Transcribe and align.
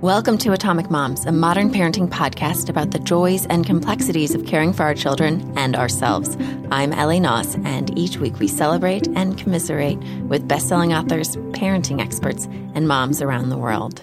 Welcome 0.00 0.38
to 0.38 0.52
Atomic 0.52 0.90
Moms, 0.90 1.26
a 1.26 1.32
modern 1.32 1.70
parenting 1.70 2.08
podcast 2.08 2.70
about 2.70 2.90
the 2.90 2.98
joys 2.98 3.44
and 3.46 3.66
complexities 3.66 4.34
of 4.34 4.46
caring 4.46 4.72
for 4.72 4.84
our 4.84 4.94
children 4.94 5.52
and 5.58 5.76
ourselves. 5.76 6.36
I'm 6.70 6.94
Ellie 6.94 7.20
Knaus, 7.20 7.62
and 7.66 7.98
each 7.98 8.16
week 8.16 8.38
we 8.38 8.48
celebrate 8.48 9.06
and 9.08 9.36
commiserate 9.36 9.98
with 10.22 10.48
best-selling 10.48 10.94
authors, 10.94 11.36
parenting 11.52 12.00
experts, 12.00 12.46
and 12.74 12.88
moms 12.88 13.20
around 13.20 13.50
the 13.50 13.58
world. 13.58 14.02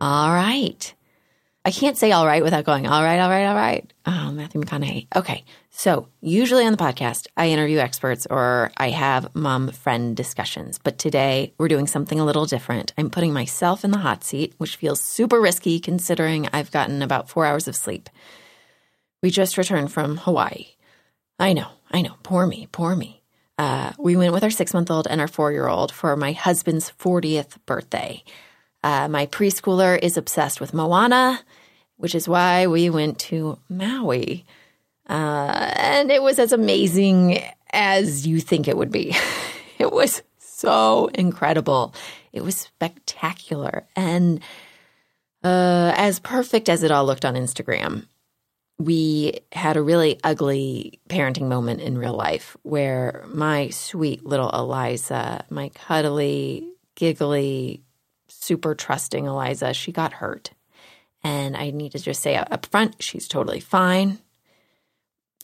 All 0.00 0.30
right. 0.30 0.92
I 1.66 1.72
can't 1.72 1.98
say 1.98 2.12
all 2.12 2.28
right 2.28 2.44
without 2.44 2.64
going, 2.64 2.86
all 2.86 3.02
right, 3.02 3.18
all 3.18 3.28
right, 3.28 3.44
all 3.44 3.56
right. 3.56 3.92
Oh, 4.06 4.30
Matthew 4.30 4.60
McConaughey. 4.60 5.08
Okay. 5.16 5.44
So, 5.70 6.06
usually 6.20 6.64
on 6.64 6.70
the 6.70 6.78
podcast, 6.78 7.26
I 7.36 7.48
interview 7.48 7.78
experts 7.78 8.24
or 8.30 8.70
I 8.76 8.90
have 8.90 9.34
mom 9.34 9.72
friend 9.72 10.16
discussions. 10.16 10.78
But 10.78 10.96
today, 10.96 11.54
we're 11.58 11.66
doing 11.66 11.88
something 11.88 12.20
a 12.20 12.24
little 12.24 12.46
different. 12.46 12.92
I'm 12.96 13.10
putting 13.10 13.32
myself 13.32 13.84
in 13.84 13.90
the 13.90 13.98
hot 13.98 14.22
seat, 14.22 14.54
which 14.58 14.76
feels 14.76 15.00
super 15.00 15.40
risky 15.40 15.80
considering 15.80 16.48
I've 16.52 16.70
gotten 16.70 17.02
about 17.02 17.28
four 17.28 17.44
hours 17.44 17.66
of 17.66 17.74
sleep. 17.74 18.08
We 19.20 19.30
just 19.30 19.58
returned 19.58 19.90
from 19.90 20.18
Hawaii. 20.18 20.66
I 21.40 21.52
know, 21.52 21.66
I 21.90 22.00
know. 22.00 22.14
Poor 22.22 22.46
me, 22.46 22.68
poor 22.70 22.94
me. 22.94 23.24
Uh, 23.58 23.90
we 23.98 24.14
went 24.14 24.32
with 24.32 24.44
our 24.44 24.50
six 24.50 24.72
month 24.72 24.88
old 24.88 25.08
and 25.08 25.20
our 25.20 25.26
four 25.26 25.50
year 25.50 25.66
old 25.66 25.90
for 25.90 26.14
my 26.14 26.30
husband's 26.30 26.92
40th 26.92 27.56
birthday. 27.66 28.22
Uh, 28.84 29.08
my 29.08 29.26
preschooler 29.26 29.98
is 30.00 30.16
obsessed 30.16 30.60
with 30.60 30.72
Moana, 30.72 31.40
which 31.96 32.14
is 32.14 32.28
why 32.28 32.66
we 32.66 32.90
went 32.90 33.18
to 33.18 33.58
Maui. 33.68 34.44
Uh, 35.08 35.72
and 35.76 36.10
it 36.10 36.22
was 36.22 36.38
as 36.38 36.52
amazing 36.52 37.42
as 37.72 38.26
you 38.26 38.40
think 38.40 38.68
it 38.68 38.76
would 38.76 38.90
be. 38.90 39.16
it 39.78 39.92
was 39.92 40.22
so 40.38 41.06
incredible. 41.14 41.94
It 42.32 42.42
was 42.42 42.56
spectacular. 42.56 43.86
And 43.94 44.40
uh, 45.42 45.92
as 45.96 46.18
perfect 46.18 46.68
as 46.68 46.82
it 46.82 46.90
all 46.90 47.06
looked 47.06 47.24
on 47.24 47.34
Instagram, 47.34 48.06
we 48.78 49.40
had 49.52 49.76
a 49.76 49.82
really 49.82 50.20
ugly 50.22 51.00
parenting 51.08 51.48
moment 51.48 51.80
in 51.80 51.96
real 51.96 52.14
life 52.14 52.56
where 52.62 53.24
my 53.28 53.70
sweet 53.70 54.24
little 54.26 54.50
Eliza, 54.50 55.44
my 55.48 55.70
cuddly, 55.70 56.68
giggly, 56.94 57.82
super 58.28 58.74
trusting 58.74 59.24
Eliza, 59.24 59.72
she 59.72 59.92
got 59.92 60.12
hurt. 60.14 60.50
And 61.26 61.56
I 61.56 61.70
need 61.70 61.90
to 61.90 61.98
just 61.98 62.22
say 62.22 62.36
up 62.36 62.66
front, 62.66 63.02
she's 63.02 63.26
totally 63.26 63.58
fine. 63.58 64.20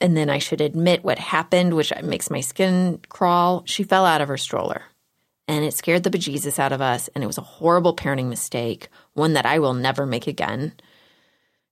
And 0.01 0.17
then 0.17 0.31
I 0.31 0.39
should 0.39 0.61
admit 0.61 1.03
what 1.03 1.19
happened, 1.19 1.75
which 1.75 1.93
makes 2.05 2.31
my 2.31 2.41
skin 2.41 3.01
crawl. 3.09 3.65
She 3.67 3.83
fell 3.83 4.07
out 4.07 4.21
of 4.21 4.29
her 4.29 4.37
stroller 4.37 4.83
and 5.49 5.65
it 5.65 5.75
scared 5.75 6.05
the 6.05 6.11
bejesus 6.11 6.61
out 6.61 6.71
of 6.71 6.81
us. 6.81 7.11
And 7.17 7.25
it 7.25 7.27
was 7.27 7.37
a 7.37 7.43
horrible 7.43 7.97
parenting 7.97 8.29
mistake, 8.29 8.91
one 9.15 9.33
that 9.33 9.45
I 9.45 9.59
will 9.59 9.75
never 9.75 10.07
make 10.07 10.29
again. 10.29 10.73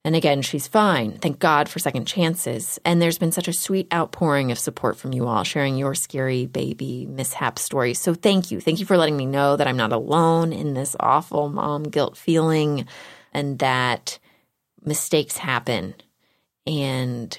And 0.05 0.17
again, 0.17 0.43
she's 0.43 0.67
fine. 0.67 1.19
Thank 1.19 1.39
God 1.39 1.69
for 1.69 1.79
second 1.79 2.07
chances. 2.07 2.81
And 2.85 3.01
there's 3.01 3.19
been 3.19 3.31
such 3.31 3.47
a 3.47 3.53
sweet 3.53 3.87
outpouring 3.95 4.51
of 4.51 4.59
support 4.59 4.97
from 4.97 5.13
you 5.13 5.29
all, 5.29 5.45
sharing 5.45 5.77
your 5.77 5.95
scary 5.95 6.47
baby 6.47 7.07
mishap 7.07 7.61
stories. 7.61 8.01
So 8.01 8.15
thank 8.15 8.51
you. 8.51 8.61
Thank 8.61 8.81
you 8.81 8.87
for 8.87 8.97
letting 8.97 9.17
me 9.17 9.27
know 9.27 9.57
that 9.57 9.69
I'm 9.69 9.77
not 9.77 9.93
alone 9.93 10.53
in 10.53 10.75
this 10.75 10.97
awful 10.99 11.49
mom 11.49 11.85
guilt 11.85 12.17
feeling 12.17 12.89
and 13.33 13.59
that 13.61 14.19
mistakes 14.85 15.37
happen. 15.37 15.95
And 16.67 17.39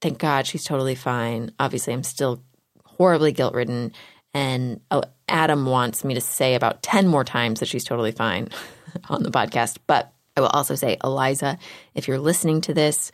thank 0.00 0.18
God 0.18 0.46
she's 0.46 0.64
totally 0.64 0.94
fine. 0.94 1.52
Obviously, 1.58 1.92
I'm 1.92 2.02
still 2.02 2.42
horribly 2.84 3.32
guilt 3.32 3.54
ridden. 3.54 3.92
And 4.34 4.80
oh, 4.90 5.02
Adam 5.28 5.66
wants 5.66 6.04
me 6.04 6.14
to 6.14 6.20
say 6.20 6.54
about 6.54 6.82
10 6.82 7.08
more 7.08 7.24
times 7.24 7.60
that 7.60 7.68
she's 7.68 7.84
totally 7.84 8.12
fine 8.12 8.48
on 9.08 9.22
the 9.22 9.30
podcast. 9.30 9.78
But 9.86 10.12
I 10.36 10.40
will 10.40 10.48
also 10.48 10.74
say, 10.74 10.96
Eliza, 11.02 11.58
if 11.94 12.06
you're 12.06 12.18
listening 12.18 12.60
to 12.62 12.74
this, 12.74 13.10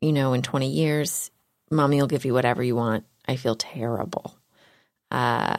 you 0.00 0.12
know, 0.12 0.32
in 0.32 0.42
20 0.42 0.68
years, 0.68 1.30
mommy 1.70 2.00
will 2.00 2.06
give 2.06 2.24
you 2.24 2.34
whatever 2.34 2.62
you 2.62 2.76
want. 2.76 3.04
I 3.26 3.36
feel 3.36 3.54
terrible. 3.54 4.36
Uh, 5.10 5.56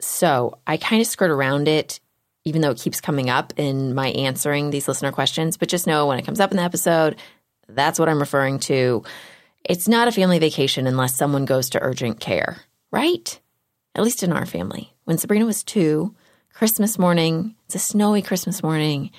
so 0.00 0.58
I 0.66 0.76
kind 0.76 1.00
of 1.00 1.08
skirt 1.08 1.30
around 1.30 1.68
it, 1.68 2.00
even 2.44 2.60
though 2.60 2.70
it 2.70 2.78
keeps 2.78 3.00
coming 3.00 3.30
up 3.30 3.52
in 3.56 3.94
my 3.94 4.08
answering 4.08 4.70
these 4.70 4.88
listener 4.88 5.12
questions. 5.12 5.56
But 5.56 5.68
just 5.68 5.86
know 5.86 6.06
when 6.06 6.18
it 6.18 6.26
comes 6.26 6.40
up 6.40 6.50
in 6.50 6.58
the 6.58 6.62
episode, 6.62 7.16
that's 7.68 7.98
what 7.98 8.08
I'm 8.08 8.20
referring 8.20 8.58
to. 8.60 9.02
It's 9.64 9.88
not 9.88 10.08
a 10.08 10.12
family 10.12 10.38
vacation 10.38 10.86
unless 10.86 11.16
someone 11.16 11.46
goes 11.46 11.70
to 11.70 11.82
urgent 11.82 12.20
care, 12.20 12.58
right? 12.90 13.40
At 13.94 14.04
least 14.04 14.22
in 14.22 14.32
our 14.32 14.46
family. 14.46 14.92
When 15.04 15.18
Sabrina 15.18 15.46
was 15.46 15.64
two, 15.64 16.14
Christmas 16.52 16.98
morning, 16.98 17.54
it's 17.66 17.74
a 17.74 17.78
snowy 17.78 18.22
Christmas 18.22 18.62
morning, 18.62 19.10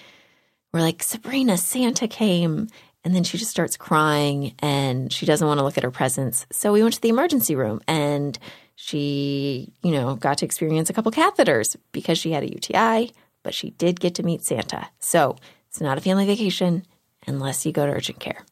we're 0.72 0.82
like, 0.82 1.04
Sabrina, 1.04 1.58
Santa 1.58 2.08
came. 2.08 2.68
And 3.06 3.16
then 3.16 3.24
she 3.24 3.38
just 3.38 3.52
starts 3.52 3.78
crying 3.78 4.56
and 4.60 5.14
she 5.14 5.28
doesn't 5.28 5.48
want 5.48 5.60
to 5.60 5.64
look 5.64 5.78
at 5.78 5.84
her 5.84 5.92
presents. 5.92 6.48
So 6.52 6.74
we 6.74 6.82
went 6.82 6.96
to 6.96 7.02
the 7.02 7.10
emergency 7.10 7.56
room 7.56 7.80
and 7.88 8.38
she, 8.76 9.74
you 9.82 9.92
know, 9.92 10.16
got 10.16 10.40
to 10.40 10.46
experience 10.46 10.90
a 10.90 10.94
couple 10.94 11.12
catheters 11.12 11.76
because 11.92 12.18
she 12.18 12.32
had 12.32 12.44
a 12.44 12.52
UTI, 12.52 13.14
but 13.44 13.54
she 13.54 13.72
did 13.72 14.00
get 14.00 14.16
to 14.16 14.24
meet 14.24 14.44
Santa. 14.44 14.88
So 15.00 15.38
it's 15.70 15.82
not 15.82 15.98
a 15.98 16.02
family 16.02 16.26
vacation 16.26 16.86
unless 17.26 17.66
you 17.66 17.72
go 17.72 17.86
to 17.86 17.92
urgent 17.92 18.20
care. 18.20 18.44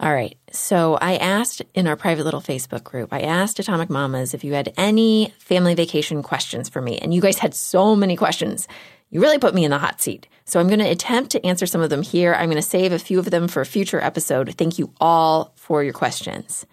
All 0.00 0.12
right. 0.12 0.36
So 0.50 0.98
I 1.00 1.16
asked 1.16 1.62
in 1.72 1.86
our 1.86 1.96
private 1.96 2.24
little 2.24 2.40
Facebook 2.40 2.82
group, 2.82 3.12
I 3.12 3.20
asked 3.20 3.60
Atomic 3.60 3.88
Mamas 3.88 4.34
if 4.34 4.42
you 4.42 4.52
had 4.52 4.72
any 4.76 5.32
family 5.38 5.74
vacation 5.74 6.22
questions 6.22 6.68
for 6.68 6.82
me. 6.82 6.98
And 6.98 7.14
you 7.14 7.20
guys 7.20 7.38
had 7.38 7.54
so 7.54 7.94
many 7.94 8.16
questions. 8.16 8.66
You 9.10 9.20
really 9.20 9.38
put 9.38 9.54
me 9.54 9.64
in 9.64 9.70
the 9.70 9.78
hot 9.78 10.02
seat. 10.02 10.26
So 10.44 10.58
I'm 10.58 10.66
going 10.66 10.80
to 10.80 10.90
attempt 10.90 11.30
to 11.30 11.46
answer 11.46 11.66
some 11.66 11.80
of 11.80 11.90
them 11.90 12.02
here. 12.02 12.34
I'm 12.34 12.50
going 12.50 12.56
to 12.56 12.62
save 12.62 12.92
a 12.92 12.98
few 12.98 13.20
of 13.20 13.30
them 13.30 13.46
for 13.46 13.60
a 13.60 13.66
future 13.66 14.00
episode. 14.00 14.52
Thank 14.58 14.78
you 14.78 14.92
all 15.00 15.52
for 15.54 15.84
your 15.84 15.92
questions. 15.92 16.66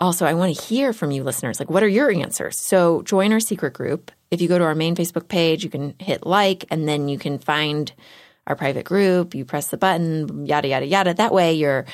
Also, 0.00 0.24
I 0.24 0.34
want 0.34 0.56
to 0.56 0.62
hear 0.62 0.92
from 0.92 1.10
you 1.10 1.22
listeners. 1.22 1.60
Like, 1.60 1.70
what 1.70 1.82
are 1.82 1.88
your 1.88 2.10
answers? 2.10 2.58
So 2.58 3.02
join 3.02 3.32
our 3.32 3.40
secret 3.40 3.74
group. 3.74 4.10
If 4.30 4.40
you 4.40 4.48
go 4.48 4.58
to 4.58 4.64
our 4.64 4.74
main 4.74 4.96
Facebook 4.96 5.28
page, 5.28 5.62
you 5.62 5.70
can 5.70 5.94
hit 5.98 6.24
like 6.26 6.64
and 6.70 6.88
then 6.88 7.08
you 7.08 7.18
can 7.18 7.38
find 7.38 7.92
our 8.46 8.56
private 8.56 8.84
group. 8.84 9.34
You 9.34 9.44
press 9.44 9.68
the 9.68 9.76
button, 9.76 10.46
yada, 10.46 10.68
yada, 10.68 10.86
yada. 10.86 11.14
That 11.14 11.34
way 11.34 11.52
your 11.52 11.84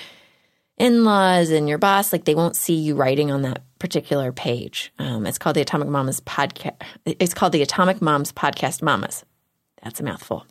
in-laws 0.78 1.50
and 1.50 1.68
your 1.68 1.78
boss, 1.78 2.12
like 2.12 2.24
they 2.24 2.34
won't 2.34 2.56
see 2.56 2.74
you 2.74 2.94
writing 2.94 3.30
on 3.30 3.42
that 3.42 3.62
particular 3.78 4.32
page. 4.32 4.92
Um, 4.98 5.26
it's 5.26 5.38
called 5.38 5.56
the 5.56 5.62
Atomic 5.62 5.88
Mamas 5.88 6.20
podcast. 6.20 6.80
It's 7.04 7.34
called 7.34 7.52
the 7.52 7.62
Atomic 7.62 8.00
Moms 8.00 8.32
Podcast 8.32 8.82
Mamas. 8.82 9.24
That's 9.82 10.00
a 10.00 10.04
mouthful. 10.04 10.46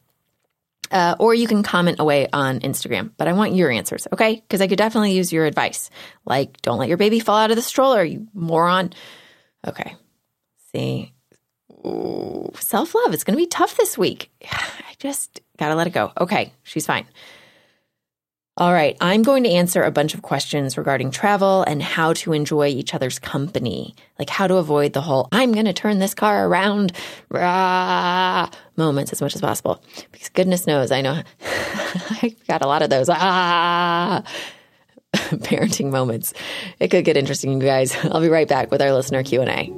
Uh, 0.92 1.16
or 1.20 1.34
you 1.34 1.48
can 1.48 1.64
comment 1.64 2.00
away 2.00 2.28
on 2.32 2.60
Instagram, 2.60 3.12
but 3.18 3.28
I 3.28 3.34
want 3.34 3.56
your 3.56 3.72
answers, 3.72 4.08
okay? 4.14 4.36
Because 4.36 4.62
I 4.62 4.68
could 4.68 4.78
definitely 4.78 5.14
use 5.14 5.34
your 5.34 5.46
advice. 5.46 5.90
Like, 6.26 6.62
don't 6.62 6.78
let 6.78 6.90
your 6.90 6.98
baby 6.98 7.20
fall 7.20 7.38
out 7.38 7.50
of 7.50 7.56
the 7.56 7.64
stroller, 7.64 8.04
you 8.04 8.28
moron. 8.34 8.94
Okay. 9.68 9.96
See, 10.72 11.12
self 12.60 12.96
love. 12.96 13.14
It's 13.14 13.24
going 13.24 13.38
to 13.38 13.42
be 13.42 13.48
tough 13.48 13.78
this 13.78 13.98
week. 13.98 14.30
I 14.52 14.94
just 15.00 15.42
got 15.58 15.70
to 15.70 15.76
let 15.76 15.88
it 15.88 15.94
go. 15.94 16.12
Okay, 16.20 16.54
she's 16.64 16.86
fine. 16.86 17.06
All 18.58 18.72
right, 18.72 18.96
I'm 19.02 19.22
going 19.22 19.44
to 19.44 19.50
answer 19.50 19.84
a 19.84 19.92
bunch 19.92 20.14
of 20.14 20.22
questions 20.22 20.78
regarding 20.78 21.12
travel 21.12 21.64
and 21.64 21.84
how 21.84 22.14
to 22.14 22.32
enjoy 22.32 22.68
each 22.68 22.94
other's 22.94 23.20
company, 23.20 23.94
like 24.18 24.30
how 24.30 24.48
to 24.48 24.56
avoid 24.56 24.94
the 24.94 25.02
whole 25.02 25.28
I'm 25.34 25.52
going 25.52 25.66
to 25.66 25.74
turn 25.74 26.00
this 26.00 26.14
car 26.14 26.48
around 26.48 26.94
rah, 27.28 28.50
moments 28.78 29.12
as 29.12 29.22
much 29.22 29.36
as 29.36 29.42
possible. 29.42 29.84
Because 30.14 30.30
goodness 30.30 30.66
knows, 30.68 30.90
I 30.90 31.02
know 31.02 31.22
I've 32.22 32.48
got 32.48 32.64
a 32.64 32.68
lot 32.68 32.82
of 32.82 32.90
those 32.90 33.10
ah 33.10 34.24
parenting 35.14 35.92
moments. 35.92 36.34
It 36.80 36.92
could 36.92 37.04
get 37.04 37.18
interesting, 37.18 37.60
you 37.60 37.68
guys. 37.68 37.94
I'll 38.06 38.22
be 38.22 38.30
right 38.30 38.48
back 38.48 38.72
with 38.72 38.82
our 38.82 38.94
listener 38.94 39.22
Q&A. 39.22 39.74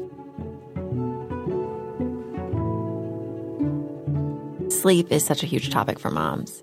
Sleep 4.70 5.12
is 5.12 5.26
such 5.26 5.42
a 5.42 5.48
huge 5.48 5.72
topic 5.72 5.98
for 5.98 6.12
moms. 6.12 6.62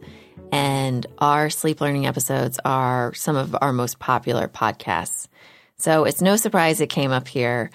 And 0.52 1.06
our 1.18 1.50
sleep 1.50 1.80
learning 1.80 2.06
episodes 2.06 2.58
are 2.64 3.12
some 3.14 3.36
of 3.36 3.56
our 3.60 3.72
most 3.72 3.98
popular 3.98 4.48
podcasts. 4.48 5.28
So 5.76 6.04
it's 6.04 6.20
no 6.22 6.36
surprise 6.36 6.80
it 6.80 6.88
came 6.88 7.10
up 7.10 7.28
here. 7.28 7.70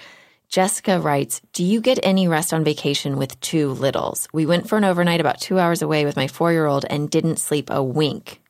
Jessica 0.49 0.99
writes, 0.99 1.41
Do 1.53 1.63
you 1.63 1.79
get 1.79 1.99
any 2.01 2.27
rest 2.27 2.53
on 2.53 2.63
vacation 2.63 3.17
with 3.17 3.39
two 3.39 3.69
littles? 3.69 4.27
We 4.33 4.47
went 4.47 4.67
for 4.67 4.77
an 4.77 4.83
overnight 4.83 5.21
about 5.21 5.39
two 5.39 5.59
hours 5.59 5.83
away 5.83 6.05
with 6.05 6.15
my 6.15 6.27
four 6.27 6.51
year 6.51 6.65
old 6.65 6.85
and 6.89 7.09
didn't 7.09 7.37
sleep 7.37 7.69
a 7.69 7.83
wink. 7.83 8.41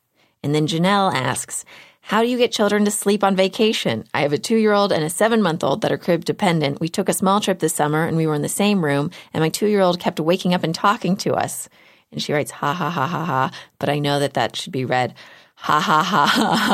And 0.42 0.54
then 0.54 0.66
Janelle 0.66 1.12
asks, 1.12 1.64
How 2.00 2.22
do 2.22 2.28
you 2.28 2.38
get 2.38 2.52
children 2.52 2.86
to 2.86 2.90
sleep 2.90 3.22
on 3.22 3.36
vacation? 3.36 4.04
I 4.14 4.22
have 4.22 4.32
a 4.32 4.38
two 4.38 4.56
year 4.56 4.72
old 4.72 4.92
and 4.92 5.04
a 5.04 5.10
seven 5.10 5.42
month 5.42 5.62
old 5.62 5.82
that 5.82 5.92
are 5.92 5.98
crib 5.98 6.24
dependent. 6.24 6.80
We 6.80 6.88
took 6.88 7.10
a 7.10 7.12
small 7.12 7.38
trip 7.38 7.58
this 7.58 7.74
summer 7.74 8.06
and 8.06 8.16
we 8.16 8.26
were 8.26 8.34
in 8.34 8.40
the 8.40 8.48
same 8.48 8.82
room, 8.82 9.10
and 9.34 9.42
my 9.42 9.50
two 9.50 9.66
year 9.66 9.82
old 9.82 10.00
kept 10.00 10.20
waking 10.20 10.54
up 10.54 10.64
and 10.64 10.74
talking 10.74 11.16
to 11.18 11.34
us. 11.34 11.68
And 12.12 12.22
she 12.22 12.32
writes, 12.32 12.50
ha 12.50 12.72
ha 12.72 12.90
ha 12.90 13.06
ha 13.06 13.24
ha. 13.24 13.50
But 13.78 13.88
I 13.88 13.98
know 13.98 14.18
that 14.18 14.34
that 14.34 14.56
should 14.56 14.72
be 14.72 14.84
read, 14.84 15.14
ha 15.56 15.80
ha 15.80 16.02
ha 16.02 16.26
ha 16.26 16.64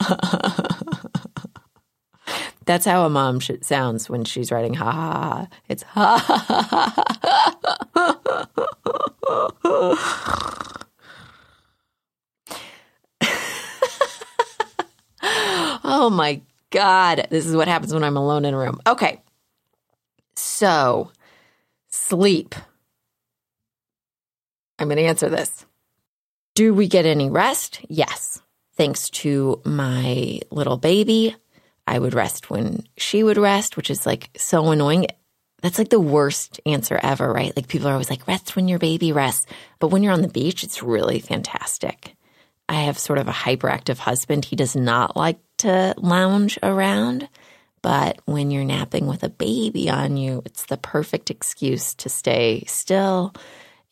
ha. 0.00 0.80
That's 2.66 2.86
how 2.86 3.04
a 3.04 3.10
mom 3.10 3.40
should, 3.40 3.64
sounds 3.64 4.08
when 4.08 4.24
she's 4.24 4.50
writing, 4.50 4.74
ha 4.74 4.90
ha 4.90 5.12
ha. 5.12 5.48
It's 5.68 5.82
ha 5.82 6.18
ha 6.18 6.38
ha 6.38 6.66
ha 6.74 6.98
ha. 7.94 8.24
Oh 15.86 16.10
my 16.10 16.42
God. 16.70 17.28
This 17.30 17.46
is 17.46 17.54
what 17.54 17.68
happens 17.68 17.94
when 17.94 18.02
I'm 18.04 18.16
alone 18.16 18.44
in 18.44 18.54
a 18.54 18.58
room. 18.58 18.80
Okay. 18.86 19.22
So, 20.34 21.10
sleep. 21.88 22.54
I'm 24.78 24.88
going 24.88 24.98
to 24.98 25.04
answer 25.04 25.28
this. 25.28 25.64
Do 26.54 26.74
we 26.74 26.88
get 26.88 27.06
any 27.06 27.30
rest? 27.30 27.80
Yes. 27.88 28.40
Thanks 28.76 29.08
to 29.10 29.60
my 29.64 30.40
little 30.50 30.76
baby, 30.76 31.36
I 31.86 31.98
would 31.98 32.14
rest 32.14 32.50
when 32.50 32.86
she 32.96 33.22
would 33.22 33.36
rest, 33.36 33.76
which 33.76 33.90
is 33.90 34.06
like 34.06 34.30
so 34.36 34.70
annoying. 34.70 35.06
That's 35.62 35.78
like 35.78 35.90
the 35.90 36.00
worst 36.00 36.60
answer 36.66 36.98
ever, 37.02 37.32
right? 37.32 37.54
Like 37.54 37.68
people 37.68 37.88
are 37.88 37.92
always 37.92 38.10
like, 38.10 38.26
rest 38.26 38.56
when 38.56 38.68
your 38.68 38.78
baby 38.78 39.12
rests. 39.12 39.46
But 39.78 39.88
when 39.88 40.02
you're 40.02 40.12
on 40.12 40.22
the 40.22 40.28
beach, 40.28 40.64
it's 40.64 40.82
really 40.82 41.20
fantastic. 41.20 42.14
I 42.68 42.82
have 42.82 42.98
sort 42.98 43.18
of 43.18 43.28
a 43.28 43.32
hyperactive 43.32 43.98
husband. 43.98 44.44
He 44.44 44.56
does 44.56 44.74
not 44.74 45.16
like 45.16 45.38
to 45.58 45.94
lounge 45.98 46.58
around. 46.62 47.28
But 47.82 48.20
when 48.24 48.50
you're 48.50 48.64
napping 48.64 49.06
with 49.06 49.22
a 49.22 49.28
baby 49.28 49.90
on 49.90 50.16
you, 50.16 50.42
it's 50.46 50.66
the 50.66 50.78
perfect 50.78 51.30
excuse 51.30 51.94
to 51.96 52.08
stay 52.08 52.64
still 52.66 53.34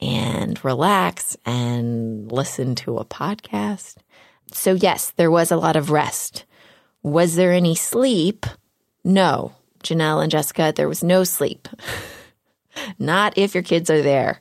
and 0.02 0.62
relax 0.64 1.36
and 1.46 2.30
listen 2.30 2.74
to 2.74 2.98
a 2.98 3.04
podcast. 3.04 3.96
So, 4.52 4.74
yes, 4.74 5.12
there 5.16 5.30
was 5.30 5.50
a 5.50 5.56
lot 5.56 5.76
of 5.76 5.90
rest. 5.90 6.44
Was 7.02 7.36
there 7.36 7.52
any 7.52 7.74
sleep? 7.74 8.44
No. 9.04 9.52
Janelle 9.82 10.22
and 10.22 10.30
Jessica, 10.30 10.72
there 10.74 10.88
was 10.88 11.02
no 11.02 11.24
sleep. 11.24 11.68
Not 12.98 13.38
if 13.38 13.54
your 13.54 13.62
kids 13.62 13.90
are 13.90 14.02
there, 14.02 14.40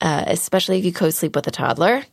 uh, 0.00 0.24
especially 0.26 0.78
if 0.78 0.84
you 0.84 0.92
co 0.92 1.10
sleep 1.10 1.34
with 1.34 1.46
a 1.46 1.50
toddler. 1.50 2.04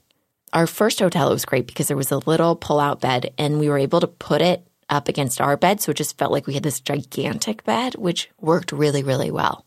Our 0.54 0.68
first 0.68 1.00
hotel, 1.00 1.30
it 1.30 1.34
was 1.34 1.46
great 1.46 1.68
because 1.68 1.88
there 1.88 1.98
was 1.98 2.12
a 2.12 2.22
little 2.26 2.56
pull 2.56 2.80
out 2.80 3.02
bed 3.02 3.34
and 3.38 3.60
we 3.60 3.68
were 3.68 3.78
able 3.78 4.00
to 4.00 4.08
put 4.08 4.42
it 4.42 4.66
up 4.90 5.10
against 5.10 5.42
our 5.42 5.58
bed. 5.58 5.82
So 5.82 5.92
it 5.92 5.98
just 5.98 6.18
felt 6.18 6.32
like 6.32 6.48
we 6.48 6.54
had 6.54 6.64
this 6.64 6.80
gigantic 6.80 7.64
bed, 7.66 7.96
which 7.96 8.30
worked 8.40 8.72
really, 8.72 9.04
really 9.04 9.32
well. 9.32 9.66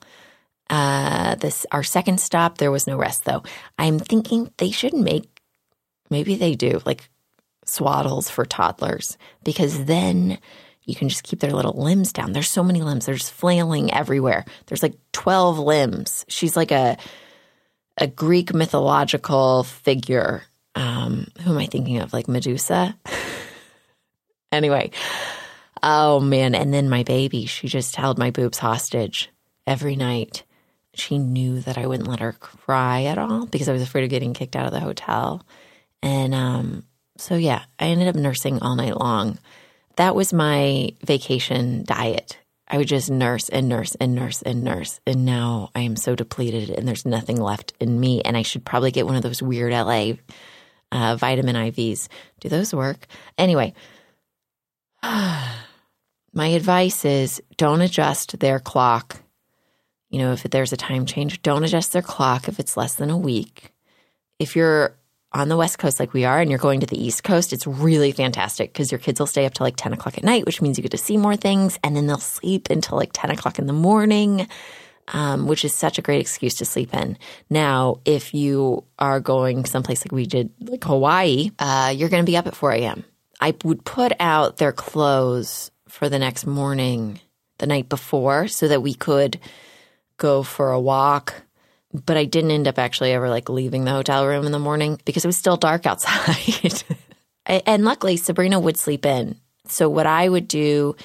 Uh, 0.70 1.34
this 1.36 1.64
our 1.72 1.82
second 1.82 2.20
stop, 2.20 2.58
there 2.58 2.70
was 2.70 2.86
no 2.86 2.96
rest 2.96 3.24
though. 3.24 3.42
I'm 3.78 3.98
thinking 3.98 4.52
they 4.58 4.70
should 4.70 4.94
make, 4.94 5.40
maybe 6.10 6.36
they 6.36 6.54
do 6.54 6.80
like 6.84 7.08
swaddles 7.64 8.30
for 8.30 8.44
toddlers 8.44 9.16
because 9.44 9.84
then 9.84 10.38
you 10.84 10.94
can 10.94 11.08
just 11.08 11.22
keep 11.22 11.40
their 11.40 11.52
little 11.52 11.72
limbs 11.82 12.12
down. 12.12 12.32
There's 12.32 12.50
so 12.50 12.62
many 12.62 12.82
limbs; 12.82 13.06
they're 13.06 13.14
just 13.14 13.32
flailing 13.32 13.92
everywhere. 13.92 14.44
There's 14.66 14.82
like 14.82 14.94
twelve 15.12 15.58
limbs. 15.58 16.24
She's 16.28 16.56
like 16.56 16.70
a 16.70 16.98
a 17.96 18.06
Greek 18.06 18.52
mythological 18.52 19.64
figure. 19.64 20.42
Um, 20.74 21.28
who 21.42 21.50
am 21.50 21.58
I 21.58 21.66
thinking 21.66 21.98
of? 21.98 22.12
Like 22.12 22.28
Medusa. 22.28 22.96
anyway, 24.52 24.90
oh 25.82 26.20
man! 26.20 26.54
And 26.54 26.74
then 26.74 26.90
my 26.90 27.04
baby, 27.04 27.46
she 27.46 27.68
just 27.68 27.96
held 27.96 28.18
my 28.18 28.30
boobs 28.30 28.58
hostage 28.58 29.30
every 29.66 29.96
night 29.96 30.44
she 31.00 31.18
knew 31.18 31.60
that 31.60 31.78
I 31.78 31.86
wouldn't 31.86 32.08
let 32.08 32.20
her 32.20 32.32
cry 32.32 33.04
at 33.04 33.18
all 33.18 33.46
because 33.46 33.68
I 33.68 33.72
was 33.72 33.82
afraid 33.82 34.04
of 34.04 34.10
getting 34.10 34.34
kicked 34.34 34.56
out 34.56 34.66
of 34.66 34.72
the 34.72 34.80
hotel. 34.80 35.44
And 36.02 36.34
um, 36.34 36.84
so, 37.16 37.36
yeah, 37.36 37.64
I 37.78 37.86
ended 37.86 38.08
up 38.08 38.14
nursing 38.14 38.60
all 38.60 38.76
night 38.76 38.96
long. 38.96 39.38
That 39.96 40.14
was 40.14 40.32
my 40.32 40.92
vacation 41.04 41.84
diet. 41.84 42.38
I 42.68 42.76
would 42.76 42.88
just 42.88 43.10
nurse 43.10 43.48
and 43.48 43.68
nurse 43.68 43.94
and 43.94 44.14
nurse 44.14 44.42
and 44.42 44.62
nurse. 44.62 45.00
And 45.06 45.24
now 45.24 45.70
I 45.74 45.80
am 45.80 45.96
so 45.96 46.14
depleted 46.14 46.70
and 46.70 46.86
there's 46.86 47.06
nothing 47.06 47.40
left 47.40 47.72
in 47.80 47.98
me. 47.98 48.20
And 48.22 48.36
I 48.36 48.42
should 48.42 48.64
probably 48.64 48.90
get 48.90 49.06
one 49.06 49.16
of 49.16 49.22
those 49.22 49.42
weird 49.42 49.72
LA 49.72 50.12
uh, 50.92 51.16
vitamin 51.16 51.56
IVs. 51.56 52.08
Do 52.40 52.48
those 52.48 52.74
work? 52.74 53.06
Anyway, 53.36 53.72
my 55.02 55.48
advice 56.34 57.04
is 57.04 57.42
don't 57.56 57.80
adjust 57.80 58.38
their 58.38 58.60
clock 58.60 59.22
you 60.10 60.19
know, 60.19 60.32
if 60.32 60.43
there's 60.44 60.72
a 60.72 60.76
time 60.76 61.06
change, 61.06 61.43
don't 61.43 61.64
adjust 61.64 61.93
their 61.93 62.02
clock 62.02 62.49
if 62.49 62.58
it's 62.58 62.76
less 62.76 62.94
than 62.94 63.10
a 63.10 63.19
week. 63.19 63.72
If 64.38 64.56
you're 64.56 64.96
on 65.32 65.49
the 65.49 65.56
West 65.56 65.78
Coast 65.78 66.00
like 66.00 66.14
we 66.14 66.25
are 66.25 66.40
and 66.40 66.49
you're 66.50 66.58
going 66.58 66.81
to 66.81 66.87
the 66.87 67.02
East 67.02 67.22
Coast, 67.25 67.52
it's 67.52 67.66
really 67.66 68.12
fantastic 68.12 68.72
because 68.72 68.90
your 68.90 68.99
kids 68.99 69.20
will 69.20 69.26
stay 69.26 69.44
up 69.44 69.52
till 69.52 69.64
like 69.64 69.76
10 69.76 69.93
o'clock 69.93 70.16
at 70.16 70.25
night, 70.25 70.46
which 70.46 70.62
means 70.62 70.78
you 70.78 70.82
get 70.82 70.93
to 70.93 70.99
see 70.99 71.16
more 71.16 71.37
things. 71.37 71.78
And 71.84 71.94
then 71.94 72.06
they'll 72.06 72.19
sleep 72.19 72.70
until 72.70 72.96
like 72.96 73.10
10 73.12 73.31
o'clock 73.31 73.58
in 73.58 73.66
the 73.66 73.75
morning, 73.75 74.49
um, 75.08 75.46
which 75.46 75.64
is 75.64 75.75
such 75.75 75.99
a 75.99 76.02
great 76.02 76.20
excuse 76.20 76.54
to 76.56 76.64
sleep 76.64 76.94
in. 76.94 77.19
Now, 77.50 78.00
if 78.06 78.32
you 78.32 78.84
are 78.99 79.20
going 79.20 79.66
someplace 79.66 80.06
like 80.06 80.12
we 80.12 80.25
did, 80.25 80.50
like 80.61 80.84
Hawaii, 80.84 81.50
uh, 81.58 81.93
you're 81.94 82.08
going 82.08 82.25
to 82.25 82.31
be 82.31 82.37
up 82.38 82.46
at 82.46 82.56
4 82.56 82.72
a.m. 82.72 83.04
I 83.40 83.54
would 83.62 83.84
put 83.84 84.12
out 84.19 84.56
their 84.56 84.72
clothes 84.72 85.70
for 85.87 86.08
the 86.08 86.19
next 86.19 86.46
morning 86.46 87.20
the 87.58 87.66
night 87.66 87.90
before 87.90 88.49
so 88.49 88.69
that 88.69 88.81
we 88.81 88.94
could– 88.94 89.38
go 90.18 90.42
for 90.42 90.70
a 90.70 90.80
walk. 90.80 91.34
But 91.92 92.18
I 92.18 92.26
didn't 92.26 92.50
end 92.50 92.68
up 92.68 92.78
actually 92.78 93.12
ever 93.12 93.30
like 93.30 93.48
leaving 93.48 93.84
the 93.84 93.92
hotel 93.92 94.26
room 94.26 94.44
in 94.44 94.52
the 94.52 94.58
morning 94.58 95.00
because 95.06 95.24
it 95.24 95.28
was 95.28 95.38
still 95.38 95.56
dark 95.56 95.86
outside. 95.86 96.84
and 97.46 97.84
luckily, 97.84 98.18
Sabrina 98.18 98.60
would 98.60 98.76
sleep 98.76 99.06
in. 99.06 99.36
So 99.66 99.88
what 99.88 100.06
I 100.06 100.28
would 100.28 100.48
do 100.48 100.96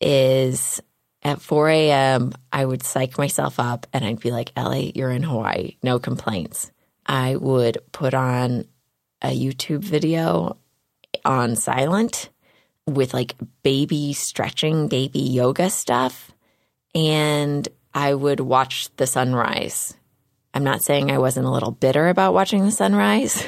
is 0.00 0.80
at 1.22 1.40
4 1.40 1.68
a.m., 1.68 2.32
I 2.52 2.64
would 2.64 2.82
psych 2.82 3.18
myself 3.18 3.58
up 3.58 3.86
and 3.92 4.04
I'd 4.04 4.20
be 4.20 4.30
like, 4.30 4.52
Ellie, 4.56 4.92
you're 4.94 5.10
in 5.10 5.22
Hawaii. 5.22 5.76
No 5.82 5.98
complaints. 5.98 6.70
I 7.04 7.36
would 7.36 7.78
put 7.92 8.14
on 8.14 8.66
a 9.22 9.28
YouTube 9.28 9.80
video 9.80 10.56
on 11.24 11.56
silent 11.56 12.30
with 12.86 13.12
like 13.12 13.34
baby 13.62 14.12
stretching, 14.12 14.88
baby 14.88 15.20
yoga 15.20 15.70
stuff. 15.70 16.32
And 16.94 17.68
I 17.98 18.14
would 18.14 18.38
watch 18.38 18.90
the 18.94 19.08
sunrise. 19.08 19.96
I'm 20.54 20.62
not 20.62 20.84
saying 20.84 21.10
I 21.10 21.18
wasn't 21.18 21.46
a 21.46 21.50
little 21.50 21.72
bitter 21.72 22.06
about 22.06 22.32
watching 22.32 22.64
the 22.64 22.70
sunrise, 22.70 23.44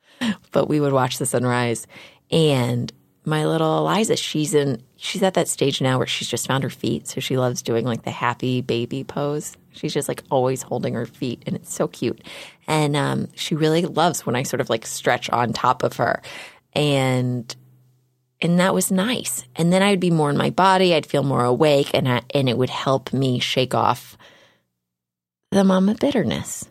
but 0.52 0.68
we 0.68 0.78
would 0.78 0.92
watch 0.92 1.18
the 1.18 1.26
sunrise. 1.26 1.88
And 2.30 2.92
my 3.24 3.46
little 3.46 3.78
Eliza, 3.78 4.14
she's 4.14 4.54
in, 4.54 4.80
she's 4.94 5.24
at 5.24 5.34
that 5.34 5.48
stage 5.48 5.80
now 5.80 5.98
where 5.98 6.06
she's 6.06 6.28
just 6.28 6.46
found 6.46 6.62
her 6.62 6.70
feet. 6.70 7.08
So 7.08 7.20
she 7.20 7.36
loves 7.36 7.62
doing 7.62 7.84
like 7.84 8.04
the 8.04 8.12
happy 8.12 8.60
baby 8.60 9.02
pose. 9.02 9.56
She's 9.72 9.92
just 9.92 10.06
like 10.06 10.22
always 10.30 10.62
holding 10.62 10.94
her 10.94 11.06
feet 11.06 11.42
and 11.44 11.56
it's 11.56 11.74
so 11.74 11.88
cute. 11.88 12.22
And 12.68 12.94
um, 12.94 13.26
she 13.34 13.56
really 13.56 13.82
loves 13.86 14.24
when 14.24 14.36
I 14.36 14.44
sort 14.44 14.60
of 14.60 14.70
like 14.70 14.86
stretch 14.86 15.28
on 15.30 15.52
top 15.52 15.82
of 15.82 15.96
her. 15.96 16.22
And 16.74 17.52
and 18.44 18.60
that 18.60 18.74
was 18.74 18.92
nice. 18.92 19.44
And 19.56 19.72
then 19.72 19.82
I'd 19.82 19.98
be 19.98 20.10
more 20.10 20.28
in 20.28 20.36
my 20.36 20.50
body, 20.50 20.94
I'd 20.94 21.06
feel 21.06 21.22
more 21.22 21.44
awake, 21.44 21.90
and 21.94 22.06
I, 22.06 22.22
and 22.34 22.48
it 22.48 22.58
would 22.58 22.70
help 22.70 23.12
me 23.12 23.38
shake 23.40 23.74
off 23.74 24.18
the 25.50 25.64
mama 25.64 25.96
bitterness. 25.98 26.68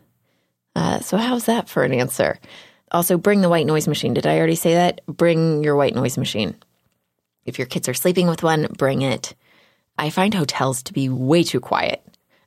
Uh, 0.75 0.99
so 0.99 1.17
how's 1.17 1.45
that 1.45 1.67
for 1.67 1.83
an 1.83 1.93
answer? 1.93 2.39
Also, 2.91 3.17
bring 3.17 3.41
the 3.41 3.49
white 3.49 3.65
noise 3.65 3.87
machine. 3.87 4.13
Did 4.13 4.27
I 4.27 4.37
already 4.37 4.55
say 4.55 4.75
that? 4.75 5.01
Bring 5.07 5.63
your 5.63 5.75
white 5.75 5.95
noise 5.95 6.15
machine. 6.15 6.55
If 7.43 7.57
your 7.57 7.65
kids 7.65 7.89
are 7.89 7.95
sleeping 7.95 8.27
with 8.27 8.43
one, 8.43 8.67
bring 8.77 9.01
it. 9.01 9.33
I 9.97 10.11
find 10.11 10.33
hotels 10.33 10.83
to 10.83 10.93
be 10.93 11.09
way 11.09 11.43
too 11.43 11.59
quiet 11.59 12.03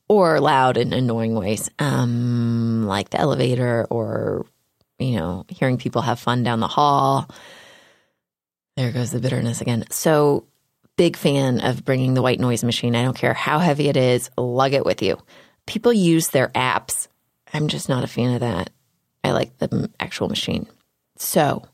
or 0.09 0.41
loud 0.41 0.77
in 0.77 0.93
annoying 0.93 1.35
ways, 1.35 1.69
um, 1.81 2.87
like 2.87 3.11
the 3.11 3.21
elevator 3.21 3.87
or, 3.91 4.47
you 5.01 5.17
know, 5.17 5.45
hearing 5.49 5.79
people 5.79 6.03
have 6.03 6.21
fun 6.21 6.45
down 6.45 6.61
the 6.61 6.69
hall. 6.69 7.29
There 8.77 8.93
goes 8.93 9.11
the 9.11 9.21
bitterness 9.21 9.61
again. 9.61 9.85
So, 9.91 10.45
big 10.97 11.17
fan 11.17 11.61
of 11.61 11.85
bringing 11.85 12.15
the 12.15 12.23
white 12.23 12.41
noise 12.41 12.63
machine. 12.63 12.95
I 12.95 13.03
don't 13.03 13.17
care 13.17 13.35
how 13.35 13.59
heavy 13.59 13.89
it 13.89 13.97
is, 13.97 14.31
lug 14.37 14.75
it 14.75 14.85
with 14.85 15.03
you. 15.03 15.19
People 15.67 15.93
use 15.93 16.29
their 16.29 16.49
apps. 16.49 17.09
I'm 17.53 17.69
just 17.69 17.89
not 17.89 18.05
a 18.05 18.09
fan 18.09 18.35
of 18.35 18.41
that. 18.41 18.71
I 19.25 19.33
like 19.33 19.57
the 19.59 19.91
actual 19.99 20.29
machine. 20.29 20.67
So, 21.17 21.65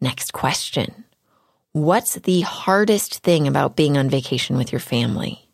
next 0.00 0.32
question 0.32 1.04
What's 1.72 2.14
the 2.14 2.40
hardest 2.40 3.20
thing 3.20 3.46
about 3.46 3.76
being 3.76 3.96
on 3.96 4.10
vacation 4.10 4.56
with 4.56 4.72
your 4.72 4.80
family? 4.80 5.48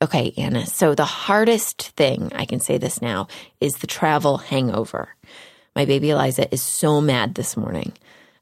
Okay, 0.00 0.32
Anna. 0.36 0.66
So, 0.66 0.94
the 0.94 1.04
hardest 1.04 1.90
thing, 1.90 2.32
I 2.34 2.44
can 2.44 2.60
say 2.60 2.78
this 2.78 3.02
now, 3.02 3.28
is 3.60 3.76
the 3.76 3.86
travel 3.86 4.38
hangover. 4.38 5.08
My 5.76 5.84
baby 5.84 6.10
Eliza 6.10 6.52
is 6.52 6.62
so 6.62 7.00
mad 7.00 7.34
this 7.34 7.56
morning. 7.56 7.92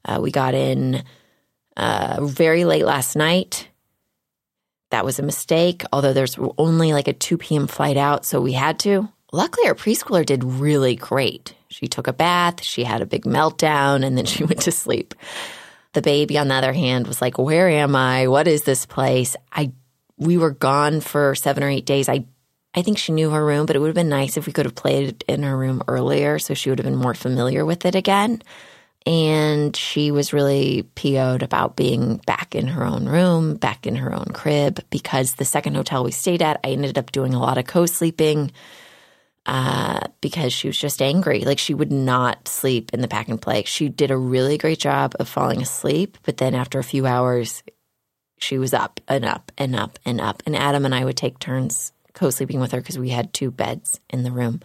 Uh, 0.05 0.19
we 0.21 0.31
got 0.31 0.53
in 0.53 1.03
uh, 1.77 2.19
very 2.21 2.65
late 2.65 2.85
last 2.85 3.15
night. 3.15 3.67
That 4.91 5.05
was 5.05 5.19
a 5.19 5.23
mistake, 5.23 5.83
although 5.93 6.13
there's 6.13 6.37
only 6.57 6.91
like 6.93 7.07
a 7.07 7.13
2 7.13 7.37
p.m. 7.37 7.67
flight 7.67 7.97
out, 7.97 8.25
so 8.25 8.41
we 8.41 8.53
had 8.53 8.79
to. 8.79 9.07
Luckily, 9.31 9.67
our 9.67 9.75
preschooler 9.75 10.25
did 10.25 10.43
really 10.43 10.95
great. 10.95 11.55
She 11.69 11.87
took 11.87 12.07
a 12.07 12.13
bath, 12.13 12.61
she 12.61 12.83
had 12.83 13.01
a 13.01 13.05
big 13.05 13.23
meltdown, 13.23 14.05
and 14.05 14.17
then 14.17 14.25
she 14.33 14.43
went 14.43 14.61
to 14.63 14.71
sleep. 14.71 15.15
The 15.93 16.01
baby, 16.01 16.37
on 16.37 16.49
the 16.49 16.55
other 16.55 16.73
hand, 16.73 17.07
was 17.07 17.21
like, 17.21 17.37
Where 17.37 17.69
am 17.69 17.95
I? 17.95 18.27
What 18.27 18.47
is 18.47 18.63
this 18.63 18.85
place? 18.85 19.35
I 19.51 19.71
we 20.17 20.37
were 20.37 20.51
gone 20.51 21.01
for 21.01 21.33
seven 21.35 21.63
or 21.63 21.69
eight 21.69 21.85
days. 21.85 22.07
I 22.07 22.25
I 22.73 22.83
think 22.83 22.97
she 22.97 23.11
knew 23.11 23.31
her 23.31 23.45
room, 23.45 23.65
but 23.65 23.75
it 23.75 23.79
would 23.79 23.87
have 23.87 23.95
been 23.95 24.07
nice 24.07 24.37
if 24.37 24.47
we 24.47 24.53
could 24.53 24.65
have 24.65 24.75
played 24.75 25.25
in 25.27 25.43
her 25.43 25.57
room 25.57 25.83
earlier 25.89 26.39
so 26.39 26.53
she 26.53 26.69
would 26.69 26.79
have 26.79 26.85
been 26.85 26.95
more 26.95 27.13
familiar 27.13 27.65
with 27.65 27.85
it 27.85 27.95
again. 27.95 28.41
And 29.05 29.75
she 29.75 30.11
was 30.11 30.31
really 30.31 30.83
PO'd 30.95 31.41
about 31.41 31.75
being 31.75 32.17
back 32.27 32.53
in 32.53 32.67
her 32.67 32.83
own 32.83 33.07
room, 33.07 33.55
back 33.55 33.87
in 33.87 33.95
her 33.95 34.13
own 34.13 34.27
crib, 34.33 34.79
because 34.91 35.33
the 35.33 35.45
second 35.45 35.75
hotel 35.75 36.03
we 36.03 36.11
stayed 36.11 36.41
at, 36.41 36.59
I 36.63 36.69
ended 36.69 36.99
up 36.99 37.11
doing 37.11 37.33
a 37.33 37.39
lot 37.39 37.57
of 37.57 37.65
co 37.65 37.87
sleeping 37.87 38.51
uh, 39.45 40.01
because 40.21 40.53
she 40.53 40.67
was 40.67 40.77
just 40.77 41.01
angry. 41.01 41.41
Like 41.41 41.59
she 41.59 41.73
would 41.73 41.91
not 41.91 42.47
sleep 42.47 42.93
in 42.93 43.01
the 43.01 43.07
pack 43.07 43.27
and 43.27 43.41
play. 43.41 43.63
She 43.65 43.89
did 43.89 44.11
a 44.11 44.17
really 44.17 44.57
great 44.57 44.79
job 44.79 45.15
of 45.19 45.27
falling 45.27 45.61
asleep, 45.61 46.17
but 46.23 46.37
then 46.37 46.53
after 46.53 46.77
a 46.77 46.83
few 46.83 47.07
hours, 47.07 47.63
she 48.37 48.57
was 48.57 48.73
up 48.73 48.99
and 49.07 49.25
up 49.25 49.51
and 49.57 49.75
up 49.75 49.97
and 50.05 50.21
up. 50.21 50.43
And 50.45 50.55
Adam 50.55 50.85
and 50.85 50.93
I 50.93 51.05
would 51.05 51.17
take 51.17 51.39
turns 51.39 51.91
co 52.13 52.29
sleeping 52.29 52.59
with 52.59 52.71
her 52.71 52.81
because 52.81 52.99
we 52.99 53.09
had 53.09 53.33
two 53.33 53.51
beds 53.51 53.99
in 54.09 54.23
the 54.23 54.31
room. 54.31 54.61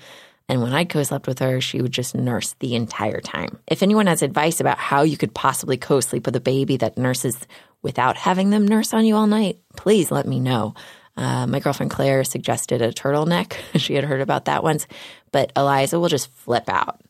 And 0.48 0.62
when 0.62 0.72
I 0.72 0.84
co 0.84 1.02
slept 1.02 1.26
with 1.26 1.40
her, 1.40 1.60
she 1.60 1.82
would 1.82 1.92
just 1.92 2.14
nurse 2.14 2.54
the 2.60 2.74
entire 2.76 3.20
time. 3.20 3.58
If 3.66 3.82
anyone 3.82 4.06
has 4.06 4.22
advice 4.22 4.60
about 4.60 4.78
how 4.78 5.02
you 5.02 5.16
could 5.16 5.34
possibly 5.34 5.76
co 5.76 6.00
sleep 6.00 6.26
with 6.26 6.36
a 6.36 6.40
baby 6.40 6.76
that 6.78 6.98
nurses 6.98 7.36
without 7.82 8.16
having 8.16 8.50
them 8.50 8.66
nurse 8.66 8.94
on 8.94 9.04
you 9.04 9.16
all 9.16 9.26
night, 9.26 9.58
please 9.76 10.10
let 10.10 10.26
me 10.26 10.40
know. 10.40 10.74
Uh, 11.16 11.46
my 11.46 11.60
girlfriend 11.60 11.90
Claire 11.90 12.24
suggested 12.24 12.82
a 12.82 12.92
turtleneck. 12.92 13.54
she 13.76 13.94
had 13.94 14.04
heard 14.04 14.20
about 14.20 14.44
that 14.44 14.62
once, 14.62 14.86
but 15.32 15.52
Eliza 15.56 15.98
will 15.98 16.08
just 16.08 16.30
flip 16.32 16.68
out. 16.68 17.00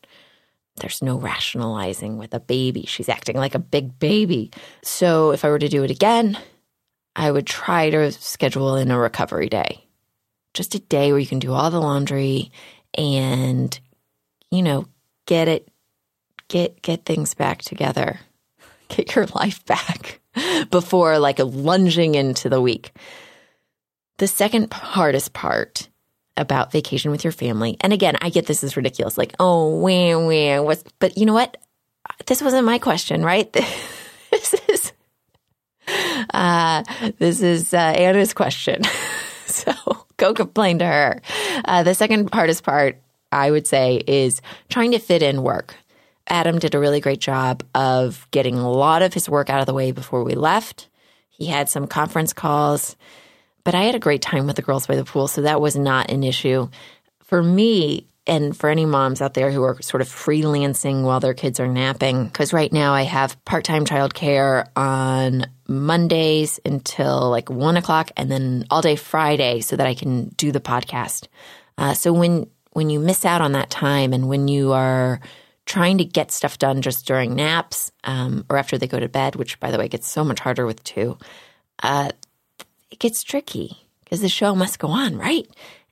There's 0.77 1.01
no 1.01 1.17
rationalizing 1.17 2.17
with 2.17 2.33
a 2.33 2.39
baby. 2.39 2.85
She's 2.85 3.09
acting 3.09 3.35
like 3.35 3.55
a 3.55 3.59
big 3.59 3.99
baby. 3.99 4.51
So 4.83 5.31
if 5.31 5.43
I 5.43 5.49
were 5.49 5.59
to 5.59 5.69
do 5.69 5.83
it 5.83 5.91
again, 5.91 6.37
I 7.15 7.31
would 7.31 7.47
try 7.47 7.89
to 7.89 8.11
schedule 8.11 8.75
in 8.75 8.91
a 8.91 8.99
recovery 8.99 9.49
day. 9.49 9.83
Just 10.53 10.75
a 10.75 10.79
day 10.79 11.11
where 11.11 11.19
you 11.19 11.27
can 11.27 11.39
do 11.39 11.51
all 11.51 11.71
the 11.71 11.79
laundry 11.79 12.51
and 12.93 13.79
you 14.51 14.61
know, 14.63 14.87
get 15.25 15.47
it 15.47 15.67
get 16.47 16.81
get 16.81 17.05
things 17.05 17.33
back 17.33 17.61
together. 17.61 18.19
Get 18.89 19.15
your 19.15 19.25
life 19.35 19.65
back 19.65 20.21
before 20.71 21.19
like 21.19 21.39
lunging 21.39 22.15
into 22.15 22.47
the 22.47 22.61
week. 22.61 22.93
The 24.17 24.27
second 24.27 24.71
hardest 24.71 25.33
part 25.33 25.89
about 26.37 26.71
vacation 26.71 27.11
with 27.11 27.25
your 27.25 27.33
family, 27.33 27.75
and 27.81 27.91
again, 27.91 28.15
I 28.21 28.29
get 28.29 28.45
this 28.45 28.63
is 28.63 28.77
ridiculous, 28.77 29.17
like, 29.17 29.33
oh, 29.39 29.77
where, 29.79 30.17
where, 30.19 30.63
what's, 30.63 30.83
but 30.99 31.17
you 31.17 31.25
know 31.25 31.33
what? 31.33 31.57
This 32.27 32.41
wasn't 32.41 32.65
my 32.65 32.79
question, 32.79 33.23
right? 33.23 33.51
this 34.31 34.55
is, 34.69 34.93
uh, 36.33 36.83
this 37.19 37.41
is 37.41 37.73
uh, 37.73 37.77
Anna's 37.77 38.33
question. 38.33 38.83
so 39.45 39.73
go 40.17 40.33
complain 40.33 40.79
to 40.79 40.85
her. 40.85 41.21
Uh, 41.65 41.83
the 41.83 41.95
second 41.95 42.29
hardest 42.33 42.63
part, 42.63 42.97
I 43.31 43.51
would 43.51 43.67
say, 43.67 44.03
is 44.07 44.41
trying 44.69 44.91
to 44.91 44.99
fit 44.99 45.23
in 45.23 45.43
work. 45.43 45.75
Adam 46.27 46.59
did 46.59 46.75
a 46.75 46.79
really 46.79 46.99
great 46.99 47.19
job 47.21 47.63
of 47.73 48.27
getting 48.31 48.55
a 48.55 48.69
lot 48.69 49.01
of 49.01 49.13
his 49.13 49.29
work 49.29 49.49
out 49.49 49.61
of 49.61 49.65
the 49.65 49.73
way 49.73 49.91
before 49.91 50.23
we 50.23 50.35
left. 50.35 50.89
He 51.29 51.45
had 51.45 51.69
some 51.69 51.87
conference 51.87 52.33
calls 52.33 52.97
but 53.67 53.75
I 53.75 53.83
had 53.83 53.95
a 53.95 53.99
great 53.99 54.21
time 54.21 54.47
with 54.47 54.55
the 54.55 54.61
girls 54.61 54.87
by 54.87 54.95
the 54.95 55.03
pool, 55.03 55.27
so 55.27 55.41
that 55.41 55.59
was 55.59 55.75
not 55.75 56.09
an 56.09 56.23
issue. 56.23 56.69
For 57.25 57.43
me, 57.43 58.07
and 58.25 58.55
for 58.55 58.69
any 58.69 58.85
moms 58.85 59.21
out 59.21 59.33
there 59.33 59.51
who 59.51 59.61
are 59.63 59.81
sort 59.81 59.99
of 59.99 60.07
freelancing 60.07 61.03
while 61.03 61.19
their 61.19 61.33
kids 61.33 61.59
are 61.59 61.67
napping, 61.67 62.27
because 62.27 62.53
right 62.53 62.71
now 62.71 62.93
I 62.93 63.01
have 63.01 63.43
part 63.43 63.65
time 63.65 63.83
childcare 63.83 64.69
on 64.77 65.47
Mondays 65.67 66.59
until 66.65 67.29
like 67.29 67.49
one 67.49 67.77
o'clock, 67.77 68.11
and 68.17 68.31
then 68.31 68.65
all 68.69 68.81
day 68.81 68.95
Friday, 68.95 69.61
so 69.61 69.75
that 69.75 69.87
I 69.87 69.93
can 69.93 70.29
do 70.29 70.51
the 70.51 70.59
podcast. 70.59 71.27
Uh, 71.77 71.93
so 71.93 72.13
when 72.13 72.49
when 72.71 72.89
you 72.89 72.99
miss 72.99 73.25
out 73.25 73.41
on 73.41 73.53
that 73.53 73.69
time, 73.69 74.13
and 74.13 74.27
when 74.27 74.47
you 74.47 74.73
are 74.73 75.19
trying 75.65 75.97
to 75.97 76.05
get 76.05 76.31
stuff 76.31 76.57
done 76.57 76.81
just 76.81 77.05
during 77.05 77.35
naps 77.35 77.91
um, 78.05 78.45
or 78.49 78.57
after 78.57 78.77
they 78.77 78.87
go 78.87 78.99
to 78.99 79.09
bed, 79.09 79.35
which 79.35 79.59
by 79.59 79.69
the 79.69 79.77
way 79.77 79.87
gets 79.87 80.09
so 80.09 80.23
much 80.23 80.39
harder 80.39 80.65
with 80.65 80.83
two, 80.83 81.17
uh, 81.83 82.09
it 82.89 82.99
gets 82.99 83.21
tricky 83.21 83.77
because 84.03 84.21
the 84.21 84.29
show 84.29 84.55
must 84.55 84.79
go 84.79 84.87
on, 84.87 85.17
right? 85.17 85.45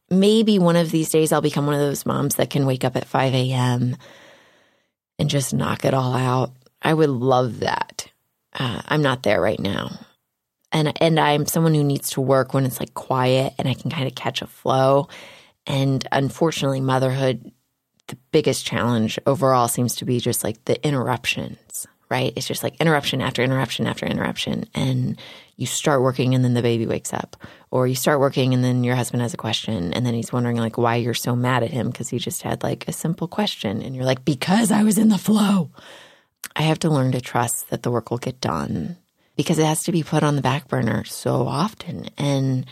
Maybe 0.10 0.60
one 0.60 0.78
of 0.78 0.92
these 0.92 1.10
days 1.10 1.32
I'll 1.32 1.42
become 1.42 1.66
one 1.66 1.76
of 1.76 1.82
those 1.82 2.06
moms 2.06 2.36
that 2.36 2.50
can 2.50 2.66
wake 2.66 2.86
up 2.86 2.96
at 2.96 3.08
5 3.08 3.34
a.m. 3.34 3.98
and 5.20 5.30
just 5.30 5.54
knock 5.54 5.84
it 5.84 5.94
all 5.94 6.14
out. 6.14 6.52
I 6.82 6.94
would 6.94 7.10
love 7.10 7.60
that. 7.60 8.08
Uh, 8.58 8.82
I'm 8.88 9.02
not 9.02 9.24
there 9.24 9.42
right 9.42 9.60
now. 9.60 9.92
And, 10.72 10.92
and 11.02 11.20
I'm 11.20 11.46
someone 11.46 11.74
who 11.74 11.84
needs 11.84 12.12
to 12.12 12.22
work 12.22 12.54
when 12.54 12.66
it's 12.66 12.80
like 12.80 12.94
quiet 12.94 13.54
and 13.58 13.68
I 13.68 13.74
can 13.74 13.92
kind 13.92 14.08
of 14.08 14.16
catch 14.16 14.42
a 14.42 14.48
flow. 14.48 15.08
And 15.68 16.08
unfortunately, 16.12 16.82
motherhood, 16.82 17.52
the 18.08 18.18
biggest 18.32 18.66
challenge 18.66 19.20
overall 19.26 19.68
seems 19.68 19.96
to 19.98 20.06
be 20.06 20.20
just 20.20 20.44
like 20.44 20.64
the 20.66 20.86
interruptions, 20.86 21.88
right? 22.10 22.34
It's 22.36 22.48
just 22.48 22.64
like 22.64 22.80
interruption 22.80 23.22
after 23.22 23.42
interruption 23.42 23.88
after 23.88 24.06
interruption. 24.06 24.66
And 24.76 25.20
you 25.56 25.66
start 25.66 26.02
working 26.02 26.36
and 26.36 26.44
then 26.44 26.54
the 26.54 26.62
baby 26.62 26.86
wakes 26.86 27.14
up 27.14 27.38
or 27.72 27.88
you 27.88 27.96
start 27.96 28.20
working 28.20 28.54
and 28.54 28.64
then 28.64 28.84
your 28.84 28.96
husband 28.96 29.22
has 29.22 29.34
a 29.34 29.38
question 29.38 29.94
and 29.94 30.06
then 30.06 30.14
he's 30.14 30.34
wondering 30.34 30.58
like 30.58 30.78
why 30.78 30.96
you're 30.96 31.14
so 31.14 31.36
mad 31.36 31.64
at 31.64 31.72
him 31.72 31.90
because 31.90 32.10
he 32.10 32.20
just 32.20 32.42
had 32.42 32.62
like 32.62 32.88
a 32.88 32.94
simple 32.94 33.28
question 33.28 33.82
and 33.82 33.96
you're 33.96 34.06
like 34.06 34.26
because 34.26 34.72
I 34.72 34.84
was 34.84 34.98
in 34.98 35.10
the 35.10 35.18
flow. 35.18 35.72
I 36.56 36.64
have 36.64 36.80
to 36.80 36.90
learn 36.90 37.12
to 37.12 37.22
trust 37.22 37.70
that 37.70 37.84
the 37.84 37.92
work 37.92 38.12
will 38.12 38.18
get 38.18 38.42
done 38.42 38.98
because 39.36 39.60
it 39.60 39.66
has 39.66 39.84
to 39.84 39.92
be 39.92 40.04
put 40.04 40.24
on 40.24 40.36
the 40.36 40.42
back 40.42 40.68
burner 40.68 41.04
so 41.04 41.48
often 41.48 42.10
and 42.18 42.66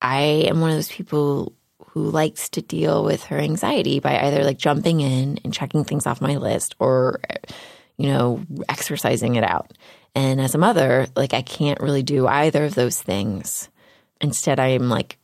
I 0.00 0.20
am 0.48 0.60
one 0.60 0.70
of 0.70 0.76
those 0.76 0.90
people 0.90 1.52
who 1.90 2.10
likes 2.10 2.48
to 2.50 2.62
deal 2.62 3.04
with 3.04 3.24
her 3.24 3.38
anxiety 3.38 4.00
by 4.00 4.18
either 4.18 4.42
like 4.42 4.58
jumping 4.58 5.00
in 5.00 5.38
and 5.44 5.54
checking 5.54 5.84
things 5.84 6.06
off 6.06 6.20
my 6.20 6.36
list 6.36 6.74
or 6.78 7.20
you 7.96 8.08
know 8.08 8.44
exercising 8.68 9.36
it 9.36 9.44
out 9.44 9.72
and 10.14 10.40
as 10.40 10.54
a 10.54 10.58
mother, 10.58 11.06
like 11.16 11.34
I 11.34 11.42
can't 11.42 11.80
really 11.80 12.02
do 12.02 12.26
either 12.26 12.64
of 12.64 12.74
those 12.74 13.00
things. 13.00 13.68
Instead, 14.20 14.60
I 14.60 14.68
am 14.68 14.88
like 14.88 15.18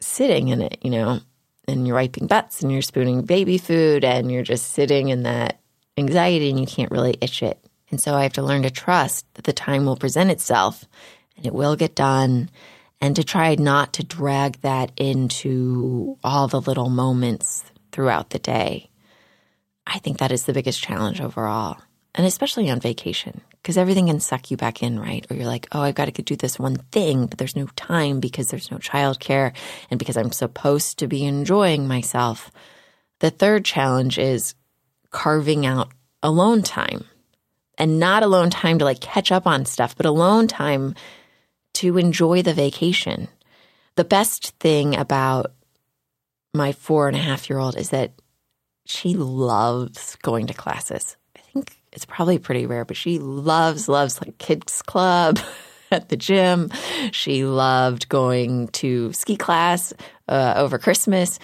sitting 0.00 0.48
in 0.48 0.60
it, 0.60 0.78
you 0.82 0.90
know, 0.90 1.20
and 1.66 1.86
you're 1.86 1.96
wiping 1.96 2.26
butts 2.26 2.62
and 2.62 2.70
you're 2.70 2.82
spooning 2.82 3.22
baby 3.22 3.58
food 3.58 4.04
and 4.04 4.30
you're 4.30 4.42
just 4.42 4.72
sitting 4.72 5.08
in 5.08 5.22
that 5.22 5.60
anxiety 5.96 6.50
and 6.50 6.60
you 6.60 6.66
can't 6.66 6.90
really 6.90 7.16
itch 7.20 7.42
it. 7.42 7.58
And 7.90 8.00
so 8.00 8.14
I 8.14 8.24
have 8.24 8.32
to 8.34 8.42
learn 8.42 8.62
to 8.62 8.70
trust 8.70 9.26
that 9.34 9.44
the 9.44 9.52
time 9.52 9.86
will 9.86 9.96
present 9.96 10.30
itself 10.30 10.84
and 11.36 11.46
it 11.46 11.54
will 11.54 11.76
get 11.76 11.94
done 11.94 12.50
and 13.00 13.14
to 13.16 13.24
try 13.24 13.54
not 13.54 13.92
to 13.94 14.04
drag 14.04 14.60
that 14.62 14.90
into 14.96 16.16
all 16.24 16.48
the 16.48 16.60
little 16.60 16.88
moments 16.88 17.64
throughout 17.92 18.30
the 18.30 18.38
day. 18.38 18.90
I 19.86 19.98
think 19.98 20.18
that 20.18 20.32
is 20.32 20.44
the 20.44 20.52
biggest 20.52 20.82
challenge 20.82 21.20
overall, 21.20 21.76
and 22.14 22.26
especially 22.26 22.68
on 22.70 22.80
vacation, 22.80 23.40
because 23.52 23.78
everything 23.78 24.06
can 24.06 24.18
suck 24.18 24.50
you 24.50 24.56
back 24.56 24.82
in, 24.82 24.98
right? 24.98 25.24
Or 25.30 25.36
you're 25.36 25.46
like, 25.46 25.68
oh, 25.70 25.82
I've 25.82 25.94
got 25.94 26.12
to 26.12 26.22
do 26.22 26.34
this 26.34 26.58
one 26.58 26.76
thing, 26.90 27.26
but 27.26 27.38
there's 27.38 27.54
no 27.54 27.66
time 27.76 28.18
because 28.18 28.48
there's 28.48 28.70
no 28.70 28.78
childcare 28.78 29.54
and 29.90 29.98
because 29.98 30.16
I'm 30.16 30.32
supposed 30.32 30.98
to 30.98 31.06
be 31.06 31.24
enjoying 31.24 31.86
myself. 31.86 32.50
The 33.20 33.30
third 33.30 33.64
challenge 33.64 34.18
is 34.18 34.54
carving 35.16 35.64
out 35.64 35.88
alone 36.22 36.62
time 36.62 37.02
and 37.78 37.98
not 37.98 38.22
alone 38.22 38.50
time 38.50 38.78
to 38.78 38.84
like 38.84 39.00
catch 39.00 39.32
up 39.32 39.46
on 39.46 39.64
stuff, 39.64 39.96
but 39.96 40.04
alone 40.04 40.46
time 40.46 40.94
to 41.72 41.96
enjoy 41.96 42.42
the 42.42 42.52
vacation. 42.52 43.26
The 43.94 44.04
best 44.04 44.50
thing 44.60 44.94
about 44.94 45.52
my 46.52 46.72
four 46.72 47.08
and 47.08 47.16
a 47.16 47.20
half 47.20 47.48
year 47.48 47.58
old 47.58 47.78
is 47.78 47.88
that 47.90 48.12
she 48.84 49.14
loves 49.14 50.16
going 50.16 50.48
to 50.48 50.54
classes 50.54 51.16
I 51.34 51.40
think 51.40 51.80
it's 51.92 52.04
probably 52.04 52.38
pretty 52.38 52.66
rare, 52.66 52.84
but 52.84 52.98
she 52.98 53.18
loves, 53.18 53.88
loves 53.88 54.20
like 54.20 54.36
kids 54.36 54.82
club 54.82 55.38
at 55.90 56.10
the 56.10 56.16
gym. 56.18 56.70
She 57.12 57.46
loved 57.46 58.10
going 58.10 58.68
to 58.68 59.14
ski 59.14 59.38
class 59.38 59.94
uh, 60.28 60.54
over 60.58 60.78
Christmas. 60.78 61.38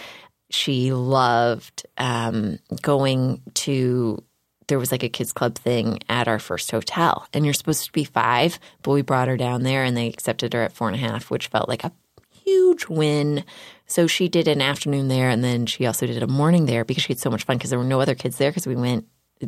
She 0.53 0.93
loved 0.93 1.87
um, 1.99 2.59
going 2.83 3.43
to, 3.55 4.23
there 4.69 4.79
was 4.79 4.93
like 4.93 5.03
a 5.03 5.09
kids 5.09 5.33
club 5.33 5.57
thing 5.57 5.99
at 6.09 6.29
our 6.29 6.39
first 6.39 6.71
hotel. 6.71 7.27
And 7.33 7.45
you're 7.45 7.55
supposed 7.55 7.85
to 7.87 7.93
be 7.93 8.05
five, 8.05 8.59
but 8.83 8.93
we 8.93 9.03
brought 9.03 9.29
her 9.29 9.37
down 9.37 9.63
there 9.63 9.83
and 9.83 9.97
they 9.97 10.09
accepted 10.09 10.53
her 10.53 10.63
at 10.63 10.73
four 10.73 10.89
and 10.89 10.97
a 10.97 11.01
half, 11.01 11.31
which 11.31 11.49
felt 11.49 11.69
like 11.69 11.85
a 11.85 11.93
huge 12.31 12.87
win. 12.89 13.45
So 13.87 14.07
she 14.07 14.29
did 14.29 14.49
an 14.49 14.61
afternoon 14.61 15.09
there 15.09 15.29
and 15.29 15.43
then 15.43 15.67
she 15.67 15.87
also 15.87 16.07
did 16.07 16.23
a 16.23 16.27
morning 16.27 16.67
there 16.67 16.85
because 16.85 17.05
she 17.05 17.13
had 17.13 17.21
so 17.21 17.31
much 17.31 17.45
fun 17.45 17.57
because 17.57 17.71
there 17.71 17.79
were 17.79 17.85
no 17.85 18.01
other 18.01 18.15
kids 18.15 18.37
there 18.37 18.51
because 18.51 18.67
we 18.67 18.77
went 18.77 19.07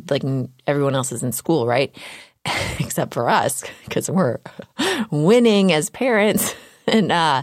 like 0.09 0.23
everyone 0.67 0.95
else 0.95 1.11
is 1.11 1.23
in 1.23 1.31
school, 1.31 1.65
right? 1.65 1.95
Except 2.79 3.13
for 3.13 3.29
us, 3.29 3.63
because 3.85 4.09
we're 4.09 4.39
winning 5.11 5.71
as 5.71 5.89
parents. 5.89 6.55
And 6.87 7.11
uh, 7.11 7.41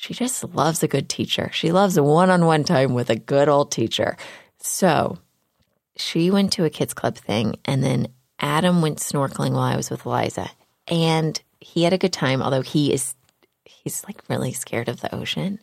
she 0.00 0.14
just 0.14 0.42
loves 0.54 0.82
a 0.82 0.88
good 0.88 1.08
teacher. 1.08 1.50
She 1.52 1.72
loves 1.72 1.96
a 1.96 2.02
one 2.02 2.30
on 2.30 2.46
one 2.46 2.64
time 2.64 2.94
with 2.94 3.10
a 3.10 3.16
good 3.16 3.48
old 3.48 3.70
teacher. 3.70 4.16
So 4.58 5.18
she 5.96 6.30
went 6.30 6.52
to 6.54 6.64
a 6.64 6.70
kids 6.70 6.94
club 6.94 7.16
thing, 7.16 7.56
and 7.64 7.84
then 7.84 8.08
Adam 8.38 8.80
went 8.80 8.98
snorkeling 8.98 9.52
while 9.52 9.60
I 9.60 9.76
was 9.76 9.90
with 9.90 10.06
Eliza. 10.06 10.50
And 10.88 11.40
he 11.60 11.84
had 11.84 11.92
a 11.92 11.98
good 11.98 12.12
time, 12.12 12.40
although 12.42 12.62
he 12.62 12.92
is, 12.92 13.14
he's 13.64 14.02
like 14.04 14.22
really 14.28 14.52
scared 14.52 14.88
of 14.88 15.00
the 15.00 15.14
ocean 15.14 15.60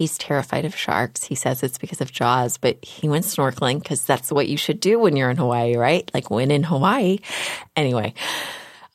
He's 0.00 0.16
terrified 0.16 0.64
of 0.64 0.74
sharks. 0.74 1.24
He 1.24 1.34
says 1.34 1.62
it's 1.62 1.76
because 1.76 2.00
of 2.00 2.10
Jaws, 2.10 2.56
but 2.56 2.82
he 2.82 3.06
went 3.06 3.26
snorkeling 3.26 3.82
because 3.82 4.02
that's 4.02 4.32
what 4.32 4.48
you 4.48 4.56
should 4.56 4.80
do 4.80 4.98
when 4.98 5.14
you're 5.14 5.28
in 5.28 5.36
Hawaii, 5.36 5.76
right? 5.76 6.10
Like 6.14 6.30
when 6.30 6.50
in 6.50 6.62
Hawaii. 6.62 7.18
Anyway, 7.76 8.14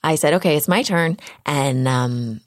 I 0.04 0.16
said, 0.16 0.34
okay, 0.34 0.58
it's 0.58 0.68
my 0.68 0.82
turn. 0.82 1.18
And 1.46 1.88
um, 1.88 2.42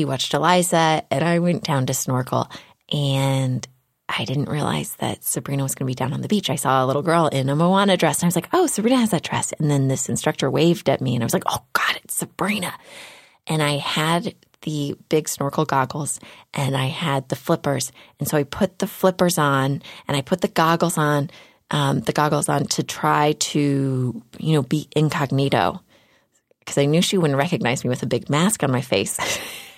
he 0.00 0.06
watched 0.06 0.32
Eliza, 0.32 1.02
and 1.10 1.22
I 1.22 1.40
went 1.40 1.62
down 1.62 1.84
to 1.84 1.92
snorkel. 1.92 2.50
And 2.90 3.68
I 4.08 4.24
didn't 4.24 4.48
realize 4.48 4.94
that 4.96 5.22
Sabrina 5.22 5.62
was 5.62 5.74
going 5.74 5.84
to 5.84 5.90
be 5.90 5.94
down 5.94 6.14
on 6.14 6.22
the 6.22 6.28
beach. 6.28 6.48
I 6.48 6.56
saw 6.56 6.82
a 6.82 6.86
little 6.86 7.02
girl 7.02 7.26
in 7.26 7.50
a 7.50 7.54
Moana 7.54 7.98
dress, 7.98 8.20
and 8.20 8.24
I 8.24 8.28
was 8.28 8.34
like, 8.34 8.48
oh, 8.54 8.66
Sabrina 8.66 8.96
has 8.96 9.10
that 9.10 9.24
dress. 9.24 9.52
And 9.52 9.70
then 9.70 9.88
this 9.88 10.08
instructor 10.08 10.50
waved 10.50 10.88
at 10.88 11.02
me, 11.02 11.14
and 11.14 11.22
I 11.22 11.26
was 11.26 11.34
like, 11.34 11.42
oh, 11.46 11.62
God, 11.74 12.00
it's 12.02 12.14
Sabrina. 12.14 12.72
And 13.46 13.62
I 13.62 13.76
had 13.76 14.34
the 14.62 14.96
big 15.10 15.28
snorkel 15.28 15.66
goggles 15.66 16.18
and 16.52 16.76
I 16.76 16.86
had 16.86 17.28
the 17.28 17.36
flippers. 17.36 17.92
And 18.18 18.28
so 18.28 18.36
I 18.36 18.44
put 18.44 18.78
the 18.78 18.86
flippers 18.86 19.38
on 19.38 19.82
and 20.06 20.16
I 20.16 20.20
put 20.20 20.42
the 20.42 20.48
goggles 20.48 20.98
on, 20.98 21.30
um, 21.70 22.00
the 22.00 22.12
goggles 22.12 22.50
on 22.50 22.66
to 22.66 22.82
try 22.82 23.32
to, 23.32 24.22
you 24.38 24.52
know, 24.52 24.62
be 24.62 24.86
incognito 24.94 25.80
because 26.60 26.78
I 26.78 26.84
knew 26.84 27.02
she 27.02 27.18
wouldn't 27.18 27.38
recognize 27.38 27.82
me 27.84 27.90
with 27.90 28.02
a 28.02 28.06
big 28.06 28.30
mask 28.30 28.62
on 28.62 28.70
my 28.70 28.80
face. 28.80 29.18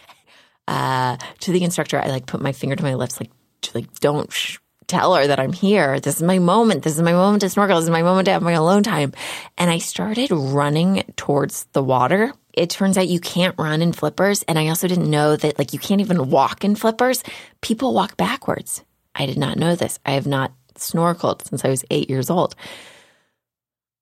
uh, 0.69 1.16
to 1.40 1.52
the 1.52 1.64
instructor, 1.64 1.99
I 1.99 2.09
like 2.09 2.26
put 2.26 2.40
my 2.40 2.52
finger 2.52 2.76
to 2.76 2.83
my 2.83 2.95
lips, 2.95 3.21
like, 3.21 3.31
like 3.75 3.92
don't 4.00 4.33
sh- 4.33 4.59
tell 4.87 5.14
her 5.14 5.26
that 5.26 5.40
I'm 5.40 5.52
here. 5.52 6.00
This 6.00 6.16
is 6.16 6.23
my 6.23 6.38
moment. 6.38 6.83
This 6.83 6.97
is 6.97 7.02
my 7.02 7.12
moment 7.12 7.40
to 7.40 7.49
snorkel. 7.49 7.76
This 7.76 7.85
is 7.85 7.90
my 7.90 8.02
moment 8.02 8.26
to 8.26 8.33
have 8.33 8.42
my 8.42 8.52
alone 8.52 8.83
time. 8.83 9.12
And 9.57 9.71
I 9.71 9.78
started 9.78 10.31
running 10.31 11.04
towards 11.16 11.64
the 11.73 11.83
water. 11.83 12.33
It 12.52 12.69
turns 12.69 12.99
out 12.99 13.09
you 13.09 13.21
can't 13.21 13.59
run 13.59 13.81
in 13.81 13.92
flippers. 13.92 14.42
And 14.42 14.59
I 14.59 14.69
also 14.69 14.88
didn't 14.88 15.11
know 15.11 15.35
that 15.37 15.59
like 15.59 15.73
you 15.73 15.78
can't 15.78 16.02
even 16.02 16.28
walk 16.28 16.64
in 16.64 16.75
flippers. 16.75 17.25
People 17.62 17.95
walk 17.95 18.16
backwards. 18.16 18.85
I 19.14 19.26
did 19.26 19.38
not 19.38 19.57
know 19.57 19.76
this. 19.76 19.99
I 20.04 20.12
have 20.12 20.26
not 20.26 20.52
snorkeled 20.75 21.49
since 21.49 21.64
I 21.64 21.69
was 21.69 21.85
eight 21.90 22.11
years 22.11 22.28
old. 22.28 22.54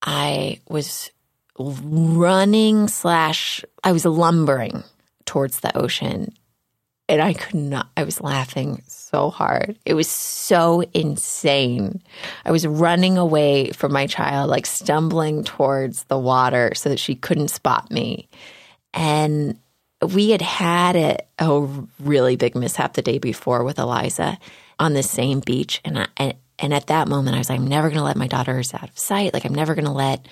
I 0.02 0.60
was 0.68 1.10
running 1.56 2.88
slash 2.88 3.64
I 3.84 3.92
was 3.92 4.04
lumbering 4.04 4.82
towards 5.24 5.60
the 5.60 5.76
ocean 5.76 6.32
and 7.10 7.20
I 7.20 7.32
could 7.32 7.56
not, 7.56 7.88
I 7.96 8.04
was 8.04 8.20
laughing 8.20 8.82
so 8.86 9.30
hard. 9.30 9.76
It 9.84 9.94
was 9.94 10.08
so 10.08 10.84
insane. 10.94 12.02
I 12.44 12.52
was 12.52 12.64
running 12.64 13.18
away 13.18 13.72
from 13.72 13.92
my 13.92 14.06
child, 14.06 14.48
like 14.48 14.64
stumbling 14.64 15.42
towards 15.42 16.04
the 16.04 16.18
water 16.18 16.70
so 16.76 16.88
that 16.88 17.00
she 17.00 17.16
couldn't 17.16 17.48
spot 17.48 17.90
me. 17.90 18.28
And 18.94 19.58
we 20.00 20.30
had 20.30 20.40
had 20.40 20.94
a, 20.94 21.18
a 21.40 21.66
really 21.98 22.36
big 22.36 22.54
mishap 22.54 22.94
the 22.94 23.02
day 23.02 23.18
before 23.18 23.64
with 23.64 23.80
Eliza 23.80 24.38
on 24.78 24.92
the 24.92 25.02
same 25.02 25.40
beach. 25.40 25.80
And, 25.84 25.98
I, 25.98 26.06
and, 26.16 26.34
and 26.60 26.72
at 26.72 26.86
that 26.86 27.08
moment, 27.08 27.34
I 27.34 27.38
was 27.40 27.50
like, 27.50 27.58
I'm 27.58 27.66
never 27.66 27.88
going 27.88 27.98
to 27.98 28.04
let 28.04 28.16
my 28.16 28.28
daughters 28.28 28.72
out 28.72 28.88
of 28.88 28.96
sight. 28.96 29.34
Like, 29.34 29.44
I'm 29.44 29.54
never 29.54 29.74
going 29.74 29.84
to 29.86 29.90
let 29.90 30.28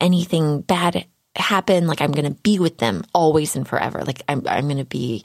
anything 0.00 0.62
bad 0.62 1.04
happen. 1.36 1.86
Like, 1.86 2.00
I'm 2.00 2.12
going 2.12 2.24
to 2.24 2.40
be 2.40 2.58
with 2.58 2.78
them 2.78 3.04
always 3.12 3.54
and 3.54 3.68
forever. 3.68 4.02
Like, 4.02 4.22
I'm, 4.30 4.42
I'm 4.48 4.64
going 4.64 4.78
to 4.78 4.84
be 4.86 5.22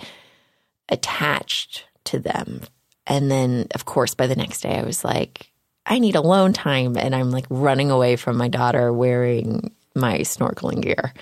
attached 0.90 1.86
to 2.06 2.20
them. 2.20 2.62
And 3.08 3.30
then, 3.30 3.68
of 3.74 3.86
course, 3.86 4.14
by 4.14 4.28
the 4.28 4.36
next 4.36 4.62
day, 4.62 4.78
I 4.78 4.84
was 4.84 5.04
like, 5.04 5.52
I 5.86 6.00
need 6.00 6.16
alone 6.16 6.54
time. 6.54 6.98
And 6.98 7.16
I'm 7.16 7.32
like 7.32 7.46
running 7.50 7.92
away 7.92 8.16
from 8.16 8.38
my 8.38 8.48
daughter 8.48 8.94
wearing 8.94 9.74
my 9.96 10.20
snorkeling 10.20 10.82
gear. 10.82 11.14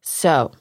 So 0.00 0.52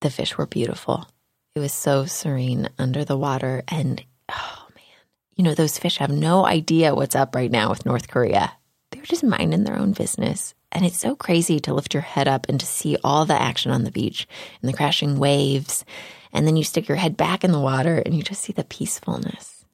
the 0.00 0.10
fish 0.10 0.36
were 0.36 0.46
beautiful. 0.46 1.06
It 1.54 1.60
was 1.60 1.72
so 1.72 2.04
serene 2.04 2.68
under 2.78 3.04
the 3.04 3.16
water. 3.16 3.62
And 3.68 4.02
oh 4.28 4.66
man, 4.74 5.06
you 5.34 5.44
know, 5.44 5.54
those 5.54 5.78
fish 5.78 5.98
have 5.98 6.10
no 6.10 6.46
idea 6.46 6.94
what's 6.94 7.16
up 7.16 7.34
right 7.34 7.50
now 7.50 7.70
with 7.70 7.86
North 7.86 8.08
Korea. 8.08 8.52
They're 8.90 9.02
just 9.02 9.24
minding 9.24 9.64
their 9.64 9.78
own 9.78 9.92
business. 9.92 10.54
And 10.70 10.84
it's 10.86 10.98
so 10.98 11.14
crazy 11.14 11.60
to 11.60 11.74
lift 11.74 11.94
your 11.94 12.02
head 12.02 12.28
up 12.28 12.48
and 12.48 12.58
to 12.60 12.66
see 12.66 12.96
all 13.04 13.24
the 13.24 13.40
action 13.40 13.70
on 13.70 13.84
the 13.84 13.90
beach 13.90 14.26
and 14.60 14.68
the 14.68 14.76
crashing 14.76 15.18
waves 15.18 15.84
and 16.32 16.46
then 16.46 16.56
you 16.56 16.64
stick 16.64 16.88
your 16.88 16.96
head 16.96 17.16
back 17.16 17.44
in 17.44 17.52
the 17.52 17.60
water 17.60 18.02
and 18.04 18.14
you 18.14 18.22
just 18.22 18.42
see 18.42 18.52
the 18.52 18.64
peacefulness. 18.64 19.64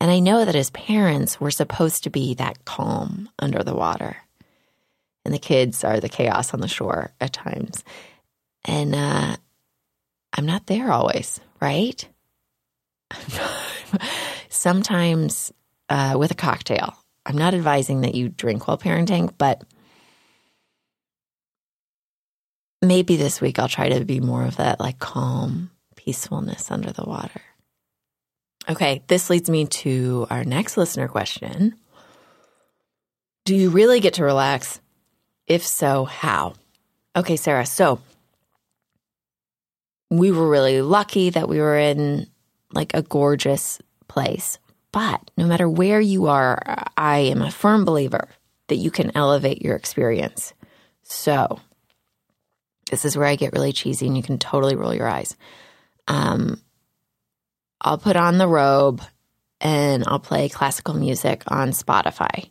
And 0.00 0.10
I 0.10 0.18
know 0.18 0.44
that 0.44 0.56
as 0.56 0.70
parents, 0.70 1.40
we're 1.40 1.50
supposed 1.50 2.02
to 2.04 2.10
be 2.10 2.34
that 2.34 2.64
calm 2.64 3.28
under 3.38 3.62
the 3.62 3.74
water. 3.74 4.16
And 5.24 5.32
the 5.32 5.38
kids 5.38 5.84
are 5.84 6.00
the 6.00 6.08
chaos 6.08 6.52
on 6.52 6.60
the 6.60 6.66
shore 6.66 7.12
at 7.20 7.32
times. 7.32 7.84
And 8.64 8.94
uh, 8.94 9.36
I'm 10.32 10.46
not 10.46 10.66
there 10.66 10.90
always, 10.90 11.40
right? 11.60 12.04
Sometimes 14.48 15.52
uh, 15.88 16.16
with 16.18 16.30
a 16.30 16.36
cocktail. 16.36 16.96
I'm 17.24 17.38
not 17.38 17.54
advising 17.54 18.00
that 18.00 18.14
you 18.16 18.28
drink 18.28 18.66
while 18.66 18.78
parenting, 18.78 19.32
but 19.38 19.62
maybe 22.82 23.16
this 23.16 23.40
week 23.40 23.58
I'll 23.58 23.68
try 23.68 23.88
to 23.88 24.04
be 24.04 24.20
more 24.20 24.44
of 24.44 24.56
that 24.56 24.80
like 24.80 24.98
calm 24.98 25.70
peacefulness 25.96 26.70
under 26.70 26.92
the 26.92 27.04
water. 27.04 27.40
Okay, 28.68 29.02
this 29.06 29.30
leads 29.30 29.48
me 29.48 29.66
to 29.66 30.26
our 30.30 30.44
next 30.44 30.76
listener 30.76 31.08
question. 31.08 31.74
Do 33.44 33.56
you 33.56 33.70
really 33.70 34.00
get 34.00 34.14
to 34.14 34.24
relax? 34.24 34.80
If 35.46 35.66
so, 35.66 36.04
how? 36.04 36.54
Okay, 37.16 37.36
Sara, 37.36 37.66
so 37.66 38.00
we 40.10 40.30
were 40.30 40.48
really 40.48 40.82
lucky 40.82 41.30
that 41.30 41.48
we 41.48 41.58
were 41.58 41.76
in 41.76 42.28
like 42.72 42.94
a 42.94 43.02
gorgeous 43.02 43.80
place. 44.08 44.58
But 44.92 45.30
no 45.36 45.46
matter 45.46 45.68
where 45.68 46.00
you 46.00 46.26
are, 46.26 46.86
I 46.96 47.18
am 47.18 47.42
a 47.42 47.50
firm 47.50 47.84
believer 47.84 48.28
that 48.68 48.76
you 48.76 48.90
can 48.90 49.10
elevate 49.16 49.62
your 49.62 49.74
experience. 49.74 50.52
So 51.02 51.58
this 52.92 53.06
is 53.06 53.16
where 53.16 53.26
I 53.26 53.36
get 53.36 53.54
really 53.54 53.72
cheesy 53.72 54.06
and 54.06 54.14
you 54.14 54.22
can 54.22 54.38
totally 54.38 54.76
roll 54.76 54.94
your 54.94 55.08
eyes. 55.08 55.34
Um, 56.06 56.60
I'll 57.80 57.96
put 57.96 58.16
on 58.16 58.36
the 58.36 58.46
robe 58.46 59.00
and 59.62 60.04
I'll 60.06 60.18
play 60.18 60.50
classical 60.50 60.92
music 60.92 61.42
on 61.48 61.70
Spotify. 61.70 62.50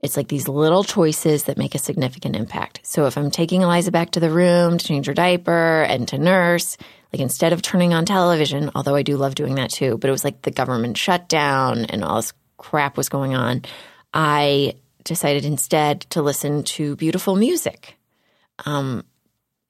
It's 0.00 0.16
like 0.16 0.26
these 0.26 0.48
little 0.48 0.82
choices 0.82 1.44
that 1.44 1.58
make 1.58 1.76
a 1.76 1.78
significant 1.78 2.34
impact. 2.34 2.80
So 2.82 3.06
if 3.06 3.16
I'm 3.16 3.30
taking 3.30 3.62
Eliza 3.62 3.92
back 3.92 4.10
to 4.12 4.20
the 4.20 4.30
room 4.30 4.78
to 4.78 4.84
change 4.84 5.06
her 5.06 5.14
diaper 5.14 5.82
and 5.82 6.08
to 6.08 6.18
nurse, 6.18 6.76
like 7.12 7.20
instead 7.20 7.52
of 7.52 7.62
turning 7.62 7.94
on 7.94 8.06
television, 8.06 8.72
although 8.74 8.96
I 8.96 9.02
do 9.02 9.16
love 9.16 9.36
doing 9.36 9.54
that 9.56 9.70
too, 9.70 9.96
but 9.96 10.08
it 10.08 10.12
was 10.12 10.24
like 10.24 10.42
the 10.42 10.50
government 10.50 10.96
shutdown 10.98 11.84
and 11.84 12.02
all 12.02 12.16
this 12.16 12.32
crap 12.56 12.96
was 12.96 13.08
going 13.08 13.36
on, 13.36 13.62
I 14.12 14.74
decided 15.04 15.44
instead 15.44 16.00
to 16.10 16.20
listen 16.20 16.64
to 16.64 16.96
beautiful 16.96 17.36
music. 17.36 17.96
Um, 18.66 19.04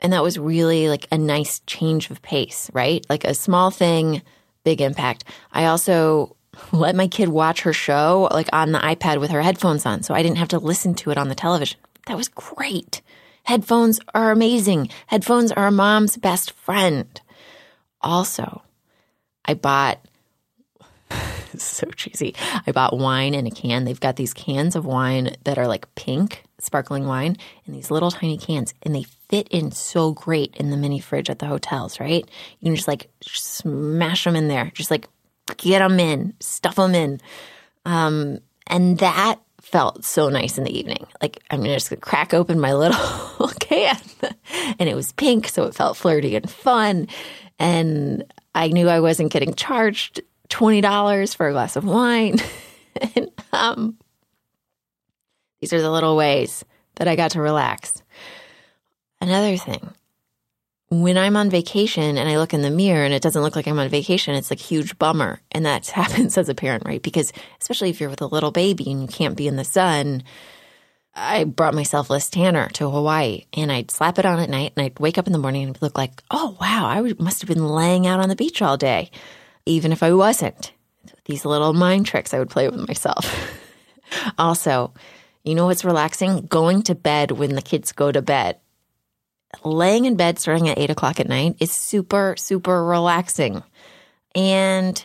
and 0.03 0.13
that 0.13 0.23
was 0.23 0.39
really 0.39 0.89
like 0.89 1.07
a 1.11 1.19
nice 1.19 1.61
change 1.67 2.11
of 2.11 2.23
pace, 2.23 2.71
right? 2.73 3.05
Like 3.09 3.25
a 3.25 3.35
small 3.35 3.71
thing, 3.71 4.23
big 4.65 4.81
impact. 4.81 5.25
I 5.53 5.67
also 5.67 6.37
let 6.73 6.97
my 6.97 7.09
kid 7.09 7.29
watch 7.29 7.63
her 7.63 7.73
show 7.73 8.29
like 8.33 8.49
on 8.53 8.73
the 8.73 8.79
iPad 8.79 9.21
with 9.21 9.31
her 9.31 9.43
headphones 9.43 9.87
on. 9.87 10.03
So 10.03 10.15
I 10.15 10.23
didn't 10.23 10.39
have 10.39 10.49
to 10.49 10.59
listen 10.59 10.95
to 10.97 11.11
it 11.11 11.19
on 11.19 11.29
the 11.29 11.35
television. 11.35 11.79
That 12.07 12.17
was 12.17 12.29
great. 12.29 13.03
Headphones 13.45 14.01
are 14.15 14.31
amazing. 14.31 14.91
Headphones 15.07 15.53
are 15.53 15.67
a 15.67 15.73
mom's 15.73 16.17
best 16.17 16.53
friend. 16.53 17.21
Also, 18.01 18.63
I 19.45 19.55
bought 19.55 19.99
so 21.57 21.87
cheesy. 21.91 22.35
I 22.67 22.73
bought 22.73 22.99
wine 22.99 23.35
in 23.35 23.47
a 23.47 23.51
can. 23.51 23.85
They've 23.85 23.99
got 23.99 24.17
these 24.17 24.35
cans 24.35 24.77
of 24.77 24.87
wine 24.87 25.37
that 25.45 25.59
are 25.59 25.67
like 25.67 25.93
pink, 25.95 26.45
sparkling 26.59 27.07
wine, 27.07 27.37
in 27.67 27.73
these 27.73 27.91
little 27.91 28.11
tiny 28.11 28.39
cans, 28.39 28.75
and 28.83 28.95
they 28.95 29.07
fit 29.31 29.49
in 29.49 29.71
so 29.71 30.13
great 30.13 30.55
in 30.57 30.71
the 30.71 30.77
mini 30.77 30.99
fridge 30.99 31.31
at 31.31 31.39
the 31.39 31.47
hotels, 31.47 32.01
right? 32.01 32.29
You 32.59 32.67
can 32.67 32.75
just 32.75 32.89
like 32.89 33.09
smash 33.23 34.25
them 34.25 34.35
in 34.35 34.49
there, 34.49 34.73
just 34.75 34.91
like 34.91 35.09
get 35.57 35.79
them 35.79 36.01
in, 36.01 36.35
stuff 36.41 36.75
them 36.75 36.95
in. 36.97 37.21
Um, 37.87 38.41
and 38.67 38.99
that 38.99 39.41
felt 39.61 40.05
so 40.05 40.29
nice 40.29 40.59
in 40.59 40.65
the 40.65 40.77
evening. 40.77 41.07
Like 41.23 41.39
I'm 41.51 41.65
just 41.65 41.91
gonna 41.91 42.01
crack 42.01 42.35
open 42.35 42.59
my 42.59 42.75
little 42.75 43.49
can 43.61 43.97
and 44.79 44.89
it 44.89 44.97
was 44.97 45.13
pink, 45.13 45.49
so 45.49 45.65
it 45.65 45.77
felt 45.77 45.97
flirty 45.97 46.35
and 46.35 46.51
fun. 46.51 47.07
And 47.61 48.25
I 48.55 48.69
knew 48.69 48.89
I 48.89 48.99
wasn't 48.99 49.33
getting 49.33 49.55
charged 49.55 50.23
$20 50.49 51.37
for 51.37 51.49
a 51.49 51.53
glass 51.53 51.77
of 51.77 51.85
wine. 51.85 52.39
and 53.15 53.31
um, 53.53 53.97
these 55.61 55.73
are 55.73 55.81
the 55.81 55.91
little 55.91 56.17
ways 56.17 56.65
that 56.97 57.07
I 57.07 57.15
got 57.15 57.33
to 57.33 57.41
relax. 57.41 58.03
Another 59.21 59.57
thing, 59.57 59.93
when 60.91 61.17
I'm 61.17 61.37
on 61.37 61.51
vacation 61.51 62.19
and 62.19 62.29
I 62.29 62.39
look 62.39 62.53
in 62.53 62.63
the 62.63 62.71
mirror 62.71 63.05
and 63.05 63.15
it 63.15 63.23
doesn't 63.23 63.43
look 63.43 63.55
like 63.55 63.69
I'm 63.69 63.79
on 63.79 63.89
vacation, 63.89 64.35
it's 64.35 64.51
like 64.51 64.59
huge 64.59 64.99
bummer. 64.99 65.41
And 65.53 65.65
that 65.67 65.87
happens 65.91 66.37
as 66.37 66.49
a 66.49 66.55
parent, 66.55 66.85
right? 66.85 67.03
Because 67.03 67.33
especially 67.61 67.91
if 67.91 68.01
you're 68.01 68.11
with 68.11 68.23
a 68.23 68.27
little 68.27 68.51
baby 68.51 68.91
and 68.91 69.03
you 69.03 69.09
can't 69.09 69.37
be 69.37 69.47
in 69.47 69.57
the 69.57 69.65
sun, 69.65 70.25
I 71.15 71.45
brought 71.45 71.75
myself 71.75 72.11
less 72.11 72.31
tanner 72.31 72.69
to 72.71 72.91
Hawaii 72.91 73.47
and 73.53 73.71
I'd 73.71 73.91
slap 73.91 74.19
it 74.19 74.27
on 74.27 74.39
at 74.41 74.51
night 74.51 74.73
and 74.77 74.85
I'd 74.85 74.99
wake 74.99 75.19
up 75.19 75.27
in 75.27 75.33
the 75.33 75.39
morning 75.39 75.65
and 75.65 75.83
look 75.83 75.99
like, 75.99 76.23
oh, 76.31 76.57
wow, 76.61 76.87
I 76.87 77.01
must 77.19 77.41
have 77.43 77.49
been 77.49 77.67
laying 77.67 78.07
out 78.07 78.21
on 78.21 78.29
the 78.29 78.37
beach 78.37 78.63
all 78.63 78.77
day. 78.77 79.11
even 79.67 79.93
if 79.93 80.03
I 80.03 80.13
wasn't. 80.13 80.73
These 81.27 81.45
little 81.45 81.73
mind 81.73 82.07
tricks 82.07 82.35
I 82.35 82.39
would 82.39 82.51
play 82.51 82.69
with 82.69 82.89
myself. 82.89 83.27
also, 84.39 84.93
you 85.45 85.55
know 85.55 85.67
what's 85.67 85.85
relaxing? 85.85 86.47
Going 86.47 86.83
to 86.83 86.95
bed 86.95 87.31
when 87.31 87.55
the 87.55 87.63
kids 87.63 87.93
go 87.93 88.11
to 88.11 88.23
bed. 88.23 88.59
Laying 89.65 90.05
in 90.05 90.17
bed 90.17 90.39
starting 90.39 90.69
at 90.69 90.79
eight 90.79 90.91
o'clock 90.91 91.21
at 91.21 91.29
night 91.29 91.57
is 91.61 91.73
super, 91.73 92.35
super 92.39 92.85
relaxing. 92.85 93.63
And 94.35 95.05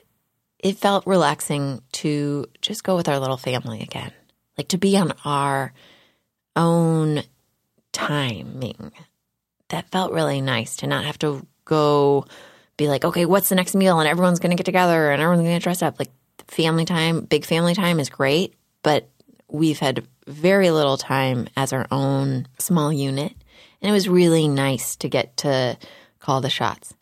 it 0.59 0.77
felt 0.77 1.07
relaxing 1.07 1.81
to 1.93 2.45
just 2.61 2.83
go 2.83 2.95
with 2.95 3.09
our 3.09 3.19
little 3.19 3.37
family 3.37 3.81
again, 3.81 4.11
like 4.57 4.69
to 4.69 4.77
be 4.77 4.97
on 4.97 5.13
our 5.25 5.73
own 6.55 7.23
timing. 7.91 8.91
That 9.69 9.89
felt 9.91 10.13
really 10.13 10.41
nice 10.41 10.77
to 10.77 10.87
not 10.87 11.05
have 11.05 11.19
to 11.19 11.45
go 11.65 12.25
be 12.77 12.87
like, 12.87 13.05
okay, 13.05 13.25
what's 13.25 13.49
the 13.49 13.55
next 13.55 13.75
meal? 13.75 13.99
And 13.99 14.07
everyone's 14.07 14.39
going 14.39 14.51
to 14.51 14.57
get 14.57 14.65
together 14.65 15.11
and 15.11 15.21
everyone's 15.21 15.45
going 15.45 15.59
to 15.59 15.63
dress 15.63 15.81
up. 15.81 15.99
Like 15.99 16.11
family 16.47 16.85
time, 16.85 17.21
big 17.21 17.45
family 17.45 17.73
time 17.73 17.99
is 17.99 18.09
great, 18.09 18.53
but 18.83 19.09
we've 19.47 19.79
had 19.79 20.05
very 20.27 20.71
little 20.71 20.97
time 20.97 21.47
as 21.55 21.73
our 21.73 21.87
own 21.91 22.47
small 22.59 22.91
unit. 22.91 23.33
And 23.85 23.91
it 23.91 23.93
was 23.93 24.09
really 24.09 24.47
nice 24.47 24.95
to 24.95 25.09
get 25.09 25.37
to 25.37 25.77
call 26.17 26.41
the 26.41 26.49
shots. 26.49 26.95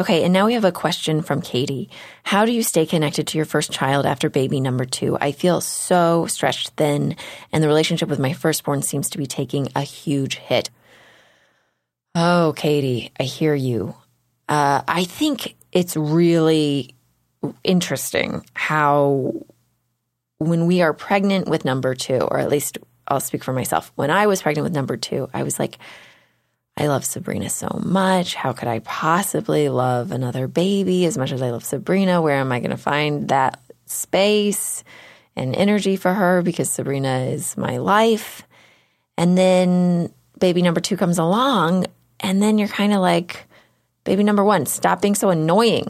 Okay, 0.00 0.24
and 0.24 0.32
now 0.32 0.46
we 0.46 0.54
have 0.54 0.64
a 0.64 0.72
question 0.72 1.20
from 1.20 1.42
Katie. 1.42 1.90
How 2.22 2.46
do 2.46 2.52
you 2.52 2.62
stay 2.62 2.86
connected 2.86 3.26
to 3.26 3.36
your 3.36 3.44
first 3.44 3.70
child 3.70 4.06
after 4.06 4.30
baby 4.30 4.58
number 4.58 4.86
two? 4.86 5.18
I 5.20 5.32
feel 5.32 5.60
so 5.60 6.24
stretched 6.24 6.70
thin, 6.70 7.16
and 7.52 7.62
the 7.62 7.68
relationship 7.68 8.08
with 8.08 8.18
my 8.18 8.32
firstborn 8.32 8.80
seems 8.80 9.10
to 9.10 9.18
be 9.18 9.26
taking 9.26 9.68
a 9.76 9.82
huge 9.82 10.36
hit. 10.36 10.70
Oh, 12.14 12.54
Katie, 12.56 13.12
I 13.20 13.24
hear 13.24 13.54
you. 13.54 13.94
Uh, 14.48 14.80
I 14.88 15.04
think 15.04 15.56
it's 15.72 15.94
really 15.94 16.94
interesting 17.62 18.46
how 18.54 19.44
when 20.38 20.64
we 20.64 20.80
are 20.80 20.94
pregnant 20.94 21.48
with 21.48 21.66
number 21.66 21.94
two, 21.94 22.20
or 22.20 22.38
at 22.38 22.48
least 22.48 22.78
I'll 23.06 23.20
speak 23.20 23.44
for 23.44 23.52
myself, 23.52 23.92
when 23.94 24.10
I 24.10 24.26
was 24.26 24.40
pregnant 24.40 24.64
with 24.64 24.72
number 24.72 24.96
two, 24.96 25.28
I 25.34 25.42
was 25.42 25.58
like, 25.58 25.76
I 26.76 26.88
love 26.88 27.04
Sabrina 27.04 27.48
so 27.50 27.80
much. 27.84 28.34
How 28.34 28.52
could 28.52 28.66
I 28.68 28.80
possibly 28.80 29.68
love 29.68 30.10
another 30.10 30.48
baby 30.48 31.04
as 31.06 31.16
much 31.16 31.30
as 31.30 31.40
I 31.40 31.50
love 31.50 31.64
Sabrina? 31.64 32.20
Where 32.20 32.36
am 32.36 32.50
I 32.50 32.58
going 32.58 32.72
to 32.72 32.76
find 32.76 33.28
that 33.28 33.62
space 33.86 34.82
and 35.36 35.54
energy 35.54 35.96
for 35.96 36.12
her? 36.12 36.42
Because 36.42 36.70
Sabrina 36.70 37.26
is 37.26 37.56
my 37.56 37.76
life. 37.76 38.42
And 39.16 39.38
then 39.38 40.12
baby 40.38 40.62
number 40.62 40.80
two 40.80 40.96
comes 40.96 41.18
along, 41.18 41.86
and 42.20 42.42
then 42.42 42.58
you're 42.58 42.68
kind 42.68 42.92
of 42.92 43.00
like, 43.00 43.46
baby 44.02 44.24
number 44.24 44.44
one, 44.44 44.66
stop 44.66 45.00
being 45.00 45.14
so 45.14 45.30
annoying. 45.30 45.86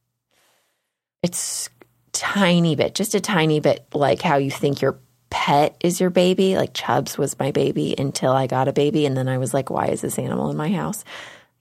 it's 1.22 1.70
tiny 2.12 2.76
bit, 2.76 2.94
just 2.94 3.14
a 3.14 3.20
tiny 3.20 3.60
bit 3.60 3.86
like 3.94 4.20
how 4.20 4.36
you 4.36 4.50
think 4.50 4.82
your 4.82 4.98
pet 5.30 5.76
is 5.80 6.00
your 6.00 6.10
baby. 6.10 6.56
Like 6.56 6.74
Chubbs 6.74 7.16
was 7.16 7.38
my 7.38 7.50
baby 7.50 7.94
until 7.96 8.32
I 8.32 8.46
got 8.46 8.68
a 8.68 8.72
baby. 8.72 9.06
And 9.06 9.16
then 9.16 9.28
I 9.28 9.38
was 9.38 9.54
like, 9.54 9.70
why 9.70 9.86
is 9.86 10.02
this 10.02 10.18
animal 10.18 10.50
in 10.50 10.56
my 10.56 10.70
house? 10.70 11.04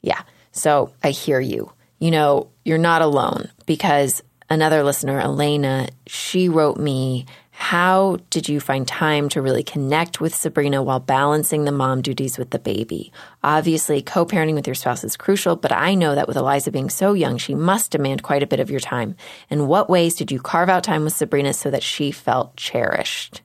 Yeah. 0.02 0.22
So 0.52 0.92
I 1.04 1.12
hear 1.12 1.40
you. 1.40 1.72
You 2.00 2.12
know, 2.12 2.50
you're 2.64 2.78
not 2.78 3.02
alone 3.02 3.50
because 3.66 4.24
another 4.50 4.84
listener, 4.84 5.20
Alaina, 5.20 5.90
she 6.08 6.50
wrote 6.50 6.78
me, 6.78 7.26
How 7.52 8.18
did 8.30 8.48
you 8.48 8.62
find 8.62 8.88
time 8.88 9.28
to 9.30 9.42
really 9.42 9.64
connect 9.64 10.22
with 10.22 10.34
Sabrina 10.34 10.82
while 10.82 11.02
balancing 11.02 11.66
the 11.66 11.74
mom 11.74 12.02
duties 12.02 12.38
with 12.38 12.52
the 12.52 12.60
baby? 12.60 13.12
Obviously, 13.44 14.02
co 14.02 14.26
parenting 14.26 14.56
with 14.56 14.66
your 14.66 14.76
spouse 14.76 15.04
is 15.04 15.18
crucial, 15.18 15.58
but 15.58 15.74
I 15.74 15.94
know 15.94 16.16
that 16.16 16.28
with 16.28 16.38
Eliza 16.38 16.72
being 16.72 16.90
so 16.90 17.12
young, 17.12 17.38
she 17.38 17.54
must 17.54 17.92
demand 17.92 18.24
quite 18.24 18.44
a 18.44 18.48
bit 18.48 18.62
of 18.62 18.72
your 18.72 18.80
time. 18.80 19.16
In 19.50 19.68
what 19.68 19.90
ways 19.90 20.16
did 20.16 20.32
you 20.32 20.40
carve 20.40 20.70
out 20.70 20.86
time 20.86 21.04
with 21.04 21.14
Sabrina 21.14 21.54
so 21.54 21.70
that 21.70 21.84
she 21.84 22.12
felt 22.12 22.56
cherished? 22.56 23.42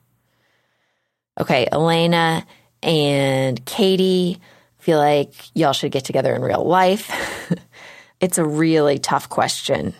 Okay, 1.39 1.67
Alaina 1.71 2.45
and 2.81 3.63
Katie 3.65 4.39
feel 4.77 4.99
like 4.99 5.33
y'all 5.55 5.73
should 5.73 5.91
get 5.91 6.05
together 6.05 6.33
in 6.33 6.41
real 6.41 6.63
life. 6.63 7.11
it's 8.19 8.37
a 8.37 8.45
really 8.45 8.99
tough 8.99 9.27
question. 9.27 9.93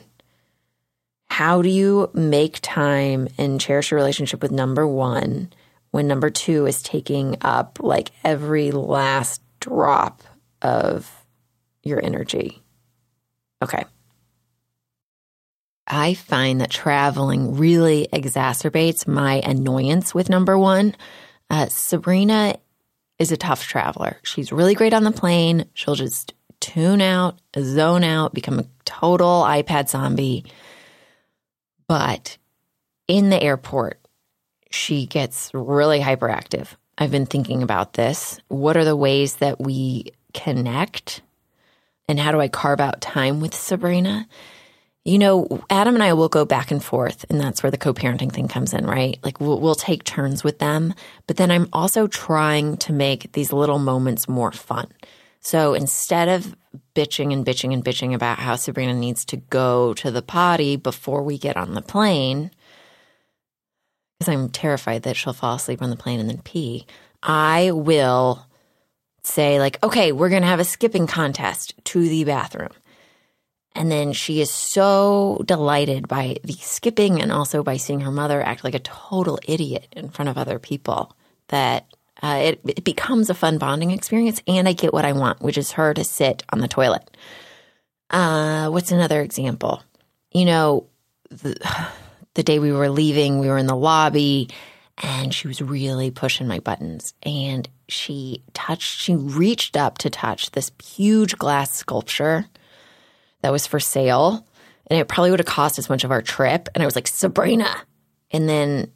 How 1.28 1.62
do 1.62 1.70
you 1.70 2.10
make 2.14 2.60
time 2.62 3.28
and 3.38 3.60
cherish 3.60 3.92
your 3.92 3.98
relationship 3.98 4.42
with 4.42 4.52
number 4.52 4.88
one 4.88 5.52
when 5.92 6.08
number 6.08 6.30
two 6.30 6.66
is 6.66 6.82
taking 6.82 7.38
up 7.42 7.80
like 7.82 8.12
every 8.24 8.72
last 8.72 9.42
drop 9.60 10.24
of 10.62 11.12
your 11.84 12.02
energy? 12.02 12.62
Okay. 13.62 13.84
I 15.88 16.14
find 16.14 16.62
that 16.62 16.72
traveling 16.72 17.58
really 17.58 18.08
exacerbates 18.14 19.08
my 19.08 19.42
annoyance 19.44 20.16
with 20.16 20.30
number 20.30 20.58
one 20.58 20.96
uh, 21.50 21.68
Sabrina 21.68 22.58
is 23.20 23.32
a 23.32 23.38
tough 23.38 23.66
traveler. 23.68 24.18
She's 24.24 24.52
really 24.52 24.76
great 24.76 24.94
on 24.94 25.04
the 25.04 25.12
plane. 25.12 25.70
She'll 25.74 25.96
just 25.96 26.34
tune 26.60 27.02
out, 27.02 27.40
zone 27.58 28.04
out, 28.04 28.34
become 28.34 28.60
a 28.60 28.66
total 28.86 29.44
iPad 29.44 29.90
zombie. 29.90 30.46
But 31.88 32.38
in 33.08 33.30
the 33.30 33.42
airport, 33.42 34.00
she 34.72 35.06
gets 35.06 35.52
really 35.54 36.00
hyperactive. 36.00 36.68
I've 36.98 37.12
been 37.12 37.26
thinking 37.26 37.62
about 37.62 37.94
this. 37.94 38.40
What 38.48 38.78
are 38.78 38.86
the 38.86 38.96
ways 38.96 39.38
that 39.38 39.60
we 39.60 40.12
connect? 40.34 41.22
And 42.08 42.20
how 42.20 42.32
do 42.32 42.40
I 42.40 42.48
carve 42.48 42.80
out 42.80 43.02
time 43.02 43.40
with 43.42 43.54
Sabrina? 43.54 44.28
You 45.06 45.20
know, 45.20 45.64
Adam 45.70 45.94
and 45.94 46.04
I 46.04 46.14
will 46.14 46.30
go 46.30 46.46
back 46.46 46.72
and 46.72 46.84
forth, 46.84 47.26
and 47.30 47.40
that's 47.40 47.62
where 47.62 47.70
the 47.70 47.78
co 47.78 47.94
parenting 47.94 48.32
thing 48.32 48.48
comes 48.48 48.74
in, 48.74 48.88
right? 48.88 49.20
Like 49.24 49.40
we'll, 49.40 49.60
we'll, 49.60 49.76
take 49.76 50.04
turns 50.04 50.44
with 50.44 50.58
them. 50.58 50.96
But 51.28 51.38
then 51.38 51.52
I'm 51.52 51.70
also 51.72 52.08
trying 52.08 52.78
to 52.78 52.92
make 52.92 53.32
these 53.34 53.54
little 53.54 53.78
moments 53.78 54.28
more 54.28 54.52
fun. 54.52 54.88
So 55.42 55.76
instead 55.76 56.28
of 56.28 56.56
bitching 56.96 57.32
and 57.32 57.46
bitching 57.46 57.72
and 57.72 57.86
bitching 57.86 58.16
about 58.16 58.40
how 58.40 58.56
Sabrina 58.56 58.96
needs 58.96 59.26
to 59.26 59.38
go 59.38 59.94
to 59.94 60.10
the 60.10 60.24
potty 60.24 60.76
before 60.76 61.22
we 61.22 61.38
get 61.38 61.56
on 61.56 61.76
the 61.76 61.84
plane, 61.84 62.50
because 64.18 64.34
I'm 64.34 64.50
terrified 64.50 65.04
that 65.04 65.16
she'll 65.16 65.34
fall 65.34 65.58
asleep 65.58 65.84
on 65.84 65.92
the 65.92 65.96
plane 65.96 66.20
and 66.20 66.28
then 66.28 66.42
pee, 66.42 66.88
I 67.22 67.70
will 67.72 68.44
say, 69.22 69.60
like, 69.60 69.84
okay, 69.84 70.12
we're 70.12 70.30
going 70.30 70.42
to 70.42 70.48
have 70.48 70.60
a 70.60 70.66
skipping 70.66 71.06
contest 71.06 71.76
to 71.86 72.02
the 72.02 72.24
bathroom. 72.24 72.72
And 73.76 73.92
then 73.92 74.14
she 74.14 74.40
is 74.40 74.50
so 74.50 75.44
delighted 75.46 76.08
by 76.08 76.38
the 76.46 76.54
skipping 76.54 77.22
and 77.22 77.32
also 77.32 77.62
by 77.62 77.76
seeing 77.76 78.00
her 78.00 78.12
mother 78.12 78.42
act 78.42 78.64
like 78.64 78.74
a 78.74 78.80
total 78.80 79.38
idiot 79.46 79.88
in 79.92 80.10
front 80.10 80.30
of 80.30 80.38
other 80.38 80.60
people 80.60 81.14
that 81.50 81.86
uh, 82.24 82.40
it, 82.42 82.62
it, 82.66 82.84
becomes 82.86 83.30
a 83.30 83.34
fun 83.34 83.58
bonding 83.58 83.92
experience. 83.92 84.42
And 84.48 84.70
I 84.70 84.74
get 84.74 84.94
what 84.94 85.04
I 85.04 85.12
want, 85.12 85.42
which 85.42 85.58
is 85.58 85.74
her 85.74 85.94
to 85.94 86.06
sit 86.06 86.44
on 86.50 86.60
the 86.60 86.70
toilet. 86.70 87.18
Uh, 88.10 88.70
what's 88.70 88.94
another 88.94 89.22
example? 89.22 89.84
You 90.32 90.46
know, 90.46 90.88
the, 91.30 91.90
the 92.36 92.44
day 92.44 92.60
we 92.60 92.72
were 92.72 92.90
leaving, 92.90 93.40
we 93.40 93.50
were 93.50 93.58
in 93.58 93.68
the 93.68 93.76
lobby 93.76 94.50
and 94.98 95.34
she 95.34 95.50
was 95.50 95.62
really 95.62 96.12
pushing 96.12 96.48
my 96.48 96.60
buttons. 96.60 97.14
And 97.24 97.68
she 97.90 98.42
touched, 98.54 99.02
she 99.02 99.16
reached 99.16 99.76
up 99.76 99.98
to 100.00 100.10
touch 100.10 100.52
this 100.52 100.72
huge 100.82 101.38
glass 101.38 101.74
sculpture 101.74 102.46
that 103.46 103.52
was 103.52 103.68
for 103.68 103.80
sale. 103.80 104.44
And 104.88 104.98
it 105.00 105.08
probably 105.08 105.30
would 105.30 105.40
have 105.40 105.46
cost 105.46 105.78
as 105.78 105.88
much 105.88 106.04
of 106.04 106.10
our 106.10 106.24
trip. 106.24 106.68
And 106.74 106.82
I 106.82 106.86
was 106.88 106.96
like, 106.96 107.08
Sabrina. 107.08 107.70
And 108.32 108.50
then 108.50 108.92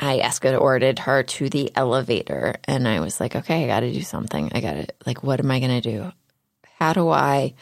I 0.00 0.18
escorted 0.18 0.98
her 0.98 1.22
to 1.22 1.48
the 1.48 1.70
elevator. 1.76 2.56
And 2.64 2.88
I 2.88 2.98
was 2.98 3.20
like, 3.20 3.36
okay, 3.36 3.62
I 3.62 3.66
got 3.68 3.80
to 3.80 3.92
do 3.92 4.02
something. 4.02 4.50
I 4.52 4.60
got 4.60 4.72
to, 4.72 4.88
like, 5.06 5.22
what 5.22 5.38
am 5.38 5.52
I 5.52 5.60
going 5.60 5.80
to 5.80 5.88
do? 5.88 6.12
How 6.80 6.92
do 6.92 7.10
I 7.10 7.54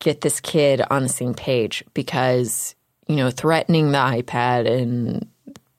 get 0.00 0.22
this 0.22 0.40
kid 0.40 0.82
on 0.90 1.04
the 1.04 1.08
same 1.08 1.34
page? 1.34 1.84
Because, 1.94 2.74
you 3.06 3.14
know, 3.14 3.30
threatening 3.30 3.92
the 3.92 3.98
iPad 3.98 4.68
and 4.68 5.28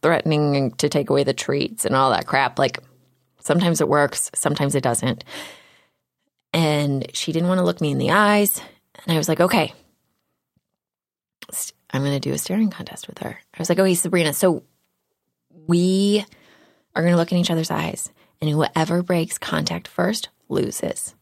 threatening 0.02 0.72
to 0.76 0.88
take 0.88 1.10
away 1.10 1.26
the 1.26 1.34
treats 1.34 1.84
and 1.84 1.98
all 1.98 2.12
that 2.12 2.28
crap, 2.28 2.58
like, 2.58 2.80
sometimes 3.40 3.82
it 3.82 3.90
works, 3.90 4.32
sometimes 4.34 4.74
it 4.74 4.84
doesn't. 4.84 5.26
And 6.54 7.14
she 7.14 7.34
didn't 7.34 7.50
want 7.50 7.58
to 7.58 7.66
look 7.66 7.82
me 7.82 7.92
in 7.92 7.98
the 7.98 8.12
eyes. 8.12 8.62
And 9.06 9.14
I 9.14 9.18
was 9.18 9.30
like, 9.30 9.40
okay, 9.40 9.74
I'm 11.92 12.02
going 12.02 12.14
to 12.14 12.20
do 12.20 12.34
a 12.34 12.38
staring 12.38 12.70
contest 12.70 13.08
with 13.08 13.20
her. 13.20 13.40
I 13.54 13.58
was 13.60 13.70
like, 13.70 13.80
okay, 13.80 13.94
Sabrina, 13.94 14.34
so 14.34 14.64
we 15.68 16.26
are 16.96 17.02
going 17.02 17.14
to 17.14 17.18
look 17.18 17.32
in 17.32 17.38
each 17.38 17.52
other's 17.52 17.72
eyes, 17.72 18.12
and 18.42 18.50
whoever 18.50 19.04
breaks 19.04 19.38
contact 19.38 19.88
first 19.88 20.30
loses. 20.50 21.16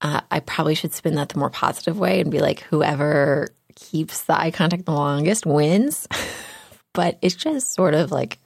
Uh, 0.00 0.20
I 0.30 0.40
probably 0.40 0.74
should 0.74 0.92
spin 0.92 1.14
that 1.16 1.28
the 1.28 1.38
more 1.38 1.50
positive 1.50 1.98
way 1.98 2.20
and 2.20 2.30
be 2.30 2.40
like, 2.40 2.60
whoever 2.60 3.48
keeps 3.74 4.22
the 4.24 4.38
eye 4.38 4.50
contact 4.50 4.84
the 4.84 4.92
longest 4.92 5.46
wins. 5.46 6.08
but 6.92 7.18
it's 7.22 7.34
just 7.34 7.74
sort 7.74 7.94
of 7.94 8.10
like 8.10 8.38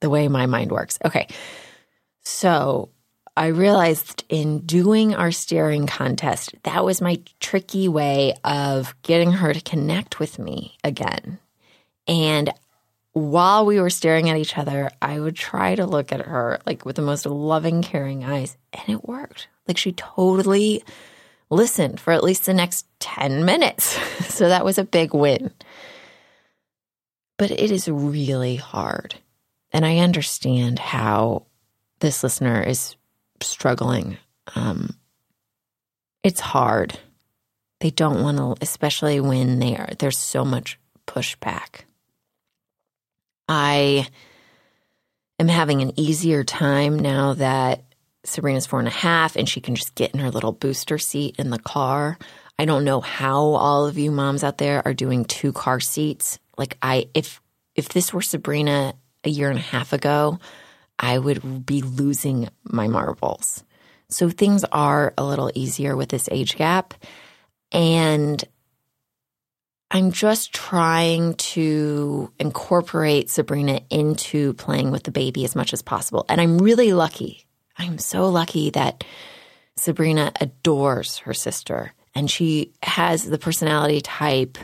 the 0.00 0.10
way 0.10 0.28
my 0.28 0.46
mind 0.46 0.70
works. 0.70 0.98
Okay. 1.04 1.26
So 2.22 2.90
I 3.36 3.46
realized 3.46 4.24
in 4.28 4.60
doing 4.60 5.14
our 5.14 5.32
staring 5.32 5.86
contest, 5.86 6.54
that 6.64 6.84
was 6.84 7.00
my 7.00 7.20
tricky 7.40 7.88
way 7.88 8.34
of 8.44 8.94
getting 9.02 9.32
her 9.32 9.54
to 9.54 9.60
connect 9.60 10.18
with 10.20 10.38
me 10.38 10.76
again. 10.84 11.38
And 12.06 12.52
while 13.12 13.64
we 13.64 13.80
were 13.80 13.90
staring 13.90 14.28
at 14.28 14.36
each 14.36 14.58
other, 14.58 14.90
I 15.00 15.18
would 15.18 15.36
try 15.36 15.74
to 15.74 15.86
look 15.86 16.12
at 16.12 16.26
her 16.26 16.60
like 16.66 16.84
with 16.84 16.96
the 16.96 17.02
most 17.02 17.24
loving, 17.24 17.82
caring 17.82 18.24
eyes, 18.24 18.56
and 18.72 18.88
it 18.88 19.08
worked. 19.08 19.48
Like 19.66 19.78
she 19.78 19.92
totally 19.92 20.82
listened 21.48 22.00
for 22.00 22.12
at 22.12 22.24
least 22.24 22.46
the 22.46 22.54
next 22.54 22.86
10 23.00 23.44
minutes. 23.44 23.84
so 24.34 24.48
that 24.48 24.64
was 24.64 24.76
a 24.76 24.84
big 24.84 25.14
win. 25.14 25.52
But 27.38 27.50
it 27.50 27.70
is 27.70 27.88
really 27.88 28.56
hard. 28.56 29.14
And 29.72 29.86
I 29.86 29.98
understand 29.98 30.78
how 30.78 31.46
this 32.00 32.22
listener 32.22 32.62
is 32.62 32.96
struggling. 33.42 34.16
Um, 34.54 34.96
it's 36.22 36.40
hard. 36.40 36.98
They 37.80 37.90
don't 37.90 38.22
want 38.22 38.38
to, 38.38 38.54
especially 38.62 39.20
when 39.20 39.58
they 39.58 39.76
are, 39.76 39.90
there's 39.98 40.18
so 40.18 40.44
much 40.44 40.78
pushback. 41.06 41.82
I 43.48 44.06
am 45.38 45.48
having 45.48 45.82
an 45.82 45.98
easier 45.98 46.44
time 46.44 46.98
now 46.98 47.34
that 47.34 47.84
Sabrina's 48.24 48.66
four 48.66 48.78
and 48.78 48.88
a 48.88 48.92
half 48.92 49.36
and 49.36 49.48
she 49.48 49.60
can 49.60 49.74
just 49.74 49.94
get 49.94 50.12
in 50.12 50.20
her 50.20 50.30
little 50.30 50.52
booster 50.52 50.98
seat 50.98 51.36
in 51.38 51.50
the 51.50 51.58
car. 51.58 52.18
I 52.58 52.64
don't 52.64 52.84
know 52.84 53.00
how 53.00 53.40
all 53.40 53.86
of 53.86 53.98
you 53.98 54.10
moms 54.10 54.44
out 54.44 54.58
there 54.58 54.82
are 54.86 54.94
doing 54.94 55.24
two 55.24 55.52
car 55.52 55.80
seats. 55.80 56.38
Like 56.56 56.78
I 56.80 57.08
if 57.14 57.40
if 57.74 57.88
this 57.88 58.12
were 58.12 58.22
Sabrina 58.22 58.94
a 59.24 59.30
year 59.30 59.50
and 59.50 59.58
a 59.58 59.62
half 59.62 59.92
ago, 59.92 60.38
I 61.02 61.18
would 61.18 61.66
be 61.66 61.82
losing 61.82 62.48
my 62.62 62.86
marbles. 62.86 63.64
So 64.08 64.30
things 64.30 64.64
are 64.64 65.12
a 65.18 65.24
little 65.24 65.50
easier 65.54 65.96
with 65.96 66.08
this 66.08 66.28
age 66.30 66.56
gap. 66.56 66.94
And 67.72 68.42
I'm 69.90 70.12
just 70.12 70.54
trying 70.54 71.34
to 71.34 72.32
incorporate 72.38 73.30
Sabrina 73.30 73.80
into 73.90 74.54
playing 74.54 74.90
with 74.90 75.02
the 75.02 75.10
baby 75.10 75.44
as 75.44 75.56
much 75.56 75.72
as 75.72 75.82
possible. 75.82 76.24
And 76.28 76.40
I'm 76.40 76.58
really 76.58 76.92
lucky. 76.92 77.46
I'm 77.76 77.98
so 77.98 78.28
lucky 78.28 78.70
that 78.70 79.04
Sabrina 79.76 80.32
adores 80.40 81.18
her 81.18 81.34
sister 81.34 81.92
and 82.14 82.30
she 82.30 82.72
has 82.82 83.24
the 83.24 83.38
personality 83.38 84.00
type 84.00 84.58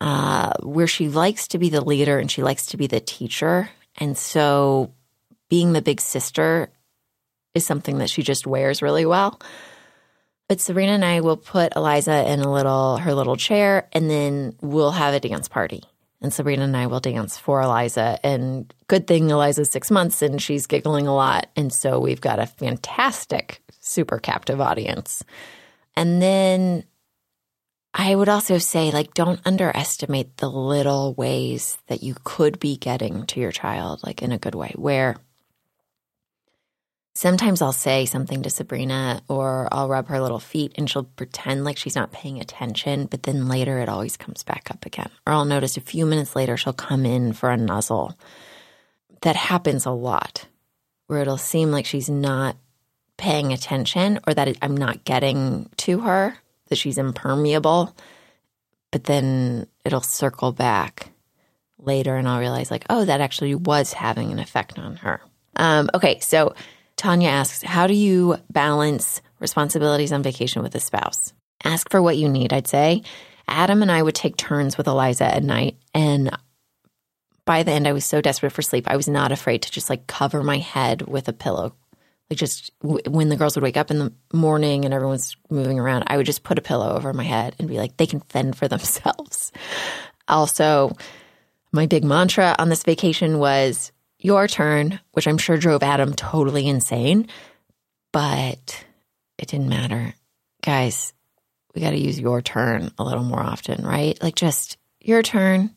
uh, 0.00 0.54
where 0.62 0.86
she 0.86 1.08
likes 1.08 1.48
to 1.48 1.58
be 1.58 1.68
the 1.68 1.84
leader 1.84 2.18
and 2.18 2.30
she 2.30 2.42
likes 2.42 2.66
to 2.66 2.76
be 2.76 2.86
the 2.86 3.00
teacher. 3.00 3.70
And 3.96 4.16
so 4.16 4.92
being 5.50 5.74
the 5.74 5.82
big 5.82 6.00
sister 6.00 6.70
is 7.54 7.66
something 7.66 7.98
that 7.98 8.08
she 8.08 8.22
just 8.22 8.46
wears 8.46 8.80
really 8.80 9.04
well. 9.04 9.38
But 10.48 10.60
Sabrina 10.60 10.92
and 10.92 11.04
I 11.04 11.20
will 11.20 11.36
put 11.36 11.76
Eliza 11.76 12.32
in 12.32 12.40
a 12.40 12.50
little 12.50 12.96
her 12.96 13.14
little 13.14 13.36
chair 13.36 13.88
and 13.92 14.10
then 14.10 14.56
we'll 14.62 14.90
have 14.92 15.12
a 15.12 15.20
dance 15.20 15.48
party. 15.48 15.84
And 16.22 16.32
Sabrina 16.32 16.64
and 16.64 16.76
I 16.76 16.86
will 16.86 17.00
dance 17.00 17.38
for 17.38 17.62
Eliza. 17.62 18.18
And 18.22 18.72
good 18.88 19.06
thing 19.06 19.30
Eliza's 19.30 19.70
six 19.70 19.90
months 19.90 20.22
and 20.22 20.40
she's 20.40 20.66
giggling 20.66 21.06
a 21.06 21.14
lot. 21.14 21.46
And 21.56 21.72
so 21.72 22.00
we've 22.00 22.20
got 22.20 22.38
a 22.38 22.46
fantastic, 22.46 23.62
super 23.80 24.18
captive 24.18 24.60
audience. 24.60 25.22
And 25.96 26.20
then 26.20 26.84
I 27.94 28.14
would 28.14 28.28
also 28.28 28.58
say, 28.58 28.90
like, 28.90 29.14
don't 29.14 29.40
underestimate 29.44 30.36
the 30.36 30.48
little 30.48 31.14
ways 31.14 31.76
that 31.88 32.02
you 32.02 32.14
could 32.22 32.60
be 32.60 32.76
getting 32.76 33.26
to 33.26 33.40
your 33.40 33.50
child, 33.50 34.00
like 34.04 34.22
in 34.22 34.30
a 34.30 34.38
good 34.38 34.54
way, 34.54 34.72
where 34.76 35.16
sometimes 37.14 37.60
I'll 37.60 37.72
say 37.72 38.06
something 38.06 38.42
to 38.42 38.50
Sabrina 38.50 39.22
or 39.28 39.68
I'll 39.72 39.88
rub 39.88 40.08
her 40.08 40.20
little 40.20 40.38
feet 40.38 40.72
and 40.76 40.88
she'll 40.88 41.04
pretend 41.04 41.64
like 41.64 41.76
she's 41.76 41.96
not 41.96 42.12
paying 42.12 42.40
attention, 42.40 43.06
but 43.06 43.24
then 43.24 43.48
later 43.48 43.78
it 43.78 43.88
always 43.88 44.16
comes 44.16 44.42
back 44.42 44.70
up 44.70 44.86
again. 44.86 45.10
Or 45.26 45.32
I'll 45.32 45.44
notice 45.44 45.76
a 45.76 45.82
few 45.82 46.06
minutes 46.06 46.36
later 46.36 46.56
she'll 46.56 46.72
come 46.72 47.04
in 47.04 47.32
for 47.32 47.50
a 47.50 47.56
nuzzle. 47.56 48.16
That 49.22 49.36
happens 49.36 49.86
a 49.86 49.90
lot 49.90 50.46
where 51.06 51.20
it'll 51.20 51.36
seem 51.36 51.70
like 51.72 51.86
she's 51.86 52.08
not 52.08 52.56
paying 53.16 53.52
attention 53.52 54.18
or 54.26 54.32
that 54.32 54.56
I'm 54.62 54.76
not 54.76 55.04
getting 55.04 55.68
to 55.78 56.00
her, 56.00 56.38
that 56.68 56.78
she's 56.78 56.98
impermeable. 56.98 57.94
But 58.92 59.04
then 59.04 59.66
it'll 59.84 60.00
circle 60.00 60.52
back 60.52 61.10
later 61.78 62.16
and 62.16 62.28
I'll 62.28 62.40
realize, 62.40 62.70
like, 62.70 62.86
oh, 62.90 63.04
that 63.04 63.20
actually 63.20 63.54
was 63.54 63.92
having 63.92 64.32
an 64.32 64.38
effect 64.38 64.78
on 64.78 64.96
her. 64.96 65.20
Um, 65.56 65.90
okay, 65.94 66.18
so 66.20 66.54
Tanya 67.00 67.30
asks, 67.30 67.62
How 67.62 67.86
do 67.86 67.94
you 67.94 68.36
balance 68.50 69.22
responsibilities 69.38 70.12
on 70.12 70.22
vacation 70.22 70.62
with 70.62 70.74
a 70.74 70.80
spouse? 70.80 71.32
Ask 71.64 71.90
for 71.90 72.02
what 72.02 72.18
you 72.18 72.28
need, 72.28 72.52
I'd 72.52 72.68
say. 72.68 73.04
Adam 73.48 73.80
and 73.80 73.90
I 73.90 74.02
would 74.02 74.14
take 74.14 74.36
turns 74.36 74.76
with 74.76 74.86
Eliza 74.86 75.24
at 75.24 75.42
night. 75.42 75.78
And 75.94 76.30
by 77.46 77.62
the 77.62 77.72
end, 77.72 77.88
I 77.88 77.94
was 77.94 78.04
so 78.04 78.20
desperate 78.20 78.52
for 78.52 78.60
sleep, 78.60 78.84
I 78.86 78.98
was 78.98 79.08
not 79.08 79.32
afraid 79.32 79.62
to 79.62 79.72
just 79.72 79.88
like 79.88 80.06
cover 80.06 80.42
my 80.42 80.58
head 80.58 81.08
with 81.08 81.26
a 81.26 81.32
pillow. 81.32 81.74
Like, 82.28 82.38
just 82.38 82.70
when 82.82 83.30
the 83.30 83.36
girls 83.36 83.56
would 83.56 83.64
wake 83.64 83.78
up 83.78 83.90
in 83.90 83.98
the 83.98 84.12
morning 84.34 84.84
and 84.84 84.92
everyone's 84.92 85.38
moving 85.48 85.80
around, 85.80 86.04
I 86.06 86.18
would 86.18 86.26
just 86.26 86.42
put 86.42 86.58
a 86.58 86.62
pillow 86.62 86.94
over 86.94 87.14
my 87.14 87.24
head 87.24 87.56
and 87.58 87.66
be 87.66 87.78
like, 87.78 87.96
they 87.96 88.06
can 88.06 88.20
fend 88.20 88.56
for 88.58 88.68
themselves. 88.68 89.52
Also, 90.28 90.94
my 91.72 91.86
big 91.86 92.04
mantra 92.04 92.54
on 92.58 92.68
this 92.68 92.82
vacation 92.82 93.38
was 93.38 93.90
your 94.20 94.46
turn, 94.46 95.00
which 95.12 95.26
I'm 95.26 95.38
sure 95.38 95.56
drove 95.56 95.82
Adam 95.82 96.14
totally 96.14 96.68
insane, 96.68 97.28
but 98.12 98.84
it 99.38 99.48
didn't 99.48 99.68
matter. 99.68 100.14
Guys, 100.62 101.12
we 101.74 101.80
got 101.80 101.90
to 101.90 101.98
use 101.98 102.18
your 102.18 102.42
turn 102.42 102.90
a 102.98 103.04
little 103.04 103.24
more 103.24 103.40
often, 103.40 103.84
right? 103.84 104.20
Like 104.22 104.34
just 104.34 104.76
your 105.00 105.22
turn. 105.22 105.74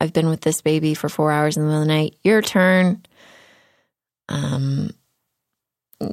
I've 0.00 0.12
been 0.12 0.28
with 0.28 0.40
this 0.40 0.62
baby 0.62 0.94
for 0.94 1.08
four 1.08 1.30
hours 1.30 1.56
in 1.56 1.62
the 1.62 1.68
middle 1.68 1.82
of 1.82 1.88
the 1.88 1.94
night. 1.94 2.16
Your 2.24 2.40
turn. 2.40 3.02
Um, 4.28 4.90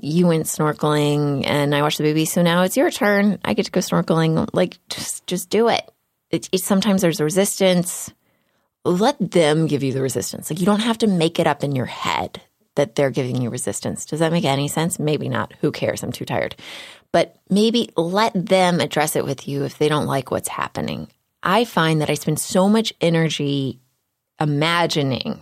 you 0.02 0.28
went 0.28 0.48
snorkeling 0.48 1.48
and 1.48 1.74
I 1.74 1.82
watched 1.82 2.00
the 2.00 2.04
baby, 2.04 2.26
so 2.26 2.42
now 2.42 2.64
it's 2.64 2.76
your 2.76 2.92
turn. 2.92 3.40
I 3.46 3.54
get 3.54 3.66
to 3.66 3.72
go 3.72 3.80
snorkeling. 3.80 4.50
Like 4.52 4.78
just, 4.90 5.26
just 5.28 5.50
do 5.50 5.70
it. 5.70 5.90
it, 6.30 6.50
it 6.52 6.60
sometimes 6.60 7.02
there's 7.02 7.22
resistance 7.22 8.12
let 8.88 9.17
them 9.19 9.67
give 9.67 9.84
you 9.84 9.93
the 9.93 10.02
resistance. 10.02 10.50
Like 10.50 10.60
you 10.60 10.65
don't 10.65 10.80
have 10.80 10.97
to 11.00 11.08
make 11.08 11.39
it 11.39 11.47
up 11.47 11.63
in 11.63 11.76
your 11.76 11.86
head 11.86 12.41
that 12.76 12.95
they're 12.95 13.12
giving 13.12 13.41
you 13.41 13.50
resistance. 13.50 14.06
Does 14.06 14.19
that 14.19 14.32
make 14.32 14.45
any 14.45 14.67
sense? 14.67 15.00
Maybe 15.00 15.30
not. 15.30 15.54
Who 15.62 15.71
cares? 15.71 16.04
I'm 16.04 16.12
too 16.12 16.26
tired. 16.26 16.56
But 17.12 17.36
maybe 17.50 17.89
let 17.97 18.34
them 18.34 18.80
address 18.80 19.15
it 19.15 19.26
with 19.26 19.47
you 19.47 19.63
if 19.63 19.78
they 19.78 19.89
don't 19.89 20.06
like 20.06 20.32
what's 20.32 20.50
happening. 20.50 21.08
I 21.41 21.65
find 21.65 22.02
that 22.02 22.10
I 22.10 22.15
spend 22.15 22.39
so 22.39 22.69
much 22.69 22.93
energy 23.02 23.80
imagining 24.39 25.41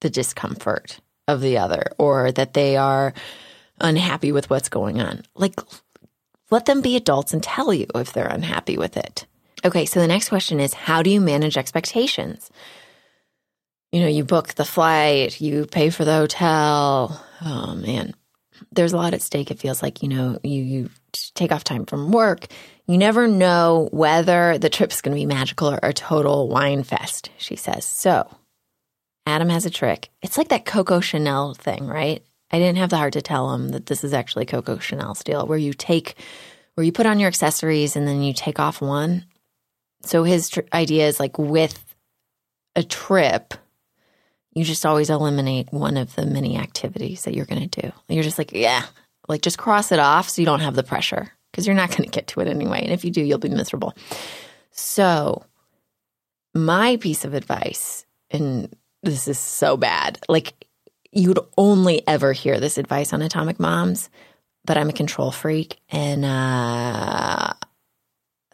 the 0.00 0.10
discomfort 0.10 1.00
of 1.26 1.40
the 1.40 1.58
other 1.58 1.84
or 1.98 2.32
that 2.32 2.52
they 2.54 2.76
are 2.76 3.14
unhappy 3.80 4.32
with 4.32 4.50
what's 4.50 4.68
going 4.68 5.00
on. 5.00 5.22
Like, 5.34 5.58
let 6.50 6.66
them 6.66 6.82
be 6.82 6.96
adults 6.96 7.32
and 7.32 7.42
tell 7.42 7.72
you 7.72 7.86
if 7.94 8.12
they're 8.12 8.26
unhappy 8.26 8.76
with 8.76 8.96
it. 8.96 9.26
Okay, 9.64 9.86
so 9.86 9.98
the 9.98 10.06
next 10.06 10.28
question 10.28 10.60
is 10.60 10.74
how 10.74 11.02
do 11.02 11.10
you 11.10 11.20
manage 11.20 11.56
expectations? 11.56 12.50
You 13.92 14.00
know, 14.00 14.08
you 14.08 14.24
book 14.24 14.54
the 14.54 14.64
flight, 14.64 15.40
you 15.40 15.66
pay 15.66 15.88
for 15.88 16.04
the 16.04 16.14
hotel. 16.14 17.24
Oh 17.40 17.74
man, 17.74 18.14
there's 18.72 18.92
a 18.92 18.96
lot 18.96 19.14
at 19.14 19.22
stake. 19.22 19.50
It 19.50 19.60
feels 19.60 19.82
like, 19.82 20.02
you 20.02 20.08
know, 20.08 20.38
you, 20.42 20.62
you 20.62 20.90
take 21.34 21.50
off 21.50 21.64
time 21.64 21.86
from 21.86 22.12
work. 22.12 22.46
You 22.86 22.98
never 22.98 23.26
know 23.26 23.88
whether 23.92 24.58
the 24.58 24.68
trip's 24.68 25.00
going 25.00 25.16
to 25.16 25.20
be 25.20 25.26
magical 25.26 25.70
or 25.70 25.80
a 25.82 25.94
total 25.94 26.48
whine 26.48 26.82
fest, 26.82 27.30
she 27.38 27.56
says. 27.56 27.86
So, 27.86 28.28
Adam 29.26 29.48
has 29.48 29.64
a 29.64 29.70
trick. 29.70 30.10
It's 30.20 30.36
like 30.36 30.48
that 30.48 30.66
Coco 30.66 31.00
Chanel 31.00 31.54
thing, 31.54 31.86
right? 31.86 32.22
I 32.50 32.58
didn't 32.58 32.76
have 32.76 32.90
the 32.90 32.98
heart 32.98 33.14
to 33.14 33.22
tell 33.22 33.54
him 33.54 33.70
that 33.70 33.86
this 33.86 34.04
is 34.04 34.12
actually 34.12 34.44
Coco 34.44 34.78
Chanel 34.78 35.14
deal, 35.24 35.46
where 35.46 35.56
you 35.56 35.72
take, 35.72 36.16
where 36.74 36.84
you 36.84 36.92
put 36.92 37.06
on 37.06 37.18
your 37.18 37.28
accessories 37.28 37.96
and 37.96 38.06
then 38.06 38.22
you 38.22 38.34
take 38.34 38.60
off 38.60 38.82
one 38.82 39.24
so 40.04 40.24
his 40.24 40.50
tr- 40.50 40.60
idea 40.72 41.06
is 41.06 41.18
like 41.20 41.38
with 41.38 41.82
a 42.76 42.82
trip, 42.82 43.54
you 44.52 44.64
just 44.64 44.86
always 44.86 45.10
eliminate 45.10 45.72
one 45.72 45.96
of 45.96 46.14
the 46.14 46.26
many 46.26 46.56
activities 46.56 47.24
that 47.24 47.34
you're 47.34 47.46
going 47.46 47.68
to 47.68 47.82
do. 47.82 47.92
You're 48.08 48.22
just 48.22 48.38
like, 48.38 48.52
yeah, 48.52 48.84
like 49.28 49.42
just 49.42 49.58
cross 49.58 49.92
it 49.92 49.98
off 49.98 50.28
so 50.28 50.42
you 50.42 50.46
don't 50.46 50.60
have 50.60 50.74
the 50.74 50.82
pressure 50.82 51.32
because 51.50 51.66
you're 51.66 51.76
not 51.76 51.90
going 51.90 52.04
to 52.04 52.10
get 52.10 52.28
to 52.28 52.40
it 52.40 52.48
anyway. 52.48 52.80
And 52.82 52.92
if 52.92 53.04
you 53.04 53.10
do, 53.10 53.22
you'll 53.22 53.38
be 53.38 53.48
miserable. 53.48 53.94
So, 54.70 55.44
my 56.54 56.96
piece 56.96 57.24
of 57.24 57.34
advice, 57.34 58.06
and 58.30 58.74
this 59.02 59.28
is 59.28 59.38
so 59.38 59.76
bad, 59.76 60.18
like 60.28 60.66
you'd 61.12 61.38
only 61.56 62.06
ever 62.06 62.32
hear 62.32 62.58
this 62.58 62.78
advice 62.78 63.12
on 63.12 63.22
Atomic 63.22 63.60
Moms, 63.60 64.10
but 64.64 64.76
I'm 64.76 64.88
a 64.88 64.92
control 64.92 65.30
freak. 65.30 65.80
And 65.90 66.24
uh, 66.24 67.54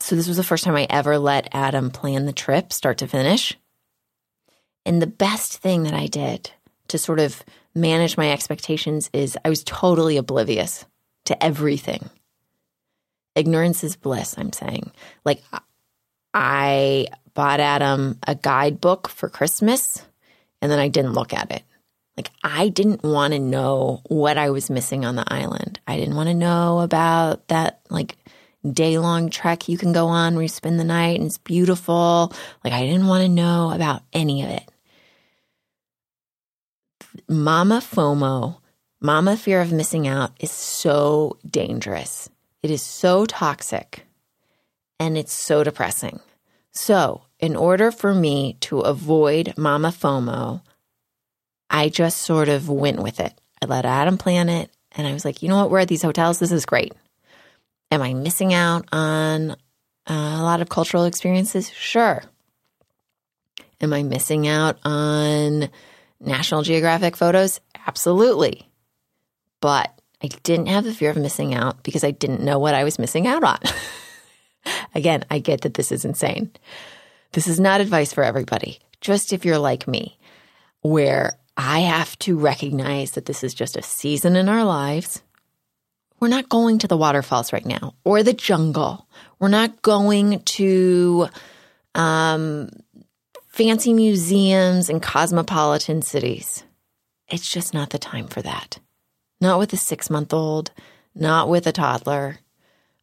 so 0.00 0.16
this 0.16 0.28
was 0.28 0.36
the 0.36 0.44
first 0.44 0.64
time 0.64 0.76
I 0.76 0.86
ever 0.90 1.18
let 1.18 1.48
Adam 1.52 1.90
plan 1.90 2.26
the 2.26 2.32
trip 2.32 2.72
start 2.72 2.98
to 2.98 3.06
finish. 3.06 3.56
And 4.86 5.00
the 5.00 5.06
best 5.06 5.58
thing 5.58 5.82
that 5.84 5.94
I 5.94 6.06
did 6.06 6.50
to 6.88 6.98
sort 6.98 7.20
of 7.20 7.44
manage 7.74 8.16
my 8.16 8.32
expectations 8.32 9.10
is 9.12 9.38
I 9.44 9.48
was 9.48 9.62
totally 9.64 10.16
oblivious 10.16 10.84
to 11.26 11.42
everything. 11.42 12.10
Ignorance 13.34 13.84
is 13.84 13.96
bliss, 13.96 14.34
I'm 14.36 14.52
saying. 14.52 14.90
Like, 15.24 15.42
I 16.34 17.06
bought 17.34 17.60
Adam 17.60 18.18
a 18.26 18.34
guidebook 18.34 19.08
for 19.08 19.28
Christmas 19.28 20.04
and 20.60 20.70
then 20.70 20.78
I 20.78 20.88
didn't 20.88 21.12
look 21.12 21.32
at 21.32 21.50
it. 21.52 21.62
Like, 22.16 22.30
I 22.42 22.68
didn't 22.68 23.02
want 23.02 23.32
to 23.32 23.38
know 23.38 24.02
what 24.08 24.36
I 24.36 24.50
was 24.50 24.68
missing 24.68 25.04
on 25.04 25.16
the 25.16 25.32
island. 25.32 25.80
I 25.86 25.96
didn't 25.96 26.16
want 26.16 26.28
to 26.28 26.34
know 26.34 26.80
about 26.80 27.48
that, 27.48 27.80
like, 27.88 28.16
day 28.68 28.98
long 28.98 29.30
trek 29.30 29.68
you 29.68 29.78
can 29.78 29.92
go 29.92 30.06
on 30.06 30.34
where 30.34 30.42
you 30.42 30.48
spend 30.48 30.78
the 30.78 30.84
night 30.84 31.18
and 31.18 31.26
it's 31.26 31.38
beautiful. 31.38 32.32
Like, 32.64 32.72
I 32.72 32.84
didn't 32.86 33.06
want 33.06 33.22
to 33.22 33.28
know 33.28 33.70
about 33.70 34.02
any 34.12 34.42
of 34.42 34.50
it. 34.50 34.70
Mama 37.28 37.80
FOMO, 37.80 38.58
mama 39.00 39.36
fear 39.36 39.60
of 39.60 39.72
missing 39.72 40.06
out, 40.06 40.32
is 40.40 40.50
so 40.50 41.38
dangerous. 41.48 42.28
It 42.62 42.70
is 42.70 42.82
so 42.82 43.26
toxic 43.26 44.06
and 44.98 45.16
it's 45.16 45.32
so 45.32 45.64
depressing. 45.64 46.20
So, 46.72 47.22
in 47.38 47.56
order 47.56 47.90
for 47.90 48.14
me 48.14 48.56
to 48.60 48.80
avoid 48.80 49.54
mama 49.56 49.88
FOMO, 49.88 50.62
I 51.68 51.88
just 51.88 52.18
sort 52.18 52.48
of 52.48 52.68
went 52.68 53.02
with 53.02 53.18
it. 53.18 53.32
I 53.62 53.66
let 53.66 53.86
Adam 53.86 54.18
plan 54.18 54.48
it 54.48 54.70
and 54.92 55.06
I 55.06 55.12
was 55.12 55.24
like, 55.24 55.42
you 55.42 55.48
know 55.48 55.56
what? 55.56 55.70
We're 55.70 55.80
at 55.80 55.88
these 55.88 56.02
hotels. 56.02 56.38
This 56.38 56.52
is 56.52 56.66
great. 56.66 56.92
Am 57.90 58.02
I 58.02 58.14
missing 58.14 58.54
out 58.54 58.86
on 58.92 59.50
uh, 59.50 59.56
a 60.06 60.42
lot 60.42 60.62
of 60.62 60.68
cultural 60.68 61.04
experiences? 61.04 61.70
Sure. 61.70 62.22
Am 63.80 63.92
I 63.92 64.02
missing 64.02 64.46
out 64.46 64.78
on 64.84 65.70
National 66.20 66.62
Geographic 66.62 67.16
photos? 67.16 67.60
Absolutely. 67.86 68.70
But 69.60 69.92
I 70.22 70.28
didn't 70.42 70.66
have 70.66 70.84
the 70.84 70.94
fear 70.94 71.10
of 71.10 71.16
missing 71.16 71.54
out 71.54 71.82
because 71.82 72.04
I 72.04 72.10
didn't 72.10 72.42
know 72.42 72.58
what 72.58 72.74
I 72.74 72.84
was 72.84 72.98
missing 72.98 73.26
out 73.26 73.42
on. 73.42 73.58
Again, 74.94 75.24
I 75.30 75.38
get 75.38 75.62
that 75.62 75.74
this 75.74 75.90
is 75.90 76.04
insane. 76.04 76.50
This 77.32 77.48
is 77.48 77.58
not 77.58 77.80
advice 77.80 78.12
for 78.12 78.22
everybody, 78.22 78.80
just 79.00 79.32
if 79.32 79.44
you're 79.44 79.58
like 79.58 79.88
me, 79.88 80.18
where 80.82 81.38
I 81.56 81.80
have 81.80 82.18
to 82.20 82.38
recognize 82.38 83.12
that 83.12 83.26
this 83.26 83.42
is 83.42 83.54
just 83.54 83.76
a 83.76 83.82
season 83.82 84.36
in 84.36 84.48
our 84.48 84.64
lives. 84.64 85.22
We're 86.20 86.28
not 86.28 86.50
going 86.50 86.78
to 86.80 86.88
the 86.88 86.98
waterfalls 86.98 87.52
right 87.52 87.64
now 87.64 87.94
or 88.04 88.22
the 88.22 88.34
jungle. 88.34 89.08
We're 89.38 89.48
not 89.48 89.80
going 89.80 90.40
to 90.40 91.28
um, 91.94 92.70
fancy 93.48 93.94
museums 93.94 94.90
and 94.90 95.02
cosmopolitan 95.02 96.02
cities. 96.02 96.62
It's 97.28 97.50
just 97.50 97.72
not 97.72 97.90
the 97.90 97.98
time 97.98 98.26
for 98.26 98.42
that. 98.42 98.78
Not 99.40 99.58
with 99.58 99.72
a 99.72 99.78
six 99.78 100.10
month 100.10 100.34
old, 100.34 100.72
not 101.14 101.48
with 101.48 101.66
a 101.66 101.72
toddler, 101.72 102.38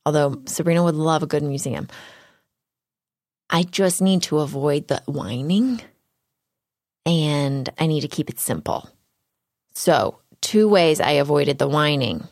although 0.05 0.41
Sabrina 0.45 0.83
would 0.83 0.95
love 0.95 1.23
a 1.23 1.27
good 1.27 1.43
museum. 1.43 1.87
I 3.49 3.63
just 3.63 4.01
need 4.01 4.23
to 4.23 4.39
avoid 4.39 4.87
the 4.87 5.01
whining 5.05 5.81
and 7.05 7.69
I 7.79 7.87
need 7.87 8.01
to 8.01 8.07
keep 8.07 8.29
it 8.29 8.39
simple. 8.39 8.89
So, 9.73 10.19
two 10.41 10.67
ways 10.67 10.99
I 10.99 11.11
avoided 11.11 11.57
the 11.57 11.67
whining. 11.67 12.27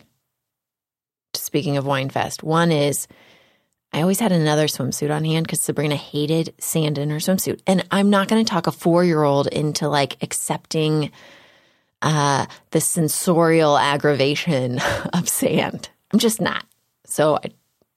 Speaking 1.36 1.78
of 1.78 1.86
Whine 1.86 2.10
Fest, 2.10 2.44
one 2.44 2.72
is 2.72 3.08
I 3.96 4.02
always 4.02 4.20
had 4.20 4.34
another 4.34 4.68
swimsuit 4.68 5.16
on 5.16 5.24
hand 5.24 5.46
because 5.46 5.62
Sabrina 5.62 5.96
hated 5.96 6.54
sand 6.60 6.98
in 6.98 7.10
her 7.12 7.18
swimsuit. 7.18 7.62
And 7.66 7.86
I'm 7.92 8.10
not 8.10 8.28
going 8.28 8.44
to 8.44 8.50
talk 8.50 8.68
a 8.68 8.72
four 8.72 9.06
year 9.06 9.24
old 9.24 9.48
into 9.48 9.88
like 9.88 10.22
accepting 10.22 11.12
uh, 12.02 12.46
the 12.72 12.82
sensorial 12.82 13.78
aggravation 13.78 14.80
of 15.14 15.30
sand. 15.30 15.90
I'm 16.12 16.20
just 16.20 16.42
not. 16.42 16.66
So, 17.06 17.38
I, 17.38 17.52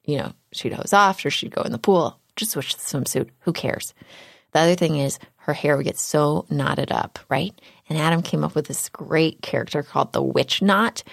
you 0.05 0.17
know, 0.17 0.31
she'd 0.53 0.73
hose 0.73 0.93
off 0.93 1.23
or 1.25 1.29
she'd 1.29 1.53
go 1.53 1.63
in 1.63 1.71
the 1.71 1.77
pool, 1.77 2.17
just 2.37 2.51
switch 2.51 2.75
the 2.75 2.81
swimsuit. 2.81 3.29
Who 3.39 3.51
cares? 3.51 3.93
The 4.53 4.59
other 4.59 4.75
thing 4.75 4.97
is 4.97 5.19
her 5.35 5.53
hair 5.53 5.75
would 5.77 5.85
get 5.85 5.99
so 5.99 6.45
knotted 6.49 6.91
up, 6.91 7.19
right? 7.29 7.59
And 7.89 7.97
Adam 7.97 8.21
came 8.21 8.43
up 8.43 8.55
with 8.55 8.67
this 8.67 8.87
great 8.89 9.41
character 9.41 9.83
called 9.83 10.13
the 10.13 10.23
Witch 10.23 10.61
Knot. 10.61 11.03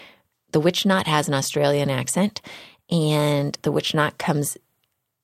The 0.57 0.61
Witch 0.61 0.87
Knot 0.87 1.07
has 1.07 1.29
an 1.29 1.35
Australian 1.35 1.91
accent, 1.91 2.41
and 2.89 3.59
the 3.61 3.71
Witch 3.71 3.93
Knot 3.93 4.17
comes 4.17 4.57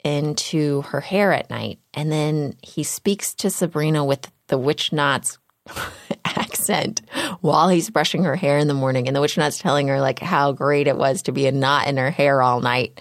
into 0.04 0.82
her 0.82 1.00
hair 1.00 1.32
at 1.32 1.48
night. 1.48 1.78
And 1.94 2.12
then 2.12 2.56
he 2.62 2.82
speaks 2.82 3.32
to 3.36 3.48
Sabrina 3.48 4.04
with 4.04 4.30
the 4.48 4.58
Witch 4.58 4.92
Knot's 4.92 5.38
accent 6.26 7.00
while 7.40 7.70
he's 7.70 7.88
brushing 7.88 8.24
her 8.24 8.36
hair 8.36 8.58
in 8.58 8.68
the 8.68 8.74
morning. 8.74 9.06
And 9.06 9.16
the 9.16 9.22
Witch 9.22 9.38
Knot's 9.38 9.58
telling 9.58 9.88
her, 9.88 10.02
like, 10.02 10.18
how 10.18 10.52
great 10.52 10.86
it 10.86 10.98
was 10.98 11.22
to 11.22 11.32
be 11.32 11.46
a 11.46 11.50
knot 11.50 11.88
in 11.88 11.96
her 11.96 12.10
hair 12.10 12.42
all 12.42 12.60
night. 12.60 13.00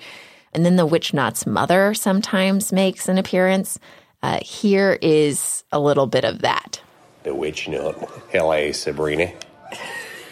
And 0.54 0.66
then 0.66 0.78
the 0.78 0.86
Witch 0.86 1.14
Knot's 1.14 1.46
mother 1.46 1.94
sometimes 1.94 2.72
makes 2.72 3.10
an 3.10 3.18
appearance. 3.18 3.78
Uh, 4.24 4.40
here 4.42 4.98
is 5.02 5.66
a 5.74 5.82
little 5.82 6.08
bit 6.08 6.24
of 6.24 6.44
that. 6.44 6.80
The 7.24 7.36
witch 7.36 7.68
knot. 7.68 7.96
Hello, 8.30 8.72
Sabrina. 8.72 9.34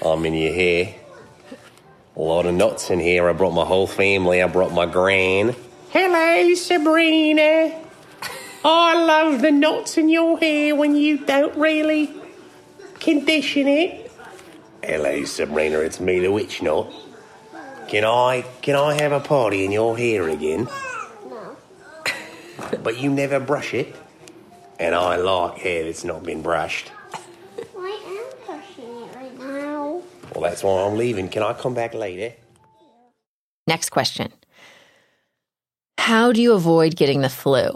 I'm 0.01 0.25
in 0.25 0.33
your 0.33 0.53
hair. 0.53 0.95
A 2.19 2.21
lot 2.21 2.45
of 2.45 2.53
knots 2.53 2.89
in 2.89 2.99
here. 2.99 3.29
I 3.29 3.31
brought 3.31 3.53
my 3.53 3.63
whole 3.63 3.87
family. 3.87 4.43
I 4.43 4.47
brought 4.47 4.73
my 4.73 4.85
gran. 4.85 5.55
Hello, 5.91 6.53
Sabrina. 6.53 7.73
I 8.65 9.05
love 9.05 9.41
the 9.41 9.51
knots 9.51 9.97
in 9.97 10.09
your 10.09 10.37
hair 10.37 10.75
when 10.75 10.97
you 10.97 11.19
don't 11.25 11.55
really 11.55 12.13
condition 12.99 13.69
it. 13.69 14.11
Hello, 14.83 15.23
Sabrina. 15.23 15.79
It's 15.79 16.01
me, 16.01 16.19
the 16.19 16.29
witch 16.29 16.61
knot. 16.61 16.91
Can 17.87 18.03
I 18.03 18.43
can 18.61 18.75
I 18.75 18.95
have 19.01 19.13
a 19.13 19.21
party 19.21 19.63
in 19.63 19.71
your 19.71 19.97
hair 19.97 20.27
again? 20.27 20.67
No. 21.25 21.55
but 22.83 22.99
you 22.99 23.11
never 23.11 23.39
brush 23.39 23.73
it. 23.73 23.95
And 24.77 24.93
I 24.93 25.15
like 25.15 25.59
hair 25.59 25.85
that's 25.85 26.03
not 26.03 26.23
been 26.23 26.41
brushed. 26.41 26.91
I 27.77 28.25
am 28.27 28.45
brushing 28.45 29.03
it 29.03 29.15
right 29.15 29.39
that's 30.39 30.63
why 30.63 30.83
I'm 30.83 30.97
leaving. 30.97 31.29
Can 31.29 31.43
I 31.43 31.53
come 31.53 31.73
back 31.73 31.93
later? 31.93 32.35
Next 33.67 33.89
question 33.89 34.31
How 35.97 36.31
do 36.31 36.41
you 36.41 36.53
avoid 36.53 36.95
getting 36.95 37.21
the 37.21 37.29
flu? 37.29 37.69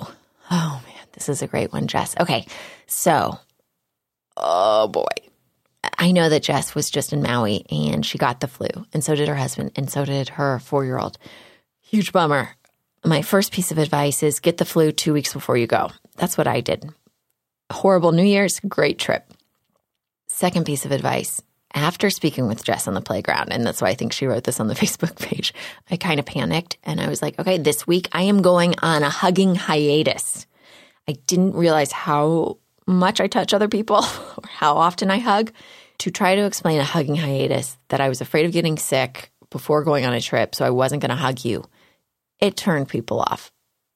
Oh 0.52 0.82
man, 0.86 1.08
this 1.14 1.30
is 1.30 1.42
a 1.42 1.48
great 1.48 1.72
one, 1.72 1.88
Jess. 1.88 2.16
Okay, 2.20 2.46
so, 2.88 3.40
oh 4.38 4.88
boy. 4.88 5.06
I 5.98 6.12
know 6.12 6.30
that 6.30 6.44
Jess 6.44 6.76
was 6.76 6.90
just 6.90 7.14
in 7.14 7.22
Maui 7.22 7.66
and 7.70 8.06
she 8.06 8.18
got 8.18 8.40
the 8.40 8.48
flu, 8.48 8.68
and 8.94 9.04
so 9.04 9.16
did 9.16 9.28
her 9.28 9.36
husband, 9.36 9.72
and 9.76 9.90
so 9.90 10.06
did 10.06 10.30
her 10.30 10.60
four 10.60 10.86
year 10.86 10.98
old. 10.98 11.18
Huge 11.82 12.12
bummer 12.12 12.56
my 13.06 13.22
first 13.22 13.52
piece 13.52 13.72
of 13.72 13.78
advice 13.78 14.24
is 14.24 14.40
get 14.40 14.58
the 14.58 14.66
flu 14.66 14.92
two 14.92 15.14
weeks 15.14 15.34
before 15.34 15.58
you 15.58 15.68
go. 15.68 15.92
That's 16.16 16.38
what 16.38 16.48
I 16.48 16.62
did. 16.62 16.90
Horrible 17.72 18.12
New 18.12 18.24
Year's, 18.24 18.60
great 18.62 19.00
trip. 19.00 19.26
Second 20.28 20.66
piece 20.66 20.86
of 20.86 20.92
advice 20.92 21.42
after 21.74 22.10
speaking 22.10 22.48
with 22.48 22.64
Jess 22.64 22.88
on 22.88 22.94
the 22.94 23.02
playground, 23.02 23.52
and 23.52 23.66
that's 23.66 23.82
why 23.82 23.90
I 23.90 23.96
think 23.96 24.14
she 24.14 24.28
wrote 24.28 24.44
this 24.44 24.60
on 24.60 24.68
the 24.68 24.76
Facebook 24.84 25.18
page, 25.20 25.54
I 25.90 25.98
kind 25.98 26.20
of 26.20 26.26
panicked 26.26 26.78
and 26.84 27.02
I 27.02 27.08
was 27.08 27.22
like, 27.22 27.40
okay, 27.40 27.58
this 27.58 27.88
week 27.88 28.08
I 28.12 28.24
am 28.24 28.42
going 28.42 28.76
on 28.82 29.04
a 29.04 29.10
hugging 29.10 29.56
hiatus. 29.56 30.46
I 31.08 31.14
didn't 31.28 31.56
realize 31.56 31.92
how 31.92 32.58
much 32.88 33.20
I 33.20 33.28
touch 33.28 33.54
other 33.54 33.68
people 33.68 33.98
or 34.38 34.48
how 34.48 34.78
often 34.78 35.12
I 35.12 35.20
hug. 35.20 35.52
To 36.00 36.12
try 36.12 36.36
to 36.36 36.46
explain 36.46 36.82
a 36.82 36.84
hugging 36.84 37.16
hiatus, 37.16 37.78
that 37.90 38.02
I 38.02 38.10
was 38.10 38.20
afraid 38.20 38.46
of 38.46 38.52
getting 38.52 38.78
sick 38.78 39.32
before 39.52 39.84
going 39.84 40.06
on 40.06 40.14
a 40.14 40.20
trip, 40.20 40.56
so 40.56 40.66
I 40.66 40.72
wasn't 40.72 41.02
going 41.02 41.12
to 41.12 41.16
hug 41.16 41.46
you 41.46 41.64
it 42.44 42.58
turned 42.58 42.90
people 42.90 43.22
off. 43.22 43.54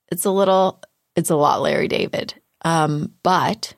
It's 0.09 0.23
a 0.23 0.31
little, 0.31 0.81
it's 1.17 1.29
a 1.29 1.35
lot 1.35 1.61
Larry 1.61 1.89
David. 1.89 2.33
Um, 2.63 3.11
but 3.21 3.73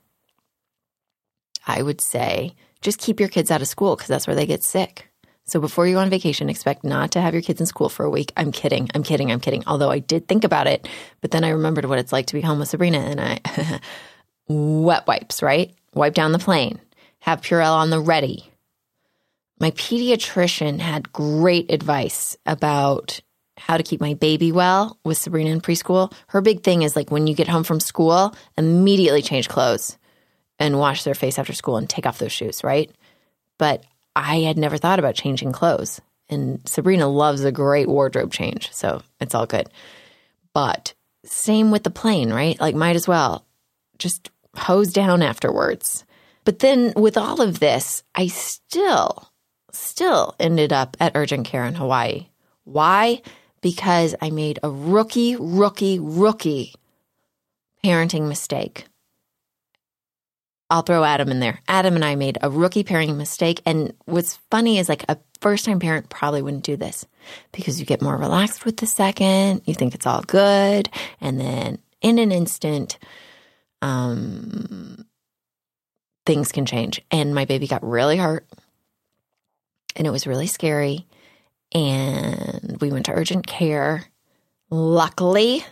I 1.66 1.82
would 1.82 2.02
say 2.02 2.56
just 2.82 3.00
keep 3.00 3.20
your 3.20 3.30
kids 3.30 3.52
out 3.52 3.62
of 3.62 3.68
school 3.68 3.96
because 3.96 4.08
that's 4.08 4.28
where 4.28 4.36
they 4.36 4.46
get 4.46 4.64
sick. 4.64 5.10
So 5.46 5.60
before 5.60 5.88
you 5.88 5.96
go 5.96 6.00
on 6.00 6.10
vacation, 6.10 6.50
expect 6.50 6.84
not 6.84 7.12
to 7.12 7.22
have 7.22 7.34
your 7.34 7.42
kids 7.42 7.60
in 7.60 7.66
school 7.66 7.90
for 7.90 8.06
a 8.06 8.10
week. 8.10 8.32
I'm 8.38 8.52
kidding. 8.52 8.88
I'm 8.94 9.02
kidding. 9.02 9.32
I'm 9.32 9.40
kidding. 9.40 9.64
Although 9.66 9.90
I 9.90 10.00
did 10.00 10.28
think 10.28 10.44
about 10.44 10.68
it, 10.68 10.88
but 11.22 11.32
then 11.32 11.44
I 11.44 11.50
remembered 11.50 11.86
what 11.86 11.98
it's 11.98 12.14
like 12.14 12.28
to 12.28 12.36
be 12.36 12.42
home 12.42 12.60
with 12.60 12.70
Sabrina 12.70 13.00
and 13.00 13.20
I 13.20 13.80
wet 14.48 15.08
wipes, 15.08 15.42
right? 15.42 15.74
Wipe 15.94 16.14
down 16.14 16.34
the 16.34 16.40
plane. 16.40 16.80
Have 17.22 17.42
Purell 17.42 17.74
on 17.74 17.90
the 17.90 18.00
ready. 18.00 18.52
My 19.60 19.72
pediatrician 19.72 20.80
had 20.80 21.12
great 21.12 21.72
advice 21.72 22.38
about 22.46 23.20
how 23.58 23.76
to 23.76 23.84
keep 23.84 24.00
my 24.00 24.14
baby 24.14 24.52
well 24.52 24.98
with 25.04 25.18
Sabrina 25.18 25.50
in 25.50 25.62
preschool, 25.62 26.14
her 26.28 26.42
big 26.42 26.64
thing 26.64 26.84
is 26.84 26.96
like 26.96 27.12
when 27.12 27.28
you 27.28 27.36
get 27.36 27.48
home 27.48 27.64
from 27.64 27.80
school, 27.80 28.34
immediately 28.58 29.22
change 29.22 29.50
clothes 29.50 29.98
and 30.60 30.78
wash 30.78 31.04
their 31.04 31.16
face 31.16 31.40
after 31.40 31.54
school 31.54 31.78
and 31.78 31.90
take 31.90 32.06
off 32.06 32.20
those 32.20 32.32
shoes, 32.32 32.64
right? 32.64 32.92
But 33.58 33.84
I 34.16 34.42
had 34.42 34.58
never 34.58 34.78
thought 34.78 35.00
about 35.00 35.16
changing 35.16 35.52
clothes. 35.52 36.02
And 36.30 36.62
Sabrina 36.66 37.08
loves 37.08 37.44
a 37.44 37.52
great 37.52 37.88
wardrobe 37.88 38.32
change, 38.32 38.72
so 38.72 39.02
it's 39.20 39.34
all 39.34 39.48
good. 39.48 39.68
But 40.54 40.94
same 41.26 41.72
with 41.72 41.84
the 41.84 41.90
plane, 41.90 42.32
right? 42.32 42.60
Like, 42.60 42.76
might 42.76 42.96
as 42.96 43.08
well 43.08 43.46
just 43.98 44.30
hose 44.56 44.94
down 44.94 45.22
afterwards. 45.22 46.06
But 46.44 46.60
then 46.60 46.94
with 46.96 47.18
all 47.18 47.42
of 47.42 47.60
this, 47.60 48.04
I 48.16 48.28
still, 48.28 49.30
still 49.72 50.36
ended 50.40 50.72
up 50.72 50.98
at 51.00 51.16
urgent 51.16 51.46
care 51.46 51.66
in 51.66 51.76
Hawaii. 51.76 52.28
Why? 52.64 53.22
Because 53.62 54.16
I 54.22 54.30
made 54.30 54.60
a 54.64 54.70
rookie, 54.70 55.36
rookie, 55.36 56.00
rookie 56.00 56.74
parenting 57.84 58.28
mistake. 58.28 58.86
I'll 60.70 60.84
throw 60.84 61.04
Adam 61.04 61.30
in 61.30 61.40
there. 61.40 61.60
Adam 61.68 61.96
and 61.96 62.06
I 62.06 62.16
made 62.16 62.38
a 62.42 62.50
rookie 62.50 62.84
parenting 62.84 63.18
mistake. 63.18 63.62
And 63.66 63.94
what's 64.06 64.38
funny 64.52 64.78
is 64.78 64.88
like 64.88 65.04
a 65.10 65.18
first 65.42 65.66
time 65.66 65.80
parent 65.80 66.10
probably 66.10 66.42
wouldn't 66.42 66.64
do 66.64 66.78
this 66.78 67.06
because 67.52 67.80
you 67.80 67.86
get 67.86 68.02
more 68.02 68.18
relaxed 68.18 68.66
with 68.66 68.78
the 68.78 68.86
second. 68.86 69.62
You 69.66 69.74
think 69.74 69.96
it's 69.96 70.06
all 70.06 70.22
good. 70.22 70.90
And 71.20 71.40
then 71.40 71.80
in 72.02 72.20
an 72.20 72.32
instant, 72.32 73.00
um, 73.82 75.06
things 76.26 76.52
can 76.52 76.66
change. 76.66 77.02
And 77.10 77.34
my 77.34 77.46
baby 77.46 77.68
got 77.68 77.84
really 77.84 78.18
hurt 78.18 78.48
and 79.96 80.06
it 80.06 80.12
was 80.12 80.28
really 80.28 80.48
scary. 80.48 81.08
And 81.72 82.78
we 82.80 82.92
went 82.92 83.08
to 83.08 83.14
urgent 83.14 83.48
care. 83.48 84.06
Luckily, 84.70 85.64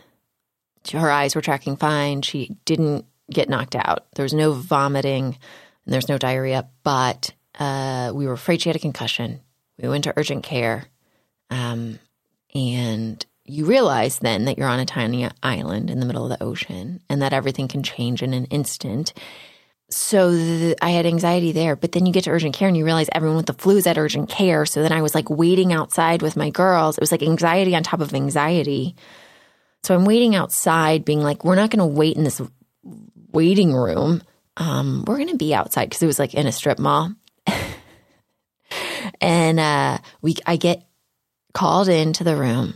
her 0.92 1.12
eyes 1.12 1.36
were 1.36 1.42
tracking 1.42 1.78
fine. 1.78 2.22
She 2.22 2.56
didn't 2.66 3.06
get 3.32 3.50
knocked 3.50 3.76
out. 3.76 4.06
There 4.16 4.24
was 4.24 4.34
no 4.34 4.54
vomiting 4.54 5.38
and 5.86 5.94
there's 5.94 6.10
no 6.10 6.18
diarrhea, 6.18 6.68
but 6.84 7.34
uh, 7.60 8.12
we 8.14 8.28
were 8.28 8.34
afraid 8.34 8.62
she 8.62 8.70
had 8.70 8.76
a 8.76 8.80
concussion. 8.80 9.42
We 9.82 9.90
went 9.90 10.06
to 10.06 10.14
urgent 10.18 10.44
care. 10.44 10.86
Um, 11.50 12.00
and 12.54 13.26
you 13.46 13.66
realize 13.66 14.20
then 14.20 14.46
that 14.46 14.58
you're 14.58 14.68
on 14.68 14.80
a 14.80 14.86
tiny 14.86 15.30
island 15.42 15.90
in 15.90 16.00
the 16.00 16.06
middle 16.06 16.24
of 16.24 16.38
the 16.38 16.44
ocean 16.44 17.02
and 17.10 17.22
that 17.22 17.34
everything 17.34 17.68
can 17.68 17.84
change 17.84 18.22
in 18.22 18.34
an 18.34 18.46
instant. 18.46 19.14
So 19.90 20.32
the, 20.32 20.76
I 20.82 20.90
had 20.90 21.06
anxiety 21.06 21.54
there, 21.54 21.78
but 21.78 21.94
then 21.94 22.06
you 22.06 22.12
get 22.12 22.26
to 22.26 22.30
urgent 22.30 22.56
care 22.56 22.68
and 22.68 22.76
you 22.76 22.84
realize 22.84 23.08
everyone 23.14 23.38
with 23.38 23.46
the 23.46 23.54
flu 23.54 23.78
is 23.78 23.88
at 23.88 23.98
urgent 23.98 24.30
care. 24.30 24.66
So 24.66 24.84
then 24.84 24.92
I 24.92 25.02
was 25.02 25.16
like 25.16 25.30
waiting 25.30 25.72
outside 25.72 26.22
with 26.22 26.36
my 26.36 26.50
girls. 26.50 26.98
It 26.98 27.02
was 27.02 27.12
like 27.12 27.24
anxiety 27.24 27.74
on 27.74 27.84
top 27.84 28.02
of 28.02 28.14
anxiety. 28.14 28.96
So 29.84 29.96
I'm 29.96 30.04
waiting 30.04 30.36
outside, 30.36 31.06
being 31.06 31.22
like, 31.22 31.46
we're 31.46 31.56
not 31.56 31.70
going 31.70 31.80
to 31.80 31.86
wait 31.86 32.18
in 32.18 32.26
this 32.26 32.42
waiting 33.38 33.72
room. 33.72 34.24
Um, 34.58 35.06
we're 35.06 35.18
going 35.18 35.30
to 35.30 35.38
be 35.38 35.54
outside 35.54 35.86
because 35.86 36.02
it 36.02 36.08
was 36.08 36.18
like 36.18 36.34
in 36.34 36.48
a 36.48 36.52
strip 36.52 36.80
mall. 36.80 37.14
and 39.22 39.60
uh, 39.60 40.00
we, 40.24 40.38
I 40.48 40.56
get 40.56 40.84
called 41.54 41.88
into 41.88 42.24
the 42.24 42.36
room 42.36 42.74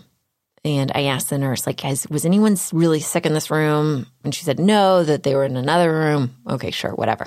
and 0.64 0.92
I 0.94 1.06
asked 1.06 1.32
the 1.32 1.40
nurse, 1.40 1.66
like, 1.66 1.80
has, 1.80 2.08
was 2.10 2.28
anyone 2.28 2.58
really 2.72 3.00
sick 3.00 3.26
in 3.26 3.34
this 3.34 3.50
room? 3.50 4.06
And 4.24 4.36
she 4.36 4.46
said, 4.46 4.60
no, 4.60 5.04
that 5.04 5.24
they 5.24 5.34
were 5.34 5.46
in 5.46 5.58
another 5.58 5.92
room. 5.92 6.36
Okay, 6.48 6.70
sure, 6.70 6.94
whatever. 6.94 7.26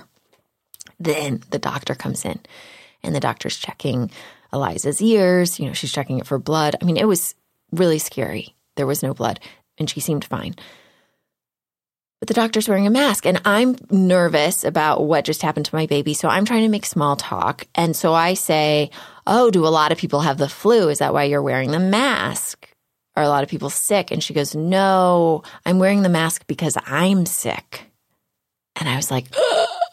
Then 1.01 1.43
the 1.51 1.59
doctor 1.59 1.97
comes 1.97 2.25
in 2.25 2.39
and 3.03 3.17
the 3.17 3.21
doctor's 3.21 3.59
checking 3.59 4.13
Eliza's 4.53 5.03
ears. 5.03 5.59
You 5.59 5.67
know, 5.67 5.73
she's 5.73 5.91
checking 5.91 6.21
it 6.21 6.27
for 6.27 6.39
blood. 6.39 6.77
I 6.81 6.85
mean, 6.85 6.97
it 6.97 7.09
was 7.09 7.35
really 7.73 7.99
scary. 7.99 8.55
There 8.77 8.87
was 8.87 9.03
no 9.03 9.13
blood 9.13 9.41
and 9.77 9.91
she 9.91 9.99
seemed 9.99 10.25
fine. 10.25 10.55
But 12.25 12.29
the 12.29 12.41
doctor's 12.41 12.71
wearing 12.71 12.87
a 12.87 12.91
mask 12.91 13.27
and 13.27 13.39
I'm 13.45 13.77
nervous 13.91 14.65
about 14.65 15.05
what 15.05 15.27
just 15.27 15.43
happened 15.43 15.67
to 15.67 15.75
my 15.75 15.85
baby. 15.85 16.15
So 16.15 16.27
I'm 16.27 16.47
trying 16.47 16.63
to 16.63 16.71
make 16.71 16.87
small 16.87 17.17
talk. 17.17 17.67
And 17.75 17.95
so 17.95 18.15
I 18.15 18.33
say, 18.33 18.91
Oh, 19.27 19.51
do 19.51 19.67
a 19.67 19.69
lot 19.69 19.93
of 19.93 19.99
people 19.99 20.21
have 20.21 20.39
the 20.39 20.49
flu? 20.49 20.89
Is 20.89 21.01
that 21.01 21.13
why 21.13 21.25
you're 21.25 21.43
wearing 21.43 21.71
the 21.71 21.79
mask? 21.79 22.67
Are 23.15 23.23
a 23.23 23.29
lot 23.29 23.43
of 23.43 23.51
people 23.51 23.69
sick? 23.69 24.11
And 24.11 24.23
she 24.23 24.33
goes, 24.33 24.55
No, 24.55 25.43
I'm 25.67 25.79
wearing 25.79 26.01
the 26.01 26.09
mask 26.09 26.47
because 26.47 26.79
I'm 26.87 27.27
sick. 27.27 27.91
And 28.77 28.89
I 28.89 28.97
was 28.97 29.11
like, 29.11 29.27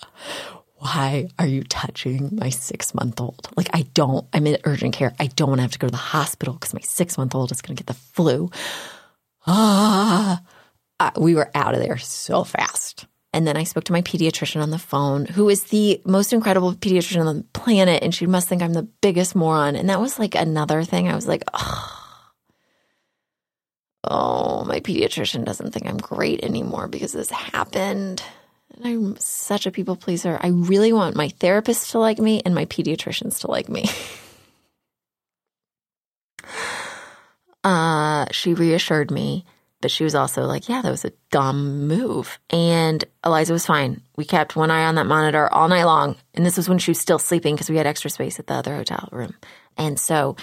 Why 0.77 1.27
are 1.37 1.47
you 1.47 1.63
touching 1.63 2.29
my 2.39 2.47
six 2.47 2.95
month 2.95 3.19
old? 3.19 3.49
Like, 3.57 3.71
I 3.73 3.81
don't, 3.93 4.25
I'm 4.31 4.47
in 4.47 4.57
urgent 4.63 4.93
care. 4.93 5.13
I 5.19 5.27
don't 5.27 5.49
want 5.49 5.57
to 5.57 5.63
have 5.63 5.71
to 5.71 5.79
go 5.79 5.87
to 5.87 5.91
the 5.91 5.97
hospital 5.97 6.53
because 6.53 6.73
my 6.73 6.79
six 6.79 7.17
month 7.17 7.35
old 7.35 7.51
is 7.51 7.61
going 7.61 7.75
to 7.75 7.83
get 7.83 7.93
the 7.93 8.01
flu. 8.01 8.49
Ah, 9.45 10.41
we 11.19 11.35
were 11.35 11.49
out 11.55 11.73
of 11.73 11.79
there 11.79 11.97
so 11.97 12.43
fast. 12.43 13.05
And 13.33 13.47
then 13.47 13.55
I 13.55 13.63
spoke 13.63 13.85
to 13.85 13.93
my 13.93 14.01
pediatrician 14.01 14.61
on 14.61 14.71
the 14.71 14.77
phone, 14.77 15.25
who 15.25 15.47
is 15.47 15.63
the 15.65 16.01
most 16.05 16.33
incredible 16.33 16.73
pediatrician 16.73 17.25
on 17.25 17.37
the 17.37 17.43
planet. 17.53 18.03
And 18.03 18.13
she 18.13 18.27
must 18.27 18.49
think 18.49 18.61
I'm 18.61 18.73
the 18.73 18.89
biggest 19.01 19.35
moron. 19.35 19.75
And 19.75 19.89
that 19.89 20.01
was 20.01 20.19
like 20.19 20.35
another 20.35 20.83
thing. 20.83 21.07
I 21.07 21.15
was 21.15 21.27
like, 21.27 21.43
oh, 21.53 22.01
oh, 24.03 24.65
my 24.65 24.81
pediatrician 24.81 25.45
doesn't 25.45 25.71
think 25.71 25.87
I'm 25.87 25.97
great 25.97 26.43
anymore 26.43 26.89
because 26.89 27.13
this 27.13 27.29
happened. 27.29 28.21
And 28.75 28.85
I'm 28.85 29.17
such 29.17 29.65
a 29.65 29.71
people 29.71 29.95
pleaser. 29.95 30.37
I 30.41 30.47
really 30.47 30.91
want 30.91 31.15
my 31.15 31.29
therapist 31.29 31.91
to 31.91 31.99
like 31.99 32.19
me 32.19 32.41
and 32.45 32.53
my 32.53 32.65
pediatricians 32.65 33.39
to 33.41 33.51
like 33.51 33.69
me. 33.69 33.89
uh, 37.63 38.25
she 38.31 38.53
reassured 38.53 39.09
me, 39.09 39.45
but 39.81 39.91
she 39.91 40.03
was 40.03 40.15
also 40.15 40.45
like, 40.45 40.69
yeah, 40.69 40.81
that 40.81 40.91
was 40.91 41.05
a 41.05 41.13
dumb 41.31 41.87
move. 41.87 42.39
And 42.49 43.03
Eliza 43.25 43.53
was 43.53 43.65
fine. 43.65 44.01
We 44.15 44.25
kept 44.25 44.55
one 44.55 44.71
eye 44.71 44.85
on 44.85 44.95
that 44.95 45.07
monitor 45.07 45.51
all 45.51 45.67
night 45.67 45.85
long. 45.85 46.15
And 46.33 46.45
this 46.45 46.57
was 46.57 46.69
when 46.69 46.77
she 46.77 46.91
was 46.91 46.99
still 46.99 47.19
sleeping 47.19 47.55
because 47.55 47.69
we 47.69 47.77
had 47.77 47.87
extra 47.87 48.09
space 48.09 48.39
at 48.39 48.47
the 48.47 48.53
other 48.53 48.75
hotel 48.75 49.09
room. 49.11 49.35
And 49.77 49.99
so 49.99 50.35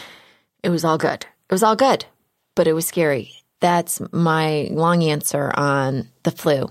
it 0.63 0.71
was 0.71 0.85
all 0.85 0.99
good. 0.99 1.25
It 1.49 1.55
was 1.55 1.63
all 1.63 1.77
good, 1.77 2.05
but 2.55 2.67
it 2.67 2.73
was 2.73 2.87
scary. 2.87 3.33
That's 3.61 4.01
my 4.13 4.69
long 4.71 5.03
answer 5.03 5.53
on 5.55 6.09
the 6.25 6.31
flu. 6.31 6.71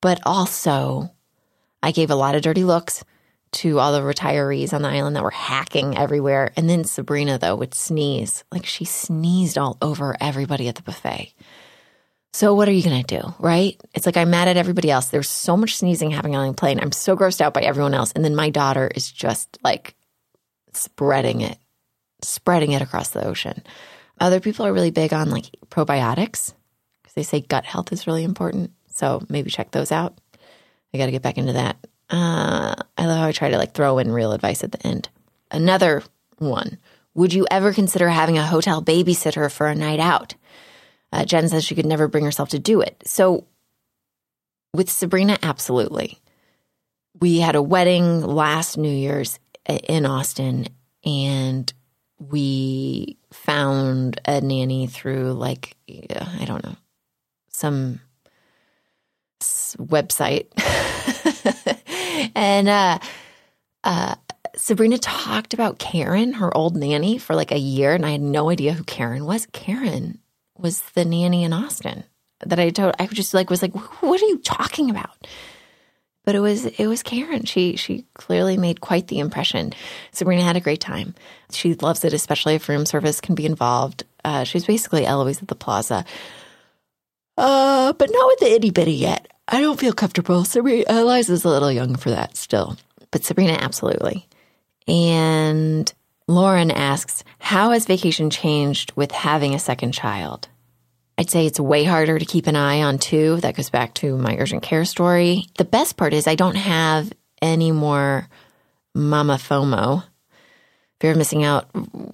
But 0.00 0.20
also, 0.24 1.10
I 1.82 1.92
gave 1.92 2.10
a 2.10 2.14
lot 2.14 2.34
of 2.34 2.42
dirty 2.42 2.64
looks 2.64 3.04
to 3.52 3.78
all 3.78 3.92
the 3.92 4.00
retirees 4.00 4.72
on 4.72 4.82
the 4.82 4.88
island 4.88 5.16
that 5.16 5.24
were 5.24 5.30
hacking 5.30 5.98
everywhere. 5.98 6.52
And 6.56 6.70
then 6.70 6.84
Sabrina, 6.84 7.38
though, 7.38 7.56
would 7.56 7.74
sneeze. 7.74 8.44
Like 8.52 8.64
she 8.64 8.84
sneezed 8.84 9.58
all 9.58 9.76
over 9.82 10.16
everybody 10.20 10.68
at 10.68 10.76
the 10.76 10.82
buffet. 10.82 11.34
So 12.32 12.54
what 12.54 12.68
are 12.68 12.72
you 12.72 12.82
going 12.82 13.02
to 13.02 13.20
do, 13.20 13.34
right? 13.40 13.80
It's 13.92 14.06
like 14.06 14.16
I'm 14.16 14.30
mad 14.30 14.48
at 14.48 14.56
everybody 14.56 14.90
else. 14.90 15.08
There's 15.08 15.28
so 15.28 15.56
much 15.56 15.76
sneezing 15.76 16.12
happening 16.12 16.36
on 16.36 16.46
the 16.48 16.54
plane. 16.54 16.78
I'm 16.80 16.92
so 16.92 17.16
grossed 17.16 17.40
out 17.40 17.54
by 17.54 17.62
everyone 17.62 17.94
else. 17.94 18.12
And 18.12 18.24
then 18.24 18.36
my 18.36 18.50
daughter 18.50 18.90
is 18.94 19.10
just 19.10 19.58
like 19.64 19.96
spreading 20.72 21.40
it, 21.40 21.58
spreading 22.22 22.72
it 22.72 22.82
across 22.82 23.10
the 23.10 23.26
ocean. 23.26 23.62
Other 24.20 24.38
people 24.38 24.64
are 24.64 24.72
really 24.72 24.92
big 24.92 25.12
on 25.12 25.30
like 25.30 25.46
probiotics 25.70 26.52
because 27.02 27.14
they 27.14 27.22
say 27.24 27.40
gut 27.40 27.64
health 27.64 27.92
is 27.92 28.06
really 28.06 28.22
important. 28.22 28.70
So 28.94 29.24
maybe 29.28 29.50
check 29.50 29.72
those 29.72 29.90
out. 29.90 30.16
I 30.94 30.98
got 30.98 31.06
to 31.06 31.12
get 31.12 31.22
back 31.22 31.38
into 31.38 31.54
that. 31.54 31.76
Uh, 32.10 32.74
I 32.96 33.06
love 33.06 33.18
how 33.18 33.26
I 33.26 33.32
try 33.32 33.50
to 33.50 33.58
like 33.58 33.72
throw 33.72 33.98
in 33.98 34.12
real 34.12 34.32
advice 34.32 34.62
at 34.62 34.72
the 34.72 34.86
end. 34.86 35.08
Another 35.50 36.02
one. 36.38 36.78
Would 37.14 37.34
you 37.34 37.46
ever 37.50 37.72
consider 37.72 38.08
having 38.08 38.38
a 38.38 38.46
hotel 38.46 38.82
babysitter 38.82 39.50
for 39.50 39.66
a 39.66 39.74
night 39.74 39.98
out? 39.98 40.34
Uh, 41.12 41.24
Jen 41.24 41.48
says 41.48 41.64
she 41.64 41.74
could 41.74 41.86
never 41.86 42.08
bring 42.08 42.24
herself 42.24 42.50
to 42.50 42.58
do 42.58 42.80
it. 42.80 43.02
So 43.04 43.46
with 44.72 44.90
Sabrina, 44.90 45.38
absolutely. 45.42 46.18
We 47.20 47.40
had 47.40 47.56
a 47.56 47.62
wedding 47.62 48.22
last 48.22 48.78
New 48.78 48.92
Year's 48.92 49.38
in 49.66 50.06
Austin 50.06 50.68
and 51.04 51.72
we 52.18 53.16
found 53.32 54.20
a 54.26 54.40
nanny 54.40 54.86
through 54.86 55.32
like, 55.32 55.76
I 55.88 56.44
don't 56.44 56.64
know, 56.64 56.76
some 57.48 58.00
website. 59.78 60.46
and 62.34 62.68
uh, 62.68 62.98
uh, 63.84 64.14
Sabrina 64.54 64.98
talked 64.98 65.54
about 65.54 65.78
Karen, 65.78 66.34
her 66.34 66.54
old 66.56 66.76
nanny, 66.76 67.18
for 67.18 67.34
like 67.34 67.52
a 67.52 67.58
year, 67.58 67.94
and 67.94 68.04
I 68.04 68.10
had 68.10 68.20
no 68.20 68.50
idea 68.50 68.72
who 68.72 68.84
Karen 68.84 69.24
was. 69.24 69.46
Karen 69.52 70.18
was 70.60 70.80
the 70.94 71.04
nanny 71.04 71.44
in 71.44 71.52
Austin 71.52 72.04
that 72.44 72.58
I 72.58 72.70
told. 72.70 72.94
I 72.98 73.06
just 73.06 73.34
like 73.34 73.50
was 73.50 73.62
like, 73.62 73.74
"What 74.02 74.22
are 74.22 74.26
you 74.26 74.38
talking 74.38 74.90
about?" 74.90 75.26
But 76.24 76.34
it 76.34 76.40
was 76.40 76.66
it 76.66 76.86
was 76.86 77.02
Karen. 77.02 77.44
She 77.44 77.76
she 77.76 78.06
clearly 78.14 78.56
made 78.56 78.80
quite 78.80 79.08
the 79.08 79.18
impression. 79.18 79.72
Sabrina 80.12 80.42
had 80.42 80.56
a 80.56 80.60
great 80.60 80.80
time. 80.80 81.14
She 81.50 81.74
loves 81.74 82.04
it, 82.04 82.12
especially 82.12 82.54
if 82.54 82.68
room 82.68 82.86
service 82.86 83.20
can 83.20 83.34
be 83.34 83.46
involved. 83.46 84.04
Uh, 84.24 84.44
she's 84.44 84.66
basically 84.66 85.06
Eloise 85.06 85.42
at 85.42 85.48
the 85.48 85.54
Plaza. 85.54 86.04
Uh, 87.36 87.94
but 87.94 88.10
not 88.12 88.26
with 88.26 88.38
the 88.40 88.52
itty 88.52 88.70
bitty 88.70 88.92
yet. 88.92 89.26
I 89.48 89.60
don't 89.60 89.80
feel 89.80 89.94
comfortable. 89.94 90.44
Sabrina, 90.44 90.84
Eliza's 90.88 91.44
a 91.44 91.48
little 91.48 91.72
young 91.72 91.96
for 91.96 92.10
that 92.10 92.36
still, 92.36 92.76
but 93.10 93.24
Sabrina, 93.24 93.54
absolutely. 93.54 94.28
And 94.86 95.92
Lauren 96.28 96.70
asks, 96.70 97.24
How 97.38 97.70
has 97.70 97.86
vacation 97.86 98.30
changed 98.30 98.92
with 98.94 99.10
having 99.10 99.54
a 99.54 99.58
second 99.58 99.92
child? 99.92 100.48
I'd 101.20 101.28
say 101.28 101.44
it's 101.44 101.60
way 101.60 101.84
harder 101.84 102.18
to 102.18 102.24
keep 102.24 102.46
an 102.46 102.56
eye 102.56 102.80
on 102.80 102.96
too. 102.98 103.36
That 103.42 103.54
goes 103.54 103.68
back 103.68 103.92
to 103.96 104.16
my 104.16 104.38
urgent 104.38 104.62
care 104.62 104.86
story. 104.86 105.44
The 105.58 105.66
best 105.66 105.98
part 105.98 106.14
is 106.14 106.26
I 106.26 106.34
don't 106.34 106.54
have 106.54 107.12
any 107.42 107.72
more 107.72 108.26
mama 108.94 109.34
FOMO, 109.34 110.02
fear 110.98 111.10
of 111.10 111.18
missing 111.18 111.44
out 111.44 111.68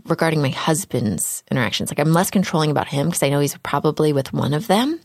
regarding 0.07 0.43
my 0.43 0.49
husband's 0.49 1.45
interactions. 1.53 1.89
Like 1.89 2.01
I'm 2.01 2.13
less 2.13 2.33
controlling 2.33 2.73
about 2.73 2.89
him 2.89 3.07
because 3.07 3.23
I 3.23 3.29
know 3.29 3.39
he's 3.39 3.57
probably 3.59 4.13
with 4.13 4.33
one 4.33 4.53
of 4.53 4.67
them. 4.67 4.99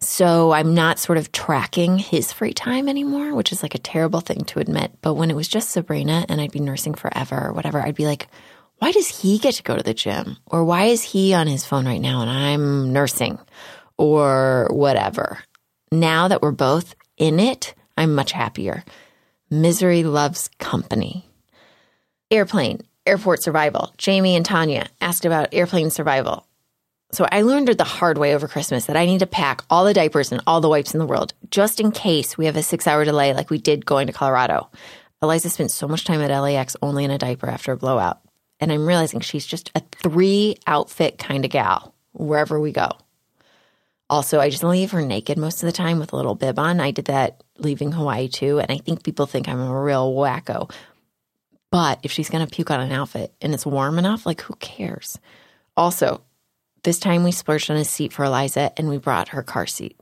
So 0.00 0.52
I'm 0.52 0.72
not 0.72 0.98
sort 0.98 1.18
of 1.18 1.32
tracking 1.32 1.98
his 1.98 2.32
free 2.32 2.54
time 2.54 2.88
anymore, 2.88 3.34
which 3.34 3.52
is 3.52 3.62
like 3.62 3.74
a 3.74 3.78
terrible 3.78 4.20
thing 4.20 4.44
to 4.44 4.58
admit. 4.58 4.90
But 5.02 5.14
when 5.14 5.30
it 5.30 5.36
was 5.36 5.48
just 5.48 5.68
Sabrina 5.68 6.24
and 6.30 6.40
I'd 6.40 6.50
be 6.50 6.60
nursing 6.60 6.94
forever 6.94 7.48
or 7.48 7.52
whatever, 7.52 7.78
I'd 7.78 7.94
be 7.94 8.06
like, 8.06 8.28
why 8.82 8.90
does 8.90 9.06
he 9.06 9.38
get 9.38 9.54
to 9.54 9.62
go 9.62 9.76
to 9.76 9.82
the 9.84 9.94
gym? 9.94 10.36
Or 10.46 10.64
why 10.64 10.86
is 10.86 11.04
he 11.04 11.34
on 11.34 11.46
his 11.46 11.64
phone 11.64 11.86
right 11.86 12.00
now 12.00 12.20
and 12.22 12.28
I'm 12.28 12.92
nursing 12.92 13.38
or 13.96 14.66
whatever? 14.72 15.38
Now 15.92 16.26
that 16.26 16.42
we're 16.42 16.50
both 16.50 16.96
in 17.16 17.38
it, 17.38 17.76
I'm 17.96 18.16
much 18.16 18.32
happier. 18.32 18.82
Misery 19.48 20.02
loves 20.02 20.50
company. 20.58 21.24
Airplane, 22.28 22.80
airport 23.06 23.44
survival. 23.44 23.94
Jamie 23.98 24.34
and 24.34 24.44
Tanya 24.44 24.88
asked 25.00 25.24
about 25.24 25.54
airplane 25.54 25.90
survival. 25.90 26.44
So 27.12 27.24
I 27.30 27.42
learned 27.42 27.68
the 27.68 27.84
hard 27.84 28.18
way 28.18 28.34
over 28.34 28.48
Christmas 28.48 28.86
that 28.86 28.96
I 28.96 29.06
need 29.06 29.20
to 29.20 29.28
pack 29.28 29.62
all 29.70 29.84
the 29.84 29.94
diapers 29.94 30.32
and 30.32 30.42
all 30.44 30.60
the 30.60 30.68
wipes 30.68 30.92
in 30.92 30.98
the 30.98 31.06
world 31.06 31.34
just 31.50 31.78
in 31.78 31.92
case 31.92 32.36
we 32.36 32.46
have 32.46 32.56
a 32.56 32.64
six 32.64 32.88
hour 32.88 33.04
delay 33.04 33.32
like 33.32 33.48
we 33.48 33.58
did 33.58 33.86
going 33.86 34.08
to 34.08 34.12
Colorado. 34.12 34.72
Eliza 35.22 35.50
spent 35.50 35.70
so 35.70 35.86
much 35.86 36.04
time 36.04 36.20
at 36.20 36.36
LAX 36.36 36.74
only 36.82 37.04
in 37.04 37.12
a 37.12 37.18
diaper 37.18 37.48
after 37.48 37.70
a 37.70 37.76
blowout. 37.76 38.18
And 38.62 38.70
I'm 38.70 38.86
realizing 38.86 39.18
she's 39.18 39.44
just 39.44 39.72
a 39.74 39.82
three 39.90 40.54
outfit 40.68 41.18
kind 41.18 41.44
of 41.44 41.50
gal 41.50 41.96
wherever 42.12 42.60
we 42.60 42.70
go. 42.70 42.92
Also, 44.08 44.38
I 44.38 44.50
just 44.50 44.62
leave 44.62 44.92
her 44.92 45.02
naked 45.02 45.36
most 45.36 45.64
of 45.64 45.66
the 45.66 45.72
time 45.72 45.98
with 45.98 46.12
a 46.12 46.16
little 46.16 46.36
bib 46.36 46.60
on. 46.60 46.78
I 46.78 46.92
did 46.92 47.06
that 47.06 47.42
leaving 47.58 47.90
Hawaii 47.90 48.28
too. 48.28 48.60
And 48.60 48.70
I 48.70 48.76
think 48.76 49.02
people 49.02 49.26
think 49.26 49.48
I'm 49.48 49.60
a 49.60 49.82
real 49.82 50.14
wacko. 50.14 50.70
But 51.72 51.98
if 52.04 52.12
she's 52.12 52.30
going 52.30 52.46
to 52.46 52.54
puke 52.54 52.70
on 52.70 52.78
an 52.78 52.92
outfit 52.92 53.34
and 53.40 53.52
it's 53.52 53.66
warm 53.66 53.98
enough, 53.98 54.26
like 54.26 54.42
who 54.42 54.54
cares? 54.54 55.18
Also, 55.76 56.22
this 56.84 57.00
time 57.00 57.24
we 57.24 57.32
splurged 57.32 57.68
on 57.68 57.76
a 57.76 57.84
seat 57.84 58.12
for 58.12 58.24
Eliza 58.24 58.72
and 58.76 58.88
we 58.88 58.98
brought 58.98 59.30
her 59.30 59.42
car 59.42 59.66
seat. 59.66 59.98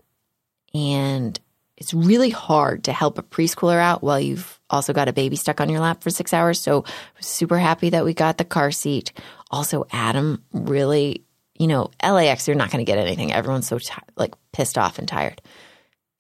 And 0.75 1.41
it's 1.81 1.95
really 1.95 2.31
hard 2.31 2.85
to 2.85 2.93
help 2.93 3.19
a 3.19 3.23
preschooler 3.23 3.81
out 3.81 4.03
while 4.03 4.21
you've 4.21 4.61
also 4.69 4.93
got 4.93 5.09
a 5.09 5.15
baby 5.15 5.35
stuck 5.35 5.61
on 5.61 5.71
your 5.71 5.81
lap 5.81 6.03
for 6.03 6.11
six 6.11 6.35
hours. 6.35 6.61
So 6.61 6.85
super 7.21 7.59
happy 7.59 7.91
that 7.91 8.05
we 8.05 8.13
got 8.13 8.37
the 8.37 8.45
car 8.45 8.71
seat. 8.71 9.13
Also, 9.51 9.87
Adam 9.91 10.45
really, 10.53 11.25
you 11.59 11.67
know, 11.67 11.91
LAX, 12.03 12.47
you're 12.47 12.57
not 12.57 12.71
going 12.71 12.85
to 12.85 12.91
get 12.91 12.99
anything. 12.99 13.33
Everyone's 13.33 13.67
so 13.67 13.79
t- 13.79 13.93
like 14.17 14.35
pissed 14.53 14.77
off 14.77 14.99
and 14.99 15.09
tired. 15.09 15.41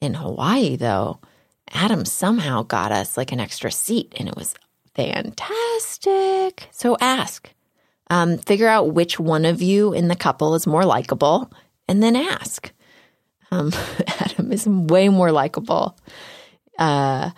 In 0.00 0.14
Hawaii, 0.14 0.76
though, 0.76 1.20
Adam 1.70 2.06
somehow 2.06 2.62
got 2.62 2.90
us 2.90 3.18
like 3.18 3.30
an 3.30 3.38
extra 3.38 3.70
seat 3.70 4.14
and 4.16 4.28
it 4.28 4.36
was 4.36 4.54
fantastic. 4.94 6.68
So 6.72 6.96
ask. 7.00 7.52
Um, 8.08 8.38
figure 8.38 8.66
out 8.66 8.94
which 8.94 9.20
one 9.20 9.44
of 9.44 9.62
you 9.62 9.92
in 9.92 10.08
the 10.08 10.16
couple 10.16 10.54
is 10.54 10.66
more 10.66 10.84
likable 10.84 11.52
and 11.86 12.02
then 12.02 12.16
ask. 12.16 12.72
Um, 13.50 13.72
Adam 14.20 14.52
is 14.52 14.66
way 14.66 15.08
more 15.08 15.32
likable. 15.32 15.98
Uh, 16.78 17.30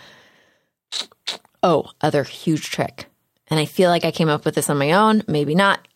oh, 1.63 1.91
other 2.01 2.25
huge 2.25 2.71
trick. 2.71 3.07
And 3.49 3.59
I 3.59 3.65
feel 3.65 3.91
like 3.91 4.05
I 4.05 4.11
came 4.11 4.29
up 4.29 4.45
with 4.45 4.55
this 4.55 4.71
on 4.71 4.79
my 4.79 4.93
own, 4.93 5.23
maybe 5.27 5.55
not, 5.55 5.87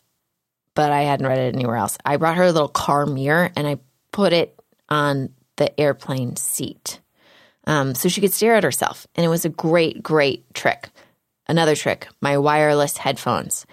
but 0.75 0.93
I 0.93 1.03
hadn't 1.03 1.27
read 1.27 1.39
it 1.39 1.55
anywhere 1.55 1.77
else. 1.77 1.97
I 2.05 2.17
brought 2.17 2.37
her 2.37 2.45
a 2.45 2.53
little 2.53 2.69
car 2.69 3.07
mirror 3.07 3.51
and 3.57 3.67
I 3.67 3.79
put 4.13 4.33
it 4.33 4.59
on 4.89 5.31
the 5.57 5.79
airplane 5.81 6.37
seat 6.37 7.01
um, 7.67 7.95
so 7.95 8.09
she 8.09 8.21
could 8.21 8.33
stare 8.33 8.55
at 8.55 8.65
herself. 8.65 9.07
And 9.15 9.25
it 9.25 9.29
was 9.29 9.45
a 9.45 9.51
great, 9.51 10.03
great 10.03 10.53
trick. 10.55 10.89
Another 11.49 11.77
trick 11.77 12.09
my 12.21 12.39
wireless 12.39 12.99
headphones. 12.99 13.67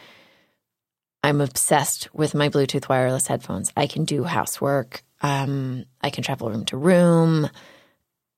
I'm 1.24 1.42
obsessed 1.42 2.14
with 2.14 2.36
my 2.36 2.50
Bluetooth 2.50 2.90
wireless 2.90 3.28
headphones. 3.28 3.72
I 3.78 3.88
can 3.88 4.04
do 4.04 4.26
housework. 4.26 5.04
Um, 5.24 5.86
I 6.02 6.10
can 6.10 6.24
travel 6.24 6.50
room 6.50 6.66
to 6.66 6.78
room. 6.78 7.50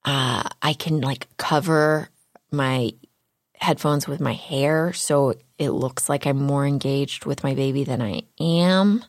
Uh, 0.05 0.43
I 0.61 0.73
can 0.73 1.01
like 1.01 1.27
cover 1.38 2.09
my 2.51 2.91
headphones 3.55 4.07
with 4.07 4.19
my 4.19 4.33
hair 4.33 4.93
so 4.93 5.33
it 5.57 5.71
looks 5.71 6.07
like 6.07 6.27
I'm 6.27 6.38
more 6.38 6.65
engaged 6.65 7.25
with 7.25 7.43
my 7.43 7.55
baby 7.55 7.83
than 7.83 8.01
I 8.01 8.23
am. 8.39 9.03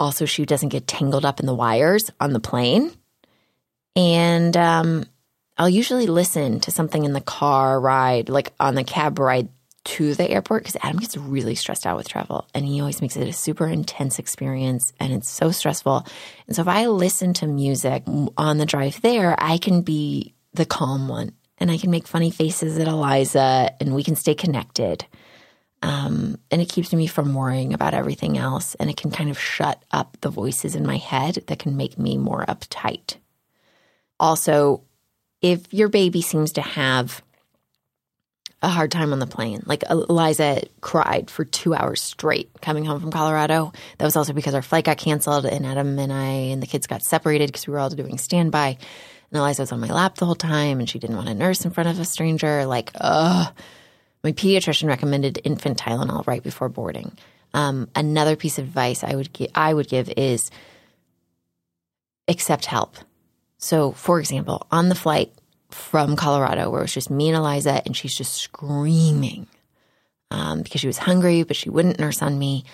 Also, 0.00 0.24
she 0.24 0.46
doesn't 0.46 0.70
get 0.70 0.86
tangled 0.86 1.24
up 1.24 1.40
in 1.40 1.46
the 1.46 1.54
wires 1.54 2.10
on 2.18 2.32
the 2.32 2.40
plane. 2.40 2.92
And 3.94 4.56
um, 4.56 5.04
I'll 5.58 5.68
usually 5.68 6.06
listen 6.06 6.60
to 6.60 6.70
something 6.70 7.04
in 7.04 7.12
the 7.12 7.20
car 7.20 7.78
ride, 7.78 8.28
like 8.28 8.52
on 8.58 8.74
the 8.74 8.84
cab 8.84 9.18
ride 9.18 9.48
to 9.84 10.14
the 10.14 10.30
airport 10.30 10.62
because 10.62 10.76
Adam 10.82 10.98
gets 10.98 11.16
really 11.16 11.54
stressed 11.54 11.86
out 11.86 11.96
with 11.96 12.08
travel 12.08 12.46
and 12.54 12.64
he 12.64 12.80
always 12.80 13.00
makes 13.00 13.16
it 13.16 13.28
a 13.28 13.32
super 13.32 13.66
intense 13.66 14.18
experience 14.18 14.92
and 15.00 15.12
it's 15.12 15.28
so 15.28 15.50
stressful. 15.50 16.06
And 16.46 16.54
so 16.54 16.62
if 16.62 16.68
I 16.68 16.86
listen 16.86 17.34
to 17.34 17.46
music 17.46 18.04
on 18.36 18.58
the 18.58 18.66
drive 18.66 19.00
there, 19.02 19.34
I 19.38 19.58
can 19.58 19.82
be 19.82 20.34
the 20.54 20.66
calm 20.66 21.08
one 21.08 21.32
and 21.58 21.70
I 21.70 21.78
can 21.78 21.90
make 21.90 22.06
funny 22.06 22.30
faces 22.30 22.78
at 22.78 22.86
Eliza 22.86 23.74
and 23.80 23.94
we 23.94 24.04
can 24.04 24.14
stay 24.16 24.34
connected. 24.34 25.04
Um, 25.82 26.38
and 26.52 26.62
it 26.62 26.68
keeps 26.68 26.92
me 26.92 27.08
from 27.08 27.34
worrying 27.34 27.74
about 27.74 27.94
everything 27.94 28.38
else 28.38 28.76
and 28.76 28.88
it 28.88 28.96
can 28.96 29.10
kind 29.10 29.30
of 29.30 29.38
shut 29.38 29.82
up 29.90 30.16
the 30.20 30.30
voices 30.30 30.76
in 30.76 30.86
my 30.86 30.96
head 30.96 31.42
that 31.48 31.58
can 31.58 31.76
make 31.76 31.98
me 31.98 32.16
more 32.16 32.44
uptight. 32.46 33.16
Also, 34.20 34.84
if 35.40 35.74
your 35.74 35.88
baby 35.88 36.22
seems 36.22 36.52
to 36.52 36.62
have 36.62 37.20
a 38.62 38.68
hard 38.68 38.92
time 38.92 39.12
on 39.12 39.18
the 39.18 39.26
plane. 39.26 39.62
Like 39.66 39.82
Eliza 39.90 40.62
cried 40.80 41.30
for 41.30 41.44
two 41.44 41.74
hours 41.74 42.00
straight 42.00 42.50
coming 42.60 42.84
home 42.84 43.00
from 43.00 43.10
Colorado. 43.10 43.72
That 43.98 44.04
was 44.04 44.16
also 44.16 44.32
because 44.32 44.54
our 44.54 44.62
flight 44.62 44.84
got 44.84 44.98
canceled 44.98 45.44
and 45.44 45.66
Adam 45.66 45.98
and 45.98 46.12
I 46.12 46.26
and 46.52 46.62
the 46.62 46.68
kids 46.68 46.86
got 46.86 47.02
separated 47.02 47.48
because 47.48 47.66
we 47.66 47.72
were 47.72 47.80
all 47.80 47.90
doing 47.90 48.18
standby. 48.18 48.68
And 48.68 49.38
Eliza 49.38 49.62
was 49.62 49.72
on 49.72 49.80
my 49.80 49.88
lap 49.88 50.16
the 50.16 50.26
whole 50.26 50.36
time 50.36 50.78
and 50.78 50.88
she 50.88 51.00
didn't 51.00 51.16
want 51.16 51.28
to 51.28 51.34
nurse 51.34 51.64
in 51.64 51.72
front 51.72 51.88
of 51.88 51.98
a 51.98 52.04
stranger. 52.04 52.64
Like, 52.66 52.92
ugh. 52.94 53.52
My 54.22 54.30
pediatrician 54.30 54.86
recommended 54.86 55.40
infant 55.42 55.78
Tylenol 55.78 56.24
right 56.28 56.42
before 56.42 56.68
boarding. 56.68 57.18
Um, 57.54 57.88
another 57.96 58.36
piece 58.36 58.58
of 58.58 58.66
advice 58.66 59.02
I 59.02 59.16
would 59.16 59.34
gi- 59.34 59.50
I 59.54 59.74
would 59.74 59.88
give 59.88 60.08
is 60.16 60.50
accept 62.28 62.66
help. 62.66 62.96
So, 63.58 63.92
for 63.92 64.20
example, 64.20 64.66
on 64.70 64.88
the 64.88 64.94
flight, 64.94 65.32
from 65.72 66.16
Colorado 66.16 66.70
where 66.70 66.80
it 66.80 66.84
was 66.84 66.94
just 66.94 67.10
me 67.10 67.28
and 67.28 67.36
Eliza, 67.36 67.82
and 67.84 67.96
she's 67.96 68.14
just 68.14 68.34
screaming 68.34 69.46
um, 70.30 70.62
because 70.62 70.80
she 70.80 70.86
was 70.86 70.98
hungry, 70.98 71.42
but 71.42 71.56
she 71.56 71.70
wouldn't 71.70 71.98
nurse 71.98 72.22
on 72.22 72.38
me. 72.38 72.64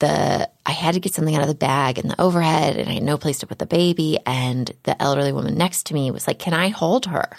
The 0.00 0.48
I 0.64 0.70
had 0.70 0.94
to 0.94 1.00
get 1.00 1.14
something 1.14 1.36
out 1.36 1.42
of 1.42 1.48
the 1.48 1.54
bag 1.54 1.98
in 1.98 2.08
the 2.08 2.20
overhead, 2.20 2.76
and 2.76 2.88
I 2.88 2.94
had 2.94 3.02
no 3.02 3.18
place 3.18 3.38
to 3.40 3.46
put 3.46 3.58
the 3.58 3.66
baby. 3.66 4.18
And 4.26 4.70
the 4.84 5.00
elderly 5.00 5.32
woman 5.32 5.56
next 5.56 5.86
to 5.86 5.94
me 5.94 6.10
was 6.10 6.26
like, 6.26 6.38
"Can 6.38 6.54
I 6.54 6.68
hold 6.68 7.06
her?" 7.06 7.36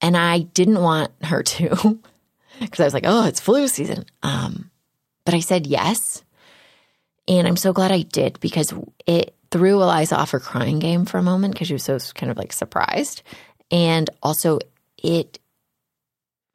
And 0.00 0.16
I 0.16 0.40
didn't 0.40 0.82
want 0.82 1.12
her 1.24 1.42
to 1.42 1.98
because 2.60 2.80
I 2.80 2.84
was 2.84 2.94
like, 2.94 3.04
"Oh, 3.06 3.26
it's 3.26 3.40
flu 3.40 3.68
season." 3.68 4.06
Um, 4.22 4.70
but 5.24 5.34
I 5.34 5.40
said 5.40 5.66
yes, 5.66 6.24
and 7.28 7.46
I'm 7.46 7.56
so 7.56 7.72
glad 7.72 7.92
I 7.92 8.02
did 8.02 8.40
because 8.40 8.74
it 9.06 9.34
threw 9.50 9.80
Eliza 9.82 10.16
off 10.16 10.32
her 10.32 10.40
crying 10.40 10.78
game 10.78 11.04
for 11.04 11.18
a 11.18 11.22
moment 11.22 11.54
because 11.54 11.68
she 11.68 11.74
was 11.74 11.84
so 11.84 11.98
kind 12.14 12.30
of 12.30 12.36
like 12.36 12.52
surprised. 12.52 13.22
And 13.70 14.08
also, 14.22 14.58
it 15.02 15.38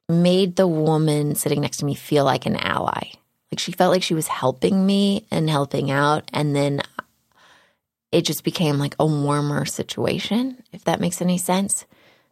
made 0.08 0.56
the 0.56 0.66
woman 0.66 1.34
sitting 1.34 1.60
next 1.60 1.78
to 1.78 1.84
me 1.84 1.94
feel 1.94 2.24
like 2.24 2.46
an 2.46 2.56
ally. 2.56 3.12
Like 3.50 3.58
she 3.58 3.72
felt 3.72 3.92
like 3.92 4.02
she 4.02 4.14
was 4.14 4.26
helping 4.26 4.84
me 4.84 5.26
and 5.30 5.48
helping 5.48 5.90
out. 5.90 6.28
And 6.32 6.54
then 6.54 6.82
it 8.12 8.22
just 8.22 8.44
became 8.44 8.78
like 8.78 8.94
a 8.98 9.06
warmer 9.06 9.64
situation, 9.64 10.62
if 10.72 10.84
that 10.84 11.00
makes 11.00 11.22
any 11.22 11.38
sense. 11.38 11.86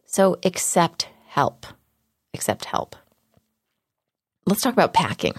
So 0.05 0.37
accept 0.43 1.07
help. 1.27 1.65
Accept 2.33 2.65
help. 2.65 2.95
Let's 4.45 4.61
talk 4.61 4.73
about 4.73 4.93
packing. 4.93 5.33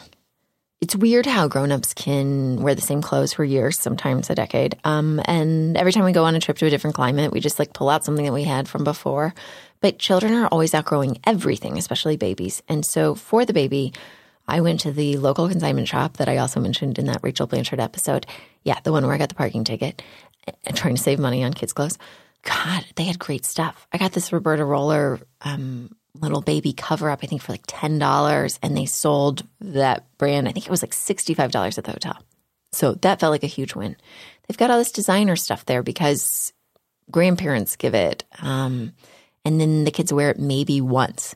It's 0.84 0.94
weird 0.94 1.24
how 1.24 1.48
grown-ups 1.48 1.94
can 1.94 2.56
wear 2.60 2.74
the 2.74 2.82
same 2.82 3.00
clothes 3.00 3.32
for 3.32 3.42
years, 3.42 3.80
sometimes 3.80 4.28
a 4.28 4.34
decade. 4.34 4.76
Um, 4.84 5.18
and 5.24 5.78
every 5.78 5.92
time 5.92 6.04
we 6.04 6.12
go 6.12 6.24
on 6.24 6.34
a 6.34 6.40
trip 6.40 6.58
to 6.58 6.66
a 6.66 6.68
different 6.70 6.94
climate, 6.94 7.32
we 7.32 7.40
just 7.40 7.58
like 7.58 7.72
pull 7.72 7.88
out 7.88 8.04
something 8.04 8.26
that 8.26 8.34
we 8.34 8.44
had 8.44 8.68
from 8.68 8.84
before. 8.84 9.32
But 9.80 9.98
children 9.98 10.34
are 10.34 10.46
always 10.48 10.74
outgrowing 10.74 11.20
everything, 11.24 11.78
especially 11.78 12.18
babies. 12.18 12.62
And 12.68 12.84
so 12.84 13.14
for 13.14 13.46
the 13.46 13.54
baby, 13.54 13.94
I 14.46 14.60
went 14.60 14.80
to 14.80 14.92
the 14.92 15.16
local 15.16 15.48
consignment 15.48 15.88
shop 15.88 16.18
that 16.18 16.28
I 16.28 16.36
also 16.36 16.60
mentioned 16.60 16.98
in 16.98 17.06
that 17.06 17.20
Rachel 17.22 17.46
Blanchard 17.46 17.80
episode. 17.80 18.26
Yeah, 18.62 18.78
the 18.84 18.92
one 18.92 19.06
where 19.06 19.14
I 19.14 19.18
got 19.18 19.30
the 19.30 19.36
parking 19.36 19.64
ticket, 19.64 20.02
trying 20.74 20.96
to 20.96 21.02
save 21.02 21.18
money 21.18 21.42
on 21.44 21.54
kids' 21.54 21.72
clothes. 21.72 21.96
God, 22.42 22.84
they 22.96 23.04
had 23.04 23.18
great 23.18 23.46
stuff. 23.46 23.86
I 23.90 23.96
got 23.96 24.12
this 24.12 24.34
Roberta 24.34 24.66
Roller 24.66 25.18
um, 25.40 25.96
little 26.20 26.40
baby 26.40 26.72
cover 26.72 27.10
up, 27.10 27.20
I 27.22 27.26
think 27.26 27.42
for 27.42 27.52
like 27.52 27.66
$10. 27.66 28.58
And 28.62 28.76
they 28.76 28.86
sold 28.86 29.42
that 29.60 30.06
brand, 30.18 30.48
I 30.48 30.52
think 30.52 30.66
it 30.66 30.70
was 30.70 30.82
like 30.82 30.92
$65 30.92 31.78
at 31.78 31.84
the 31.84 31.92
hotel. 31.92 32.18
So 32.72 32.94
that 32.94 33.20
felt 33.20 33.30
like 33.30 33.44
a 33.44 33.48
huge 33.48 33.74
win. 33.74 33.96
They've 34.46 34.58
got 34.58 34.70
all 34.70 34.78
this 34.78 34.92
designer 34.92 35.36
stuff 35.36 35.64
there 35.64 35.82
because 35.82 36.52
grandparents 37.10 37.76
give 37.76 37.94
it. 37.94 38.24
Um, 38.40 38.92
and 39.44 39.60
then 39.60 39.84
the 39.84 39.90
kids 39.90 40.12
wear 40.12 40.30
it 40.30 40.38
maybe 40.38 40.80
once. 40.80 41.34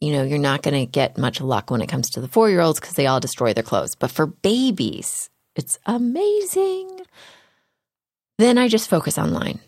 You 0.00 0.12
know, 0.12 0.22
you're 0.22 0.38
not 0.38 0.62
going 0.62 0.74
to 0.74 0.90
get 0.90 1.18
much 1.18 1.40
luck 1.40 1.70
when 1.70 1.82
it 1.82 1.88
comes 1.88 2.10
to 2.10 2.20
the 2.20 2.28
four 2.28 2.48
year 2.48 2.60
olds 2.60 2.80
because 2.80 2.94
they 2.94 3.06
all 3.06 3.20
destroy 3.20 3.52
their 3.52 3.62
clothes. 3.62 3.94
But 3.94 4.10
for 4.10 4.26
babies, 4.26 5.28
it's 5.56 5.78
amazing. 5.84 7.00
Then 8.38 8.56
I 8.56 8.68
just 8.68 8.88
focus 8.88 9.18
online. 9.18 9.60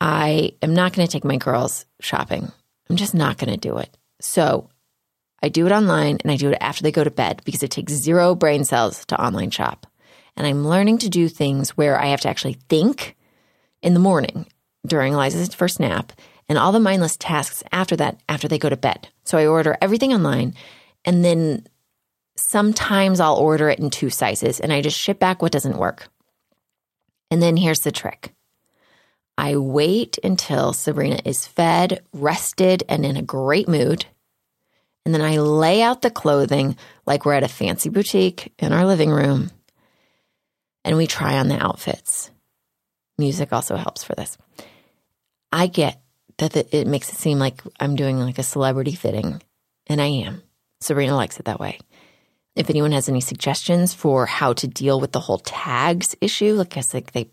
I 0.00 0.54
am 0.62 0.74
not 0.74 0.94
going 0.94 1.06
to 1.06 1.12
take 1.12 1.24
my 1.24 1.36
girls 1.36 1.84
shopping. 2.00 2.50
I'm 2.92 2.96
just 2.96 3.14
not 3.14 3.38
going 3.38 3.50
to 3.50 3.56
do 3.56 3.78
it. 3.78 3.88
So 4.20 4.68
I 5.42 5.48
do 5.48 5.64
it 5.64 5.72
online 5.72 6.18
and 6.22 6.30
I 6.30 6.36
do 6.36 6.50
it 6.50 6.58
after 6.60 6.82
they 6.82 6.92
go 6.92 7.02
to 7.02 7.10
bed 7.10 7.40
because 7.46 7.62
it 7.62 7.70
takes 7.70 7.94
zero 7.94 8.34
brain 8.34 8.64
cells 8.64 9.06
to 9.06 9.18
online 9.18 9.48
shop. 9.50 9.86
And 10.36 10.46
I'm 10.46 10.68
learning 10.68 10.98
to 10.98 11.08
do 11.08 11.26
things 11.30 11.70
where 11.70 11.98
I 11.98 12.08
have 12.08 12.20
to 12.20 12.28
actually 12.28 12.58
think 12.68 13.16
in 13.80 13.94
the 13.94 13.98
morning 13.98 14.44
during 14.86 15.14
Eliza's 15.14 15.54
first 15.54 15.80
nap 15.80 16.12
and 16.50 16.58
all 16.58 16.70
the 16.70 16.80
mindless 16.80 17.16
tasks 17.16 17.62
after 17.72 17.96
that, 17.96 18.20
after 18.28 18.46
they 18.46 18.58
go 18.58 18.68
to 18.68 18.76
bed. 18.76 19.08
So 19.24 19.38
I 19.38 19.46
order 19.46 19.78
everything 19.80 20.12
online 20.12 20.52
and 21.06 21.24
then 21.24 21.66
sometimes 22.36 23.20
I'll 23.20 23.36
order 23.36 23.70
it 23.70 23.78
in 23.78 23.88
two 23.88 24.10
sizes 24.10 24.60
and 24.60 24.70
I 24.70 24.82
just 24.82 24.98
ship 24.98 25.18
back 25.18 25.40
what 25.40 25.52
doesn't 25.52 25.78
work. 25.78 26.08
And 27.30 27.40
then 27.40 27.56
here's 27.56 27.80
the 27.80 27.90
trick 27.90 28.34
I 29.38 29.56
wait 29.56 30.18
until 30.22 30.72
Sabrina 30.72 31.20
is 31.24 31.46
fed, 31.46 32.02
rested, 32.12 32.84
and 32.88 33.04
in 33.04 33.16
a 33.16 33.22
great 33.22 33.68
mood. 33.68 34.06
And 35.04 35.14
then 35.14 35.22
I 35.22 35.38
lay 35.38 35.82
out 35.82 36.02
the 36.02 36.10
clothing 36.10 36.76
like 37.06 37.24
we're 37.24 37.34
at 37.34 37.42
a 37.42 37.48
fancy 37.48 37.88
boutique 37.88 38.52
in 38.58 38.72
our 38.72 38.86
living 38.86 39.10
room 39.10 39.50
and 40.84 40.96
we 40.96 41.06
try 41.06 41.38
on 41.38 41.48
the 41.48 41.62
outfits. 41.62 42.30
Music 43.18 43.52
also 43.52 43.76
helps 43.76 44.02
for 44.04 44.14
this. 44.14 44.36
I 45.50 45.66
get 45.66 46.00
that 46.38 46.74
it 46.74 46.86
makes 46.86 47.12
it 47.12 47.16
seem 47.16 47.38
like 47.38 47.62
I'm 47.78 47.94
doing 47.94 48.18
like 48.18 48.38
a 48.38 48.42
celebrity 48.42 48.94
fitting, 48.94 49.42
and 49.86 50.00
I 50.00 50.06
am. 50.06 50.42
Sabrina 50.80 51.14
likes 51.14 51.38
it 51.38 51.44
that 51.44 51.60
way. 51.60 51.78
If 52.56 52.68
anyone 52.68 52.92
has 52.92 53.08
any 53.08 53.20
suggestions 53.20 53.94
for 53.94 54.26
how 54.26 54.52
to 54.54 54.66
deal 54.66 55.00
with 55.00 55.12
the 55.12 55.20
whole 55.20 55.38
tags 55.38 56.16
issue, 56.20 56.54
like 56.54 56.72
I 56.72 56.74
guess 56.76 56.94
like 56.94 57.12
they 57.12 57.30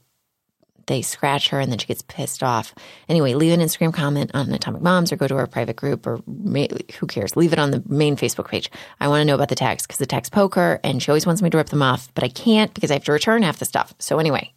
they 0.90 1.04
scratch 1.04 1.50
her 1.50 1.60
and 1.60 1.72
then 1.72 1.78
she 1.78 1.88
gets 1.88 2.02
pissed 2.02 2.42
off. 2.44 2.74
Anyway, 3.08 3.36
leave 3.36 3.54
an 3.54 3.62
Instagram 3.62 3.94
comment 3.94 4.32
on 4.34 4.52
Atomic 4.52 4.82
Moms 4.82 5.12
or 5.12 5.16
go 5.16 5.28
to 5.28 5.38
our 5.38 5.48
private 5.48 5.76
group 5.76 6.06
or 6.06 6.18
who 6.18 7.08
cares? 7.08 7.38
Leave 7.38 7.54
it 7.54 7.60
on 7.60 7.72
the 7.72 7.84
main 7.88 8.18
Facebook 8.18 8.50
page. 8.50 8.70
I 9.00 9.08
want 9.08 9.22
to 9.22 9.26
know 9.26 9.36
about 9.36 9.50
the 9.50 9.56
tags 9.56 9.86
because 9.86 10.00
the 10.00 10.08
tags 10.08 10.30
poke 10.30 10.56
her 10.56 10.80
and 10.84 11.02
she 11.02 11.12
always 11.12 11.28
wants 11.28 11.42
me 11.44 11.50
to 11.52 11.58
rip 11.58 11.70
them 11.70 11.84
off, 11.84 12.14
but 12.16 12.24
I 12.24 12.30
can't 12.30 12.74
because 12.74 12.90
I 12.90 12.96
have 12.96 13.04
to 13.06 13.12
return 13.12 13.44
half 13.44 13.60
the 13.60 13.66
stuff. 13.66 13.94
So 14.00 14.18
anyway, 14.18 14.52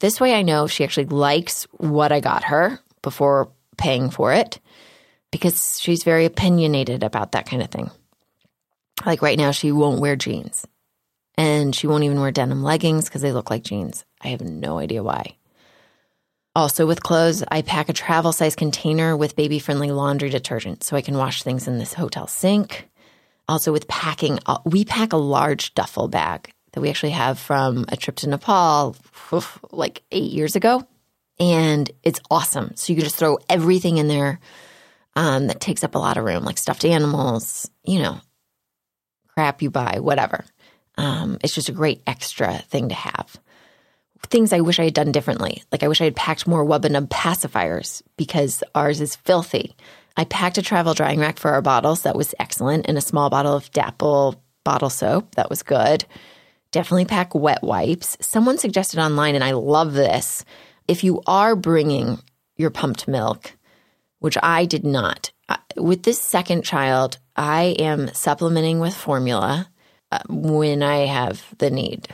this 0.00 0.18
way 0.18 0.34
I 0.34 0.42
know 0.42 0.66
she 0.66 0.84
actually 0.84 1.06
likes 1.06 1.64
what 1.72 2.12
I 2.12 2.20
got 2.20 2.44
her 2.44 2.80
before 3.02 3.50
paying 3.76 4.08
for 4.08 4.32
it 4.32 4.58
because 5.30 5.78
she's 5.78 6.02
very 6.02 6.24
opinionated 6.24 7.04
about 7.04 7.32
that 7.32 7.46
kind 7.46 7.62
of 7.62 7.68
thing. 7.68 7.90
Like 9.04 9.22
right 9.22 9.38
now, 9.38 9.50
she 9.50 9.70
won't 9.70 10.00
wear 10.00 10.16
jeans 10.16 10.66
and 11.40 11.74
she 11.74 11.86
won't 11.86 12.04
even 12.04 12.20
wear 12.20 12.30
denim 12.30 12.62
leggings 12.62 13.06
because 13.06 13.22
they 13.22 13.32
look 13.32 13.48
like 13.48 13.62
jeans. 13.62 14.04
I 14.20 14.28
have 14.28 14.42
no 14.42 14.78
idea 14.78 15.02
why. 15.02 15.36
Also, 16.54 16.86
with 16.86 17.02
clothes, 17.02 17.42
I 17.50 17.62
pack 17.62 17.88
a 17.88 17.94
travel 17.94 18.34
size 18.34 18.54
container 18.54 19.16
with 19.16 19.36
baby 19.36 19.58
friendly 19.58 19.90
laundry 19.90 20.28
detergent 20.28 20.84
so 20.84 20.98
I 20.98 21.00
can 21.00 21.16
wash 21.16 21.42
things 21.42 21.66
in 21.66 21.78
this 21.78 21.94
hotel 21.94 22.26
sink. 22.26 22.90
Also, 23.48 23.72
with 23.72 23.88
packing, 23.88 24.38
uh, 24.44 24.58
we 24.66 24.84
pack 24.84 25.14
a 25.14 25.16
large 25.16 25.72
duffel 25.72 26.08
bag 26.08 26.52
that 26.72 26.82
we 26.82 26.90
actually 26.90 27.12
have 27.12 27.38
from 27.38 27.86
a 27.88 27.96
trip 27.96 28.16
to 28.16 28.28
Nepal 28.28 28.94
like 29.72 30.02
eight 30.12 30.32
years 30.32 30.56
ago. 30.56 30.86
And 31.38 31.90
it's 32.02 32.20
awesome. 32.30 32.72
So 32.76 32.92
you 32.92 32.98
can 32.98 33.04
just 33.04 33.16
throw 33.16 33.38
everything 33.48 33.96
in 33.96 34.08
there 34.08 34.40
um, 35.16 35.46
that 35.46 35.58
takes 35.58 35.84
up 35.84 35.94
a 35.94 35.98
lot 35.98 36.18
of 36.18 36.24
room, 36.24 36.44
like 36.44 36.58
stuffed 36.58 36.84
animals, 36.84 37.70
you 37.82 37.98
know, 37.98 38.20
crap 39.28 39.62
you 39.62 39.70
buy, 39.70 40.00
whatever. 40.00 40.44
Um, 41.00 41.38
it's 41.42 41.54
just 41.54 41.70
a 41.70 41.72
great 41.72 42.02
extra 42.06 42.58
thing 42.68 42.90
to 42.90 42.94
have. 42.94 43.40
Things 44.28 44.52
I 44.52 44.60
wish 44.60 44.78
I 44.78 44.84
had 44.84 44.94
done 44.94 45.12
differently. 45.12 45.64
Like 45.72 45.82
I 45.82 45.88
wish 45.88 46.02
I 46.02 46.04
had 46.04 46.14
packed 46.14 46.46
more 46.46 46.64
Wubbanub 46.64 47.08
pacifiers 47.08 48.02
because 48.18 48.62
ours 48.74 49.00
is 49.00 49.16
filthy. 49.16 49.74
I 50.18 50.24
packed 50.24 50.58
a 50.58 50.62
travel 50.62 50.92
drying 50.92 51.18
rack 51.18 51.38
for 51.38 51.52
our 51.52 51.62
bottles. 51.62 52.02
That 52.02 52.16
was 52.16 52.34
excellent. 52.38 52.86
And 52.86 52.98
a 52.98 53.00
small 53.00 53.30
bottle 53.30 53.56
of 53.56 53.70
Dapple 53.72 54.42
bottle 54.62 54.90
soap. 54.90 55.36
That 55.36 55.48
was 55.48 55.62
good. 55.62 56.04
Definitely 56.70 57.06
pack 57.06 57.34
wet 57.34 57.62
wipes. 57.62 58.18
Someone 58.20 58.58
suggested 58.58 59.00
online, 59.00 59.34
and 59.34 59.42
I 59.42 59.52
love 59.52 59.94
this. 59.94 60.44
If 60.86 61.02
you 61.02 61.22
are 61.26 61.56
bringing 61.56 62.18
your 62.56 62.70
pumped 62.70 63.08
milk, 63.08 63.56
which 64.18 64.36
I 64.42 64.66
did 64.66 64.84
not, 64.84 65.32
with 65.76 66.02
this 66.02 66.20
second 66.20 66.62
child, 66.62 67.16
I 67.34 67.74
am 67.78 68.12
supplementing 68.12 68.80
with 68.80 68.94
formula 68.94 69.60
uh, 69.62 69.64
when 70.28 70.82
I 70.82 71.06
have 71.06 71.44
the 71.58 71.70
need. 71.70 72.08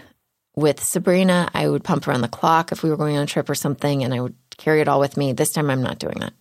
With 0.54 0.82
Sabrina, 0.82 1.50
I 1.52 1.68
would 1.68 1.84
pump 1.84 2.08
around 2.08 2.22
the 2.22 2.28
clock 2.28 2.72
if 2.72 2.82
we 2.82 2.90
were 2.90 2.96
going 2.96 3.16
on 3.16 3.24
a 3.24 3.26
trip 3.26 3.50
or 3.50 3.54
something, 3.54 4.02
and 4.02 4.14
I 4.14 4.20
would 4.20 4.34
carry 4.56 4.80
it 4.80 4.88
all 4.88 5.00
with 5.00 5.16
me. 5.16 5.32
This 5.32 5.52
time, 5.52 5.70
I'm 5.70 5.82
not 5.82 5.98
doing 5.98 6.18
that. 6.20 6.32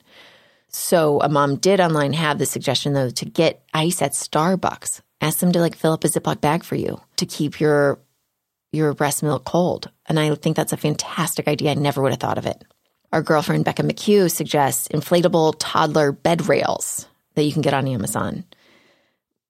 So, 0.70 1.22
a 1.22 1.30
mom 1.30 1.58
did 1.58 1.80
online 1.80 2.14
have 2.14 2.38
the 2.38 2.46
suggestion 2.46 2.94
though 2.94 3.10
to 3.10 3.26
get 3.26 3.64
ice 3.74 4.02
at 4.02 4.12
Starbucks. 4.12 5.02
Ask 5.22 5.40
them 5.40 5.52
to 5.54 5.60
like 5.60 5.76
fill 5.76 5.94
up 5.94 6.04
a 6.04 6.08
Ziploc 6.08 6.42
bag 6.42 6.64
for 6.64 6.76
you 6.76 7.00
to 7.18 7.26
keep 7.26 7.60
your 7.60 8.00
your 8.72 8.94
breast 8.94 9.24
milk 9.24 9.46
cold. 9.46 9.90
And 10.06 10.20
I 10.20 10.36
think 10.36 10.56
that's 10.56 10.74
a 10.74 10.78
fantastic 10.78 11.48
idea. 11.48 11.72
I 11.72 11.76
never 11.76 12.02
would 12.02 12.12
have 12.12 12.20
thought 12.20 12.38
of 12.38 12.46
it. 12.46 12.62
Our 13.12 13.22
girlfriend 13.22 13.64
Becca 13.64 13.84
McHugh 13.84 14.30
suggests 14.30 14.90
inflatable 14.90 15.56
toddler 15.60 16.12
bed 16.12 16.50
rails 16.50 17.08
that 17.36 17.44
you 17.44 17.54
can 17.54 17.62
get 17.62 17.74
on 17.74 17.88
Amazon. 17.88 18.44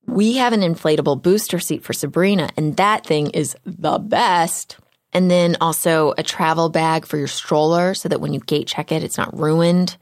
We 0.08 0.38
have 0.38 0.54
an 0.54 0.62
inflatable 0.62 1.22
booster 1.22 1.60
seat 1.60 1.84
for 1.84 1.94
Sabrina, 1.94 2.50
and 2.58 2.78
that 2.78 3.06
thing 3.06 3.32
is 3.32 3.56
the 3.66 3.98
best. 3.98 4.78
And 5.14 5.32
then 5.32 5.56
also 5.62 6.14
a 6.18 6.24
travel 6.24 6.70
bag 6.70 7.06
for 7.06 7.18
your 7.18 7.28
stroller 7.28 7.94
so 7.94 8.10
that 8.10 8.20
when 8.20 8.34
you 8.34 8.42
gate 8.42 8.68
check 8.68 8.92
it, 8.92 9.04
it's 9.04 9.18
not 9.18 9.38
ruined. 9.38 9.98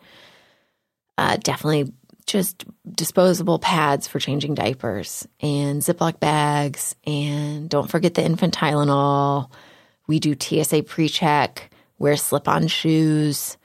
Uh, 1.18 1.38
definitely 1.38 1.94
just 2.26 2.66
disposable 2.90 3.60
pads 3.60 4.08
for 4.08 4.20
changing 4.20 4.56
diapers 4.56 5.28
and 5.40 5.82
Ziploc 5.82 6.20
bags. 6.20 6.96
And 7.06 7.70
don't 7.70 7.90
forget 7.90 8.16
the 8.16 8.24
infant 8.24 8.56
Tylenol. 8.56 9.52
We 10.08 10.20
do 10.20 10.36
TSA 10.40 10.84
pre 10.84 11.08
check, 11.10 11.72
wear 12.00 12.18
slip 12.18 12.48
on 12.48 12.68
shoes, 12.68 13.58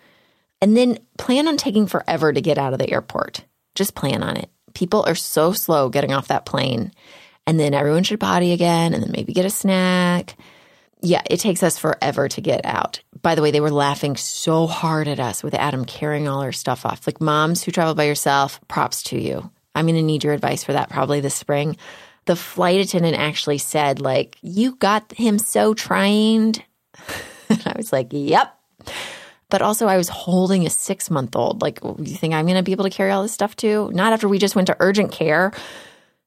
and 0.60 0.76
then 0.76 0.98
plan 1.16 1.48
on 1.48 1.56
taking 1.56 1.86
forever 1.86 2.32
to 2.32 2.40
get 2.40 2.58
out 2.58 2.72
of 2.72 2.78
the 2.78 2.90
airport. 2.90 3.44
Just 3.74 3.94
plan 3.94 4.22
on 4.22 4.36
it. 4.36 4.50
People 4.74 5.04
are 5.06 5.14
so 5.14 5.52
slow 5.52 5.88
getting 5.88 6.12
off 6.12 6.28
that 6.28 6.46
plane. 6.46 6.92
And 7.46 7.58
then 7.58 7.74
everyone 7.74 8.02
should 8.02 8.20
potty 8.20 8.52
again 8.52 8.92
and 8.92 9.02
then 9.02 9.12
maybe 9.12 9.32
get 9.32 9.46
a 9.46 9.50
snack. 9.50 10.36
Yeah, 11.00 11.22
it 11.30 11.38
takes 11.38 11.62
us 11.62 11.78
forever 11.78 12.28
to 12.28 12.40
get 12.40 12.64
out. 12.64 13.00
By 13.22 13.34
the 13.34 13.42
way, 13.42 13.50
they 13.50 13.60
were 13.60 13.70
laughing 13.70 14.16
so 14.16 14.66
hard 14.66 15.08
at 15.08 15.20
us 15.20 15.42
with 15.42 15.54
Adam 15.54 15.84
carrying 15.84 16.28
all 16.28 16.42
our 16.42 16.52
stuff 16.52 16.84
off. 16.84 17.06
Like 17.06 17.20
moms 17.20 17.62
who 17.62 17.72
travel 17.72 17.94
by 17.94 18.04
yourself, 18.04 18.60
props 18.68 19.02
to 19.04 19.18
you. 19.18 19.50
I'm 19.74 19.86
going 19.86 19.96
to 19.96 20.02
need 20.02 20.24
your 20.24 20.34
advice 20.34 20.64
for 20.64 20.72
that 20.72 20.90
probably 20.90 21.20
this 21.20 21.34
spring. 21.34 21.76
The 22.26 22.36
flight 22.36 22.80
attendant 22.80 23.16
actually 23.16 23.58
said, 23.58 24.00
like, 24.00 24.36
you 24.42 24.74
got 24.76 25.12
him 25.12 25.38
so 25.38 25.72
trained. 25.72 26.62
and 27.48 27.62
I 27.64 27.74
was 27.76 27.92
like, 27.92 28.08
yep. 28.10 28.54
But 29.50 29.62
also, 29.62 29.86
I 29.86 29.96
was 29.96 30.08
holding 30.08 30.66
a 30.66 30.70
six 30.70 31.10
month 31.10 31.34
old. 31.34 31.62
Like, 31.62 31.80
you 31.82 32.16
think 32.16 32.34
I'm 32.34 32.44
going 32.44 32.56
to 32.56 32.62
be 32.62 32.72
able 32.72 32.84
to 32.84 32.90
carry 32.90 33.10
all 33.10 33.22
this 33.22 33.32
stuff 33.32 33.56
too? 33.56 33.90
Not 33.94 34.12
after 34.12 34.28
we 34.28 34.38
just 34.38 34.54
went 34.54 34.66
to 34.66 34.76
urgent 34.78 35.12
care. 35.12 35.52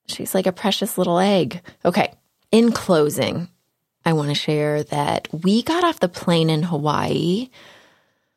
She's 0.07 0.33
like 0.33 0.47
a 0.47 0.51
precious 0.51 0.97
little 0.97 1.19
egg. 1.19 1.61
Okay. 1.85 2.13
In 2.51 2.71
closing, 2.71 3.47
I 4.05 4.13
want 4.13 4.29
to 4.29 4.35
share 4.35 4.83
that 4.85 5.27
we 5.31 5.61
got 5.61 5.83
off 5.83 5.99
the 5.99 6.09
plane 6.09 6.49
in 6.49 6.63
Hawaii 6.63 7.49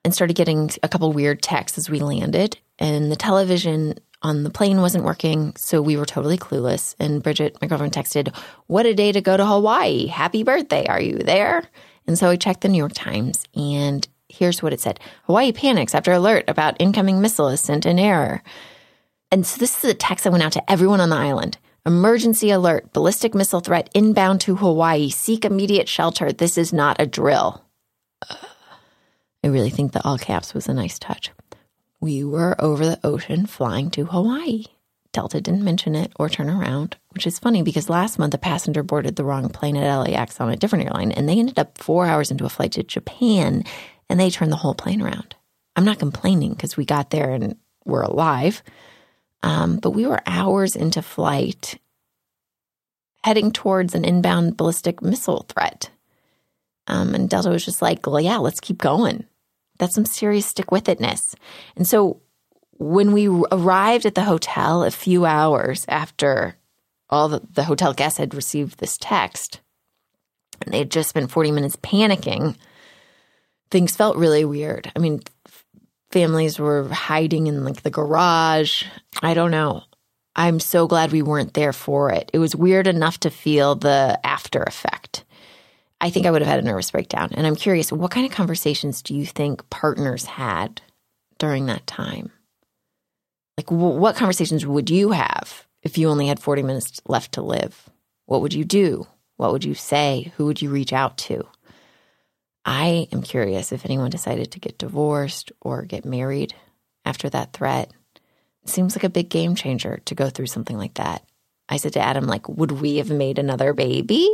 and 0.04 0.14
started 0.14 0.36
getting 0.36 0.70
a 0.82 0.88
couple 0.88 1.12
weird 1.12 1.42
texts 1.42 1.78
as 1.78 1.88
we 1.88 2.00
landed. 2.00 2.58
And 2.78 3.10
the 3.10 3.16
television 3.16 3.94
on 4.22 4.42
the 4.42 4.50
plane 4.50 4.80
wasn't 4.80 5.04
working, 5.04 5.54
so 5.56 5.80
we 5.80 5.96
were 5.96 6.06
totally 6.06 6.38
clueless. 6.38 6.94
And 6.98 7.22
Bridget, 7.22 7.56
my 7.60 7.68
girlfriend, 7.68 7.92
texted, 7.92 8.34
What 8.66 8.86
a 8.86 8.94
day 8.94 9.12
to 9.12 9.20
go 9.20 9.36
to 9.36 9.46
Hawaii. 9.46 10.06
Happy 10.06 10.42
birthday. 10.42 10.86
Are 10.86 11.00
you 11.00 11.18
there? 11.18 11.62
And 12.06 12.18
so 12.18 12.28
I 12.28 12.36
checked 12.36 12.60
the 12.60 12.68
New 12.68 12.78
York 12.78 12.92
Times, 12.94 13.46
and 13.54 14.06
here's 14.28 14.62
what 14.62 14.72
it 14.72 14.80
said 14.80 15.00
Hawaii 15.24 15.52
panics 15.52 15.94
after 15.94 16.12
alert 16.12 16.44
about 16.48 16.76
incoming 16.80 17.20
missile 17.20 17.48
is 17.48 17.60
sent 17.60 17.86
in 17.86 17.98
error. 17.98 18.42
And 19.30 19.46
so 19.46 19.58
this 19.58 19.82
is 19.82 19.90
a 19.90 19.94
text 19.94 20.24
that 20.24 20.30
went 20.30 20.44
out 20.44 20.52
to 20.52 20.70
everyone 20.70 21.00
on 21.00 21.10
the 21.10 21.16
island. 21.16 21.58
Emergency 21.86 22.50
alert, 22.50 22.92
ballistic 22.92 23.34
missile 23.34 23.60
threat 23.60 23.90
inbound 23.92 24.40
to 24.42 24.56
Hawaii. 24.56 25.10
Seek 25.10 25.44
immediate 25.44 25.88
shelter. 25.88 26.32
This 26.32 26.56
is 26.56 26.72
not 26.72 27.00
a 27.00 27.06
drill. 27.06 27.62
I 29.44 29.48
really 29.48 29.70
think 29.70 29.92
the 29.92 30.02
all 30.04 30.16
caps 30.16 30.54
was 30.54 30.68
a 30.68 30.72
nice 30.72 30.98
touch. 30.98 31.30
We 32.00 32.24
were 32.24 32.56
over 32.58 32.86
the 32.86 33.00
ocean 33.04 33.46
flying 33.46 33.90
to 33.90 34.06
Hawaii. 34.06 34.64
Delta 35.12 35.40
didn't 35.40 35.62
mention 35.62 35.94
it 35.94 36.12
or 36.16 36.28
turn 36.28 36.48
around, 36.48 36.96
which 37.10 37.26
is 37.26 37.38
funny 37.38 37.62
because 37.62 37.88
last 37.88 38.18
month 38.18 38.34
a 38.34 38.38
passenger 38.38 38.82
boarded 38.82 39.16
the 39.16 39.24
wrong 39.24 39.48
plane 39.48 39.76
at 39.76 39.96
LAX 39.96 40.40
on 40.40 40.50
a 40.50 40.56
different 40.56 40.86
airline 40.86 41.12
and 41.12 41.28
they 41.28 41.38
ended 41.38 41.58
up 41.58 41.78
four 41.78 42.06
hours 42.06 42.30
into 42.30 42.44
a 42.44 42.48
flight 42.48 42.72
to 42.72 42.82
Japan 42.82 43.64
and 44.08 44.18
they 44.18 44.30
turned 44.30 44.52
the 44.52 44.56
whole 44.56 44.74
plane 44.74 45.02
around. 45.02 45.34
I'm 45.76 45.84
not 45.84 45.98
complaining 45.98 46.52
because 46.52 46.76
we 46.76 46.84
got 46.84 47.10
there 47.10 47.30
and 47.30 47.56
we're 47.84 48.02
alive. 48.02 48.62
Um, 49.42 49.76
but 49.76 49.90
we 49.90 50.06
were 50.06 50.22
hours 50.26 50.74
into 50.74 51.02
flight 51.02 51.78
heading 53.22 53.52
towards 53.52 53.94
an 53.94 54.04
inbound 54.04 54.56
ballistic 54.56 55.02
missile 55.02 55.46
threat. 55.48 55.90
Um, 56.86 57.14
and 57.14 57.28
Delta 57.28 57.50
was 57.50 57.64
just 57.64 57.82
like, 57.82 58.06
well, 58.06 58.20
yeah, 58.20 58.38
let's 58.38 58.60
keep 58.60 58.78
going. 58.78 59.24
That's 59.78 59.94
some 59.94 60.04
serious 60.04 60.46
stick 60.46 60.70
with 60.70 60.84
itness. 60.84 61.34
And 61.76 61.86
so 61.86 62.20
when 62.72 63.12
we 63.12 63.28
arrived 63.28 64.06
at 64.06 64.14
the 64.14 64.22
hotel 64.22 64.84
a 64.84 64.90
few 64.90 65.24
hours 65.24 65.84
after 65.88 66.56
all 67.10 67.28
the, 67.28 67.40
the 67.52 67.64
hotel 67.64 67.92
guests 67.92 68.18
had 68.18 68.34
received 68.34 68.78
this 68.78 68.96
text, 68.98 69.60
and 70.62 70.72
they 70.72 70.78
had 70.78 70.90
just 70.90 71.10
spent 71.10 71.30
40 71.30 71.50
minutes 71.52 71.76
panicking, 71.76 72.56
things 73.70 73.96
felt 73.96 74.16
really 74.16 74.44
weird. 74.44 74.90
I 74.94 74.98
mean, 74.98 75.20
families 76.10 76.58
were 76.58 76.88
hiding 76.88 77.46
in 77.46 77.64
like 77.64 77.82
the 77.82 77.90
garage. 77.90 78.84
I 79.22 79.34
don't 79.34 79.50
know. 79.50 79.82
I'm 80.36 80.60
so 80.60 80.86
glad 80.86 81.12
we 81.12 81.22
weren't 81.22 81.54
there 81.54 81.72
for 81.72 82.10
it. 82.10 82.30
It 82.32 82.38
was 82.38 82.56
weird 82.56 82.86
enough 82.86 83.20
to 83.20 83.30
feel 83.30 83.74
the 83.76 84.18
after 84.24 84.62
effect. 84.62 85.24
I 86.00 86.10
think 86.10 86.26
I 86.26 86.30
would 86.30 86.42
have 86.42 86.50
had 86.50 86.58
a 86.58 86.66
nervous 86.66 86.90
breakdown. 86.90 87.30
And 87.32 87.46
I'm 87.46 87.56
curious, 87.56 87.92
what 87.92 88.10
kind 88.10 88.26
of 88.26 88.32
conversations 88.32 89.00
do 89.00 89.14
you 89.14 89.24
think 89.24 89.68
partners 89.70 90.24
had 90.24 90.82
during 91.38 91.66
that 91.66 91.86
time? 91.86 92.32
Like, 93.56 93.66
w- 93.66 93.98
what 93.98 94.16
conversations 94.16 94.66
would 94.66 94.90
you 94.90 95.12
have 95.12 95.66
if 95.82 95.96
you 95.96 96.08
only 96.08 96.26
had 96.26 96.40
40 96.40 96.62
minutes 96.62 97.00
left 97.06 97.32
to 97.32 97.42
live? 97.42 97.88
What 98.26 98.40
would 98.40 98.52
you 98.52 98.64
do? 98.64 99.06
What 99.36 99.52
would 99.52 99.64
you 99.64 99.74
say? 99.74 100.32
Who 100.36 100.46
would 100.46 100.60
you 100.60 100.70
reach 100.70 100.92
out 100.92 101.16
to? 101.18 101.46
I 102.64 103.08
am 103.12 103.22
curious 103.22 103.72
if 103.72 103.84
anyone 103.84 104.10
decided 104.10 104.52
to 104.52 104.60
get 104.60 104.78
divorced 104.78 105.52
or 105.60 105.82
get 105.82 106.04
married 106.04 106.54
after 107.04 107.28
that 107.30 107.52
threat. 107.52 107.90
It 108.62 108.70
seems 108.70 108.96
like 108.96 109.04
a 109.04 109.10
big 109.10 109.28
game 109.28 109.54
changer 109.54 110.00
to 110.06 110.14
go 110.14 110.30
through 110.30 110.46
something 110.46 110.78
like 110.78 110.94
that. 110.94 111.22
I 111.68 111.76
said 111.76 111.94
to 111.94 112.00
Adam, 112.00 112.26
like, 112.26 112.48
would 112.48 112.72
we 112.72 112.96
have 112.96 113.10
made 113.10 113.38
another 113.38 113.72
baby? 113.74 114.28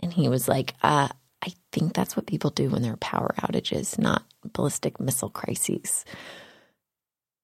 And 0.00 0.12
he 0.12 0.28
was 0.28 0.48
like, 0.48 0.74
uh, 0.82 1.08
I 1.44 1.52
think 1.72 1.94
that's 1.94 2.16
what 2.16 2.26
people 2.26 2.50
do 2.50 2.70
when 2.70 2.82
there 2.82 2.92
are 2.92 2.98
power 2.98 3.34
outages, 3.40 3.98
not 3.98 4.24
ballistic 4.52 5.00
missile 5.00 5.30
crises. 5.30 6.04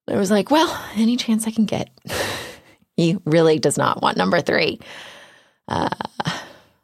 I 0.09 0.17
was 0.17 0.31
like, 0.31 0.51
well, 0.51 0.85
any 0.95 1.17
chance 1.17 1.47
I 1.47 1.51
can 1.51 1.67
get. 1.67 1.91
he 2.97 3.19
really 3.25 3.59
does 3.59 3.77
not 3.77 4.01
want 4.03 4.17
number 4.17 4.41
three. 4.41 4.81
Uh, 5.67 5.91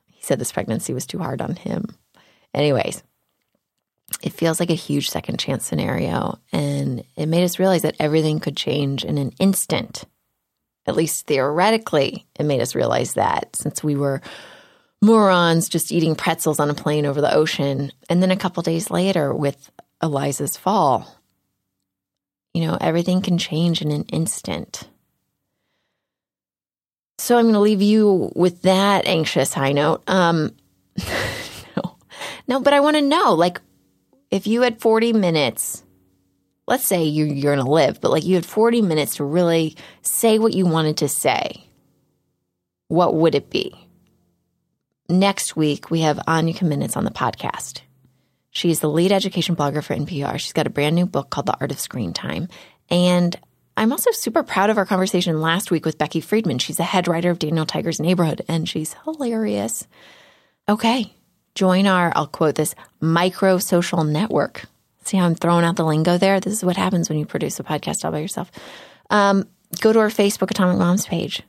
he 0.07 0.23
said 0.23 0.39
this 0.39 0.53
pregnancy 0.53 0.93
was 0.93 1.07
too 1.07 1.19
hard 1.19 1.41
on 1.41 1.57
him. 1.57 1.97
Anyways, 2.55 3.03
it 4.23 4.33
feels 4.33 4.61
like 4.61 4.71
a 4.71 4.75
huge 4.75 5.11
second 5.11 5.39
chance 5.39 5.67
scenario. 5.67 6.39
And 6.53 7.05
it 7.17 7.27
made 7.27 7.45
us 7.45 7.59
realize 7.59 7.83
that 7.83 7.97
everything 7.99 8.41
could 8.41 8.57
change 8.57 9.05
in 9.05 9.19
an 9.19 9.33
instant. 9.41 10.05
At 10.87 10.97
least 10.97 11.27
theoretically, 11.27 12.27
it 12.39 12.45
made 12.45 12.61
us 12.61 12.75
realize 12.75 13.15
that 13.15 13.57
since 13.57 13.83
we 13.83 13.97
were 13.97 14.21
morons 15.03 15.69
just 15.69 15.93
eating 15.93 16.15
pretzels 16.15 16.61
on 16.61 16.71
a 16.71 16.75
plane 16.75 17.07
over 17.07 17.21
the 17.21 17.35
ocean. 17.35 17.93
And 18.09 18.23
then 18.23 18.31
a 18.31 18.37
couple 18.37 18.63
days 18.63 18.91
later 18.91 19.35
with 19.35 19.71
Eliza's 20.01 20.57
fall, 20.57 21.21
you 22.53 22.67
know, 22.67 22.79
everything 22.81 23.21
can 23.21 23.39
change 23.39 23.83
in 23.83 23.91
an 23.91 24.05
instant. 24.05 24.89
So 27.19 27.37
I'm 27.37 27.45
going 27.45 27.55
to 27.55 27.61
leave 27.61 27.83
you 27.83 28.33
with 28.35 28.63
that 28.63 29.07
anxious 29.07 29.53
high 29.53 29.73
note. 29.73 30.03
Um, 30.09 30.55
no, 32.47 32.61
but 32.61 32.73
I 32.73 32.81
want 32.81 32.97
to 32.97 33.03
know, 33.03 33.35
like, 33.35 33.61
if 34.31 34.47
you 34.47 34.63
had 34.63 34.81
40 34.81 35.13
minutes, 35.13 35.85
let's 36.67 36.85
say 36.85 37.05
you're, 37.05 37.27
you're 37.27 37.55
going 37.55 37.65
to 37.65 37.71
live, 37.71 38.01
but 38.01 38.11
like 38.11 38.25
you 38.25 38.35
had 38.35 38.47
40 38.47 38.83
minutes 38.83 39.17
to 39.17 39.25
really 39.25 39.77
say 40.03 40.39
what 40.39 40.55
you 40.55 40.67
wanted 40.67 40.99
to 40.99 41.09
say, 41.09 41.65
what 42.89 43.15
would 43.15 43.35
it 43.35 43.51
be? 43.51 43.75
Next 45.09 45.55
week, 45.57 45.91
we 45.91 46.01
have 46.01 46.21
Anya 46.27 46.55
Kamenetz 46.55 46.97
on 46.97 47.05
the 47.05 47.11
podcast. 47.11 47.83
She's 48.51 48.81
the 48.81 48.89
lead 48.89 49.13
education 49.13 49.57
blogger 49.57 49.83
for 49.83 49.95
NPR. 49.95 50.39
She's 50.39 50.53
got 50.53 50.67
a 50.67 50.71
brand 50.71 50.95
new 50.95 51.07
book 51.07 51.29
called 51.29 51.47
The 51.47 51.57
Art 51.61 51.73
of 51.73 51.81
Screen 51.81 52.13
Time. 52.13 52.49
And 52.89 53.37
I'm 53.77 53.93
also 53.93 54.13
super 54.13 54.43
proud 54.43 54.71
of 54.71 54.79
our 54.79 54.87
conversation 54.87 55.41
last 55.41 55.71
week 55.71 55.85
with 55.85 55.99
Becky 55.99 56.21
Friedman. 56.21 56.59
She's 56.59 56.77
the 56.77 56.85
head 56.85 57.09
writer 57.09 57.31
of 57.31 57.39
Daniel 57.39 57.67
Tiger's 57.67 58.01
Neighborhood, 58.01 58.43
and 58.49 58.69
she's 58.69 58.95
hilarious. 59.05 59.87
Okay, 60.69 61.13
join 61.55 61.87
our, 61.87 62.13
I'll 62.15 62.27
quote 62.27 62.57
this, 62.57 62.75
micro 63.01 63.59
social 63.59 64.05
network. 64.05 64.65
See 65.05 65.17
how 65.17 65.27
I'm 65.27 65.35
throwing 65.35 65.65
out 65.65 65.77
the 65.77 65.85
lingo 65.85 66.19
there? 66.19 66.41
This 66.41 66.55
is 66.55 66.65
what 66.65 66.77
happens 66.77 67.09
when 67.09 67.19
you 67.19 67.27
produce 67.27 67.61
a 67.61 67.65
podcast 67.65 68.05
all 68.05 68.13
by 68.13 68.21
yourself. 68.21 68.51
Um, 69.11 69.47
go 69.81 69.93
to 69.93 69.99
our 69.99 70.09
Facebook 70.09 70.51
Atomic 70.51 70.79
Moms 70.79 71.07
page, 71.07 71.43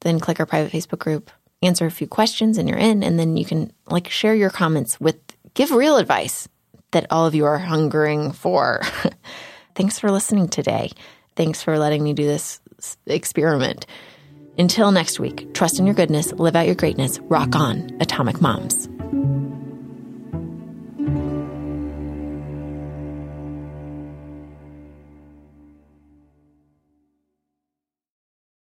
then 0.00 0.20
click 0.20 0.40
our 0.40 0.46
private 0.46 0.72
Facebook 0.72 0.98
group, 0.98 1.30
answer 1.62 1.86
a 1.86 1.90
few 1.90 2.06
questions, 2.06 2.58
and 2.58 2.68
you're 2.68 2.78
in. 2.78 3.02
And 3.02 3.18
then 3.18 3.36
you 3.36 3.44
can 3.44 3.72
like 3.86 4.08
share 4.08 4.34
your 4.34 4.50
comments 4.50 5.00
with, 5.00 5.16
give 5.54 5.70
real 5.70 5.96
advice 5.96 6.48
that 6.90 7.06
all 7.10 7.26
of 7.26 7.34
you 7.34 7.44
are 7.44 7.58
hungering 7.58 8.32
for. 8.32 8.82
Thanks 9.74 9.98
for 9.98 10.10
listening 10.10 10.48
today. 10.48 10.90
Thanks 11.36 11.62
for 11.62 11.78
letting 11.78 12.02
me 12.02 12.14
do 12.14 12.26
this 12.26 12.60
experiment. 13.06 13.86
Until 14.58 14.90
next 14.90 15.20
week, 15.20 15.54
trust 15.54 15.78
in 15.78 15.86
your 15.86 15.94
goodness, 15.94 16.32
live 16.32 16.56
out 16.56 16.66
your 16.66 16.74
greatness, 16.74 17.20
rock 17.20 17.54
on, 17.54 17.96
Atomic 18.00 18.40
Moms. 18.40 18.88
Bye. 19.12 19.47